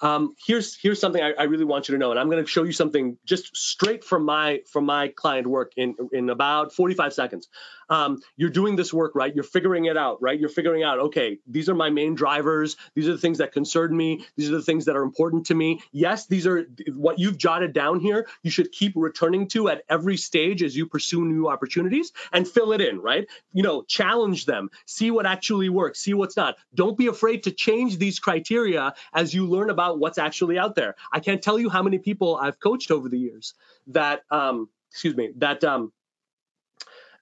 Um, 0.01 0.35
here's 0.45 0.77
here's 0.81 0.99
something 0.99 1.21
I, 1.21 1.33
I, 1.37 1.43
really 1.43 1.65
want 1.65 1.89
you 1.89 1.95
to 1.95 1.99
know, 1.99 2.11
and 2.11 2.19
I'm 2.19 2.29
going 2.29 2.41
to 2.41 2.49
show 2.49 2.63
you 2.63 2.71
something 2.71 3.17
just 3.25 3.55
straight 3.57 4.05
from 4.05 4.23
my 4.23 4.61
from 4.71 4.85
my 4.85 5.09
client 5.09 5.45
work 5.45 5.73
in 5.75 5.95
in 6.13 6.29
about 6.29 6.73
45 6.73 7.13
seconds 7.13 7.49
um, 7.89 8.21
you're 8.35 8.49
doing 8.49 8.75
this 8.75 8.93
work, 8.93 9.13
right? 9.15 9.33
You're 9.33 9.43
figuring 9.43 9.85
it 9.85 9.97
out, 9.97 10.21
right? 10.21 10.39
You're 10.39 10.49
figuring 10.49 10.83
out, 10.83 10.99
okay, 10.99 11.39
these 11.47 11.69
are 11.69 11.75
my 11.75 11.89
main 11.89 12.15
drivers. 12.15 12.77
These 12.95 13.07
are 13.07 13.13
the 13.13 13.17
things 13.17 13.39
that 13.39 13.51
concern 13.51 13.95
me. 13.95 14.25
These 14.35 14.49
are 14.49 14.57
the 14.57 14.61
things 14.61 14.85
that 14.85 14.95
are 14.95 15.03
important 15.03 15.47
to 15.47 15.55
me. 15.55 15.81
Yes, 15.91 16.27
these 16.27 16.45
are 16.47 16.67
what 16.93 17.19
you've 17.19 17.37
jotted 17.37 17.73
down 17.73 17.99
here. 17.99 18.27
You 18.43 18.51
should 18.51 18.71
keep 18.71 18.93
returning 18.95 19.47
to 19.49 19.69
at 19.69 19.83
every 19.89 20.17
stage 20.17 20.63
as 20.63 20.75
you 20.75 20.85
pursue 20.85 21.25
new 21.25 21.47
opportunities 21.47 22.11
and 22.31 22.47
fill 22.47 22.73
it 22.73 22.81
in, 22.81 22.99
right? 22.99 23.27
You 23.53 23.63
know, 23.63 23.83
challenge 23.83 24.45
them, 24.45 24.69
see 24.85 25.11
what 25.11 25.25
actually 25.25 25.69
works, 25.69 25.99
see 25.99 26.13
what's 26.13 26.37
not. 26.37 26.57
Don't 26.73 26.97
be 26.97 27.07
afraid 27.07 27.43
to 27.43 27.51
change 27.51 27.97
these 27.97 28.19
criteria 28.19 28.93
as 29.13 29.33
you 29.33 29.47
learn 29.47 29.69
about 29.69 29.99
what's 29.99 30.17
actually 30.17 30.57
out 30.57 30.75
there. 30.75 30.95
I 31.11 31.19
can't 31.19 31.41
tell 31.41 31.59
you 31.59 31.69
how 31.69 31.83
many 31.83 31.97
people 31.99 32.35
I've 32.35 32.59
coached 32.59 32.91
over 32.91 33.09
the 33.09 33.17
years 33.17 33.53
that, 33.87 34.23
um, 34.29 34.69
excuse 34.91 35.15
me, 35.15 35.31
that 35.37 35.63
um, 35.63 35.91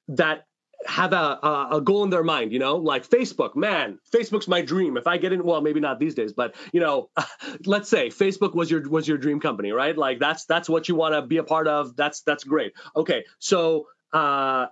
that 0.09 0.46
have 0.85 1.13
a, 1.13 1.67
a 1.71 1.81
goal 1.83 2.03
in 2.03 2.09
their 2.09 2.23
mind, 2.23 2.51
you 2.51 2.59
know, 2.59 2.77
like 2.77 3.07
Facebook, 3.07 3.55
man, 3.55 3.99
Facebook's 4.13 4.47
my 4.47 4.61
dream. 4.61 4.97
If 4.97 5.07
I 5.07 5.17
get 5.17 5.33
in, 5.33 5.43
well, 5.43 5.61
maybe 5.61 5.79
not 5.79 5.99
these 5.99 6.15
days, 6.15 6.33
but 6.33 6.55
you 6.71 6.79
know, 6.79 7.09
let's 7.65 7.89
say 7.89 8.09
Facebook 8.09 8.53
was 8.53 8.69
your 8.69 8.87
was 8.87 9.07
your 9.07 9.17
dream 9.17 9.39
company, 9.39 9.71
right? 9.71 9.97
Like 9.97 10.19
that's 10.19 10.45
that's 10.45 10.69
what 10.69 10.87
you 10.87 10.95
want 10.95 11.15
to 11.15 11.21
be 11.21 11.37
a 11.37 11.43
part 11.43 11.67
of. 11.67 11.95
That's 11.95 12.21
that's 12.21 12.43
great. 12.43 12.73
Okay, 12.95 13.25
so 13.39 13.87
uh, 14.13 14.67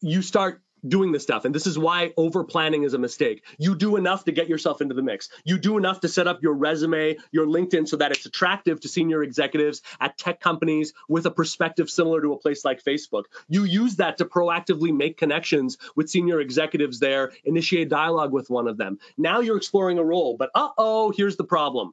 you 0.00 0.22
start 0.22 0.62
doing 0.86 1.12
this 1.12 1.22
stuff. 1.22 1.44
And 1.44 1.54
this 1.54 1.66
is 1.66 1.78
why 1.78 2.12
over 2.16 2.44
planning 2.44 2.82
is 2.82 2.94
a 2.94 2.98
mistake. 2.98 3.44
You 3.58 3.74
do 3.74 3.96
enough 3.96 4.24
to 4.24 4.32
get 4.32 4.48
yourself 4.48 4.80
into 4.80 4.94
the 4.94 5.02
mix. 5.02 5.28
You 5.44 5.58
do 5.58 5.76
enough 5.76 6.00
to 6.00 6.08
set 6.08 6.26
up 6.26 6.42
your 6.42 6.54
resume, 6.54 7.16
your 7.32 7.46
LinkedIn, 7.46 7.88
so 7.88 7.96
that 7.96 8.12
it's 8.12 8.26
attractive 8.26 8.80
to 8.80 8.88
senior 8.88 9.22
executives 9.22 9.82
at 10.00 10.18
tech 10.18 10.40
companies 10.40 10.92
with 11.08 11.26
a 11.26 11.30
perspective 11.30 11.90
similar 11.90 12.20
to 12.22 12.32
a 12.32 12.38
place 12.38 12.64
like 12.64 12.82
Facebook. 12.82 13.24
You 13.48 13.64
use 13.64 13.96
that 13.96 14.18
to 14.18 14.24
proactively 14.24 14.96
make 14.96 15.16
connections 15.16 15.78
with 15.96 16.10
senior 16.10 16.40
executives 16.40 17.00
there, 17.00 17.32
initiate 17.44 17.88
dialogue 17.88 18.32
with 18.32 18.50
one 18.50 18.68
of 18.68 18.76
them. 18.76 18.98
Now 19.16 19.40
you're 19.40 19.56
exploring 19.56 19.98
a 19.98 20.04
role, 20.04 20.36
but 20.36 20.50
uh 20.54 20.68
oh, 20.78 21.10
here's 21.10 21.36
the 21.36 21.44
problem. 21.44 21.92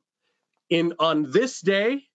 In 0.70 0.94
on 1.00 1.32
this 1.32 1.62
day, 1.62 2.08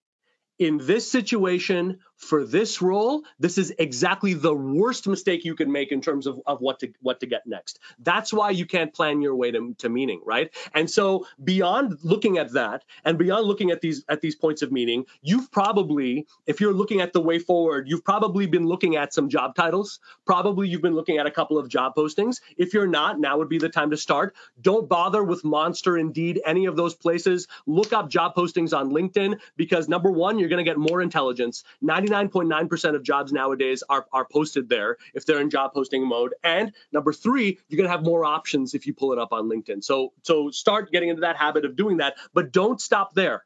in 0.61 0.77
this 0.77 1.11
situation, 1.11 1.99
for 2.21 2.45
this 2.45 2.83
role, 2.83 3.25
this 3.39 3.57
is 3.57 3.73
exactly 3.79 4.35
the 4.35 4.55
worst 4.55 5.09
mistake 5.09 5.43
you 5.43 5.55
can 5.55 5.73
make 5.73 5.91
in 5.91 6.03
terms 6.03 6.27
of, 6.27 6.39
of 6.47 6.61
what 6.61 6.79
to 6.81 6.93
what 7.01 7.19
to 7.21 7.27
get 7.27 7.47
next. 7.47 7.79
That's 7.99 8.31
why 8.31 8.51
you 8.51 8.67
can't 8.67 8.93
plan 8.93 9.23
your 9.23 9.35
way 9.35 9.51
to, 9.53 9.75
to 9.79 9.89
meaning, 9.89 10.21
right? 10.27 10.55
And 10.75 10.89
so 10.89 11.27
beyond 11.43 11.99
looking 12.03 12.37
at 12.37 12.53
that 12.53 12.85
and 13.07 13.17
beyond 13.17 13.47
looking 13.47 13.71
at 13.71 13.81
these 13.81 14.05
at 14.07 14.21
these 14.21 14.37
points 14.37 14.61
of 14.61 14.71
meaning, 14.71 15.07
you've 15.23 15.51
probably, 15.51 16.27
if 16.47 16.61
you're 16.61 16.75
looking 16.75 17.01
at 17.01 17.15
the 17.15 17.23
way 17.23 17.39
forward, 17.39 17.89
you've 17.89 18.05
probably 18.05 18.47
been 18.47 18.67
looking 18.67 18.97
at 18.97 19.15
some 19.15 19.31
job 19.31 19.55
titles. 19.55 19.99
Probably 20.27 20.69
you've 20.69 20.83
been 20.83 20.95
looking 20.95 21.17
at 21.17 21.27
a 21.27 21.31
couple 21.31 21.57
of 21.57 21.71
job 21.71 21.95
postings. 21.97 22.43
If 22.59 22.75
you're 22.75 22.87
not, 22.87 23.19
now 23.19 23.39
would 23.39 23.49
be 23.49 23.59
the 23.59 23.71
time 23.71 23.93
to 23.93 23.97
start. 23.97 24.37
Don't 24.61 24.91
bother 24.91 25.25
with 25.25 25.43
Monster, 25.43 25.97
Indeed, 25.97 26.43
any 26.45 26.67
of 26.67 26.77
those 26.77 26.95
places. 26.95 27.49
Look 27.67 27.95
up 27.95 28.11
job 28.11 28.35
postings 28.35 28.77
on 28.77 28.91
LinkedIn 28.91 29.41
because 29.57 29.89
number 29.89 30.11
one, 30.11 30.39
you're 30.39 30.50
going 30.51 30.65
to 30.65 30.69
get 30.69 30.77
more 30.77 31.01
intelligence. 31.01 31.65
99.9% 31.83 32.95
of 32.95 33.03
jobs 33.03 33.33
nowadays 33.33 33.83
are, 33.89 34.07
are 34.13 34.27
posted 34.31 34.69
there 34.69 34.97
if 35.15 35.25
they're 35.25 35.41
in 35.41 35.51
job 35.51 35.73
posting 35.73 36.07
mode. 36.07 36.35
And 36.45 36.73
number 36.93 37.13
three, 37.13 37.59
you're 37.69 37.77
going 37.77 37.89
to 37.89 37.93
have 37.93 38.05
more 38.05 38.25
options 38.25 38.75
if 38.75 38.87
you 38.87 38.95
pull 38.95 39.13
it 39.13 39.19
up 39.19 39.33
on 39.33 39.49
LinkedIn. 39.49 39.83
So, 39.83 40.13
so 40.23 40.51
start 40.51 40.93
getting 40.93 41.09
into 41.09 41.23
that 41.23 41.37
habit 41.37 41.65
of 41.65 41.77
doing 41.77 41.99
that, 41.99 42.17
but 42.35 42.53
don't 42.53 42.81
stop 42.81 43.15
there. 43.15 43.45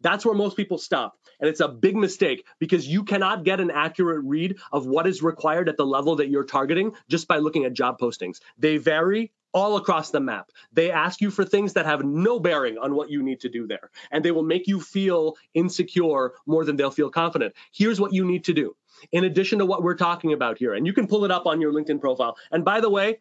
That's 0.00 0.24
where 0.24 0.34
most 0.34 0.56
people 0.56 0.78
stop. 0.78 1.16
And 1.40 1.48
it's 1.48 1.60
a 1.60 1.68
big 1.68 1.96
mistake 1.96 2.46
because 2.58 2.86
you 2.86 3.04
cannot 3.04 3.44
get 3.44 3.60
an 3.60 3.70
accurate 3.70 4.24
read 4.24 4.58
of 4.72 4.86
what 4.86 5.06
is 5.06 5.22
required 5.22 5.68
at 5.68 5.76
the 5.76 5.86
level 5.86 6.16
that 6.16 6.28
you're 6.28 6.44
targeting 6.44 6.92
just 7.08 7.28
by 7.28 7.38
looking 7.38 7.64
at 7.64 7.72
job 7.72 7.98
postings. 7.98 8.40
They 8.58 8.76
vary 8.76 9.32
all 9.52 9.76
across 9.76 10.10
the 10.10 10.20
map. 10.20 10.50
They 10.72 10.90
ask 10.90 11.20
you 11.20 11.30
for 11.30 11.44
things 11.44 11.72
that 11.72 11.86
have 11.86 12.04
no 12.04 12.38
bearing 12.38 12.78
on 12.78 12.94
what 12.94 13.10
you 13.10 13.22
need 13.22 13.40
to 13.40 13.48
do 13.48 13.66
there, 13.66 13.90
and 14.10 14.24
they 14.24 14.30
will 14.30 14.44
make 14.44 14.66
you 14.68 14.80
feel 14.80 15.36
insecure 15.54 16.34
more 16.46 16.64
than 16.64 16.76
they'll 16.76 16.90
feel 16.90 17.10
confident. 17.10 17.54
Here's 17.72 18.00
what 18.00 18.12
you 18.12 18.24
need 18.24 18.44
to 18.44 18.52
do. 18.52 18.76
In 19.12 19.24
addition 19.24 19.58
to 19.58 19.66
what 19.66 19.82
we're 19.82 19.96
talking 19.96 20.32
about 20.32 20.58
here, 20.58 20.74
and 20.74 20.86
you 20.86 20.92
can 20.92 21.06
pull 21.06 21.24
it 21.24 21.30
up 21.30 21.46
on 21.46 21.60
your 21.60 21.72
LinkedIn 21.72 22.00
profile. 22.00 22.36
And 22.50 22.64
by 22.64 22.80
the 22.80 22.90
way, 22.90 23.18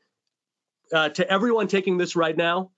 uh, 0.94 1.10
to 1.10 1.32
everyone 1.32 1.68
taking 1.68 1.98
this 1.98 2.16
right 2.16 2.36
now, 2.36 2.72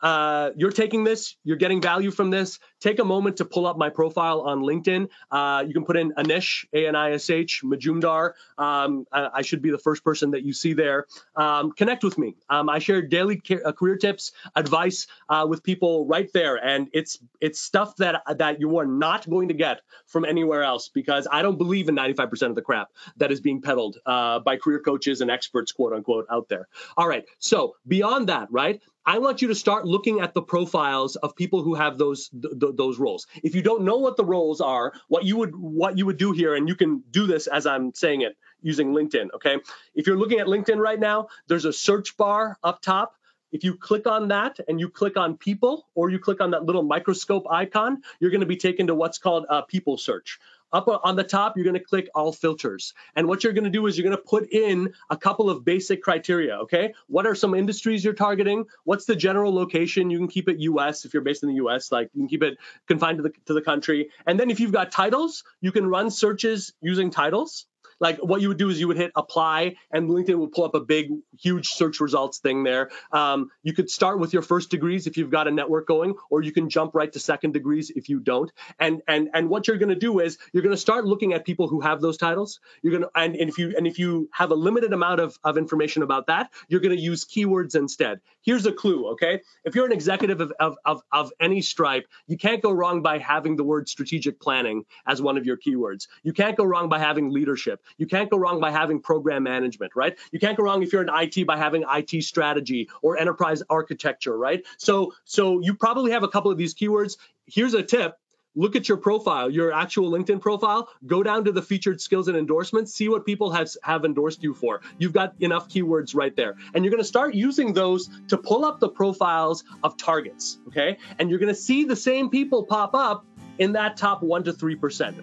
uh, 0.00 0.50
you're 0.56 0.70
taking 0.70 1.04
this, 1.04 1.36
you're 1.44 1.56
getting 1.56 1.80
value 1.80 2.10
from 2.10 2.30
this, 2.30 2.58
take 2.80 2.98
a 2.98 3.04
moment 3.04 3.38
to 3.38 3.44
pull 3.44 3.66
up 3.66 3.78
my 3.78 3.88
profile 3.88 4.42
on 4.42 4.60
LinkedIn. 4.60 5.08
Uh, 5.30 5.64
you 5.66 5.72
can 5.72 5.84
put 5.84 5.96
in 5.96 6.12
Anish, 6.12 6.66
A 6.72 6.86
N 6.86 6.94
I 6.94 7.12
S 7.12 7.30
H, 7.30 7.62
Majumdar. 7.64 8.32
Um, 8.58 9.06
I, 9.10 9.28
I, 9.34 9.42
should 9.42 9.62
be 9.62 9.70
the 9.70 9.78
first 9.78 10.04
person 10.04 10.32
that 10.32 10.42
you 10.42 10.52
see 10.52 10.74
there. 10.74 11.06
Um, 11.34 11.72
connect 11.72 12.04
with 12.04 12.18
me. 12.18 12.36
Um, 12.50 12.68
I 12.68 12.78
share 12.78 13.02
daily 13.02 13.40
uh, 13.64 13.72
career 13.72 13.96
tips, 13.96 14.32
advice 14.54 15.06
uh, 15.28 15.46
with 15.48 15.62
people 15.62 16.06
right 16.06 16.30
there, 16.32 16.56
and 16.56 16.88
it's 16.92 17.18
it's 17.40 17.60
stuff 17.60 17.96
that 17.96 18.22
that 18.38 18.60
you 18.60 18.78
are 18.78 18.86
not 18.86 19.28
going 19.28 19.48
to 19.48 19.54
get 19.54 19.80
from 20.06 20.24
anywhere 20.24 20.62
else 20.62 20.88
because 20.88 21.26
I 21.30 21.42
don't 21.42 21.58
believe 21.58 21.88
in 21.88 21.96
95% 21.96 22.42
of 22.48 22.54
the 22.54 22.62
crap 22.62 22.88
that 23.16 23.32
is 23.32 23.40
being 23.40 23.62
peddled 23.62 23.98
uh, 24.04 24.40
by 24.40 24.56
career 24.56 24.80
coaches 24.80 25.20
and 25.20 25.30
experts, 25.30 25.72
quote 25.72 25.92
unquote, 25.92 26.26
out 26.30 26.48
there. 26.48 26.68
All 26.96 27.08
right. 27.08 27.24
So 27.38 27.76
beyond 27.86 28.28
that, 28.28 28.48
right? 28.50 28.80
I 29.06 29.18
want 29.18 29.42
you 29.42 29.48
to 29.48 29.56
start 29.56 29.86
looking 29.86 30.20
at 30.20 30.34
the 30.34 30.42
profiles 30.42 31.16
of 31.16 31.36
people 31.36 31.62
who 31.62 31.74
have 31.74 31.98
those 31.98 32.30
th- 32.30 32.74
those 32.76 32.98
roles. 32.98 33.28
If 33.44 33.54
you 33.54 33.62
don't 33.62 33.84
know 33.84 33.98
what 33.98 34.16
the 34.16 34.24
roles 34.24 34.60
are, 34.60 34.92
what 35.08 35.24
you 35.24 35.36
would 35.38 35.56
what 35.56 35.98
you 35.98 36.06
would 36.06 36.18
do 36.18 36.32
here, 36.32 36.54
and 36.56 36.68
you 36.68 36.76
can 36.76 37.04
do 37.10 37.26
this 37.26 37.46
as 37.48 37.66
I'm 37.66 37.94
saying 37.94 38.22
it 38.22 38.36
using 38.62 38.92
LinkedIn. 38.94 39.28
Okay, 39.36 39.58
if 39.94 40.06
you're 40.06 40.18
looking 40.18 40.40
at 40.40 40.48
LinkedIn 40.48 40.78
right 40.78 41.00
now, 41.00 41.28
there's 41.48 41.66
a 41.66 41.72
search 41.72 42.16
bar 42.16 42.58
up 42.64 42.82
top. 42.82 43.14
If 43.52 43.64
you 43.64 43.76
click 43.76 44.08
on 44.08 44.28
that 44.28 44.58
and 44.68 44.80
you 44.80 44.90
click 44.90 45.16
on 45.16 45.36
people, 45.38 45.86
or 45.94 46.10
you 46.10 46.18
click 46.18 46.40
on 46.40 46.52
that 46.52 46.64
little 46.64 46.82
microscope 46.82 47.46
icon, 47.50 48.02
you're 48.20 48.30
going 48.32 48.40
to 48.40 48.46
be 48.46 48.56
taken 48.58 48.88
to 48.88 48.94
what's 48.96 49.18
called 49.18 49.46
a 49.50 49.62
people 49.62 49.98
search. 49.98 50.38
Up 50.72 50.88
on 50.88 51.16
the 51.16 51.24
top, 51.24 51.56
you're 51.56 51.64
going 51.64 51.74
to 51.74 51.84
click 51.84 52.08
all 52.14 52.32
filters. 52.32 52.92
And 53.14 53.28
what 53.28 53.44
you're 53.44 53.52
going 53.52 53.64
to 53.64 53.70
do 53.70 53.86
is 53.86 53.96
you're 53.96 54.06
going 54.06 54.16
to 54.16 54.22
put 54.22 54.52
in 54.52 54.92
a 55.10 55.16
couple 55.16 55.48
of 55.48 55.64
basic 55.64 56.02
criteria, 56.02 56.58
okay? 56.60 56.92
What 57.06 57.26
are 57.26 57.34
some 57.34 57.54
industries 57.54 58.04
you're 58.04 58.14
targeting? 58.14 58.66
What's 58.84 59.04
the 59.04 59.16
general 59.16 59.54
location? 59.54 60.10
You 60.10 60.18
can 60.18 60.28
keep 60.28 60.48
it 60.48 60.58
US 60.58 61.04
if 61.04 61.14
you're 61.14 61.22
based 61.22 61.42
in 61.42 61.48
the 61.50 61.56
US, 61.66 61.92
like 61.92 62.10
you 62.14 62.22
can 62.22 62.28
keep 62.28 62.42
it 62.42 62.58
confined 62.88 63.18
to 63.18 63.22
the, 63.22 63.32
to 63.46 63.54
the 63.54 63.62
country. 63.62 64.10
And 64.26 64.38
then 64.38 64.50
if 64.50 64.60
you've 64.60 64.72
got 64.72 64.90
titles, 64.90 65.44
you 65.60 65.72
can 65.72 65.86
run 65.86 66.10
searches 66.10 66.72
using 66.80 67.10
titles 67.10 67.66
like 68.00 68.18
what 68.18 68.40
you 68.40 68.48
would 68.48 68.58
do 68.58 68.68
is 68.70 68.78
you 68.80 68.88
would 68.88 68.96
hit 68.96 69.12
apply 69.16 69.76
and 69.90 70.10
linkedin 70.10 70.38
would 70.38 70.52
pull 70.52 70.64
up 70.64 70.74
a 70.74 70.80
big 70.80 71.10
huge 71.38 71.68
search 71.68 72.00
results 72.00 72.38
thing 72.38 72.64
there. 72.64 72.90
Um, 73.12 73.50
you 73.62 73.72
could 73.72 73.90
start 73.90 74.18
with 74.18 74.32
your 74.32 74.42
first 74.42 74.70
degrees 74.70 75.06
if 75.06 75.16
you've 75.16 75.30
got 75.30 75.48
a 75.48 75.50
network 75.50 75.86
going 75.86 76.14
or 76.30 76.42
you 76.42 76.52
can 76.52 76.68
jump 76.68 76.94
right 76.94 77.12
to 77.12 77.18
second 77.18 77.52
degrees 77.52 77.90
if 77.90 78.08
you 78.08 78.20
don't. 78.20 78.52
And 78.78 79.02
and 79.08 79.28
and 79.34 79.48
what 79.48 79.68
you're 79.68 79.78
going 79.78 79.90
to 79.90 79.94
do 79.94 80.20
is 80.20 80.38
you're 80.52 80.62
going 80.62 80.74
to 80.74 80.80
start 80.80 81.06
looking 81.06 81.32
at 81.32 81.44
people 81.44 81.68
who 81.68 81.80
have 81.80 82.00
those 82.00 82.16
titles. 82.16 82.60
You're 82.82 82.92
going 82.92 83.04
to 83.04 83.10
and, 83.14 83.36
and 83.36 83.48
if 83.48 83.58
you 83.58 83.74
and 83.76 83.86
if 83.86 83.98
you 83.98 84.28
have 84.32 84.50
a 84.50 84.54
limited 84.54 84.92
amount 84.92 85.20
of, 85.20 85.38
of 85.44 85.56
information 85.56 86.02
about 86.02 86.26
that 86.26 86.50
you're 86.68 86.80
going 86.80 86.96
to 86.96 87.02
use 87.02 87.24
keywords 87.24 87.74
instead. 87.74 88.20
Here's 88.42 88.66
a 88.66 88.72
clue 88.72 89.08
okay? 89.12 89.40
If 89.64 89.74
you're 89.74 89.86
an 89.86 89.92
executive 89.92 90.40
of, 90.40 90.52
of, 90.60 90.76
of, 90.84 91.02
of 91.12 91.32
any 91.40 91.62
stripe 91.62 92.06
you 92.26 92.36
can't 92.36 92.62
go 92.62 92.72
wrong 92.72 93.02
by 93.02 93.18
having 93.18 93.56
the 93.56 93.64
word 93.64 93.88
strategic 93.88 94.40
planning 94.40 94.84
as 95.06 95.22
one 95.22 95.36
of 95.36 95.46
your 95.46 95.56
keywords. 95.56 96.08
You 96.22 96.32
can't 96.32 96.56
go 96.56 96.64
wrong 96.64 96.88
by 96.88 96.98
having 96.98 97.30
leadership 97.30 97.80
you 97.96 98.06
can't 98.06 98.30
go 98.30 98.36
wrong 98.36 98.60
by 98.60 98.70
having 98.70 99.00
program 99.00 99.42
management, 99.42 99.92
right? 99.94 100.18
You 100.32 100.38
can't 100.38 100.56
go 100.56 100.64
wrong 100.64 100.82
if 100.82 100.92
you're 100.92 101.02
in 101.02 101.10
IT 101.12 101.46
by 101.46 101.56
having 101.56 101.84
IT 101.88 102.22
strategy 102.24 102.88
or 103.02 103.18
enterprise 103.18 103.62
architecture, 103.68 104.36
right? 104.36 104.64
So 104.78 105.12
so 105.24 105.60
you 105.60 105.74
probably 105.74 106.12
have 106.12 106.22
a 106.22 106.28
couple 106.28 106.50
of 106.50 106.58
these 106.58 106.74
keywords. 106.74 107.16
Here's 107.46 107.74
a 107.74 107.82
tip 107.82 108.18
look 108.56 108.74
at 108.74 108.88
your 108.88 108.96
profile, 108.96 109.48
your 109.50 109.72
actual 109.72 110.10
LinkedIn 110.10 110.40
profile, 110.40 110.88
go 111.06 111.22
down 111.22 111.44
to 111.44 111.52
the 111.52 111.62
featured 111.62 112.00
skills 112.00 112.26
and 112.26 112.36
endorsements, 112.36 112.92
see 112.92 113.08
what 113.08 113.24
people 113.24 113.52
have, 113.52 113.68
have 113.82 114.04
endorsed 114.04 114.42
you 114.42 114.54
for. 114.54 114.80
You've 114.98 115.12
got 115.12 115.34
enough 115.40 115.68
keywords 115.68 116.14
right 116.14 116.34
there. 116.34 116.56
And 116.74 116.82
you're 116.82 116.90
going 116.90 117.02
to 117.02 117.08
start 117.08 117.34
using 117.34 117.74
those 117.74 118.08
to 118.28 118.38
pull 118.38 118.64
up 118.64 118.80
the 118.80 118.88
profiles 118.88 119.62
of 119.84 119.96
targets, 119.96 120.58
okay? 120.68 120.96
And 121.18 121.30
you're 121.30 121.38
going 121.38 121.54
to 121.54 121.60
see 121.60 121.84
the 121.84 121.96
same 121.96 122.30
people 122.30 122.64
pop 122.64 122.94
up 122.94 123.26
in 123.58 123.72
that 123.72 123.98
top 123.98 124.22
1 124.22 124.44
to 124.44 124.52
3%. 124.52 125.22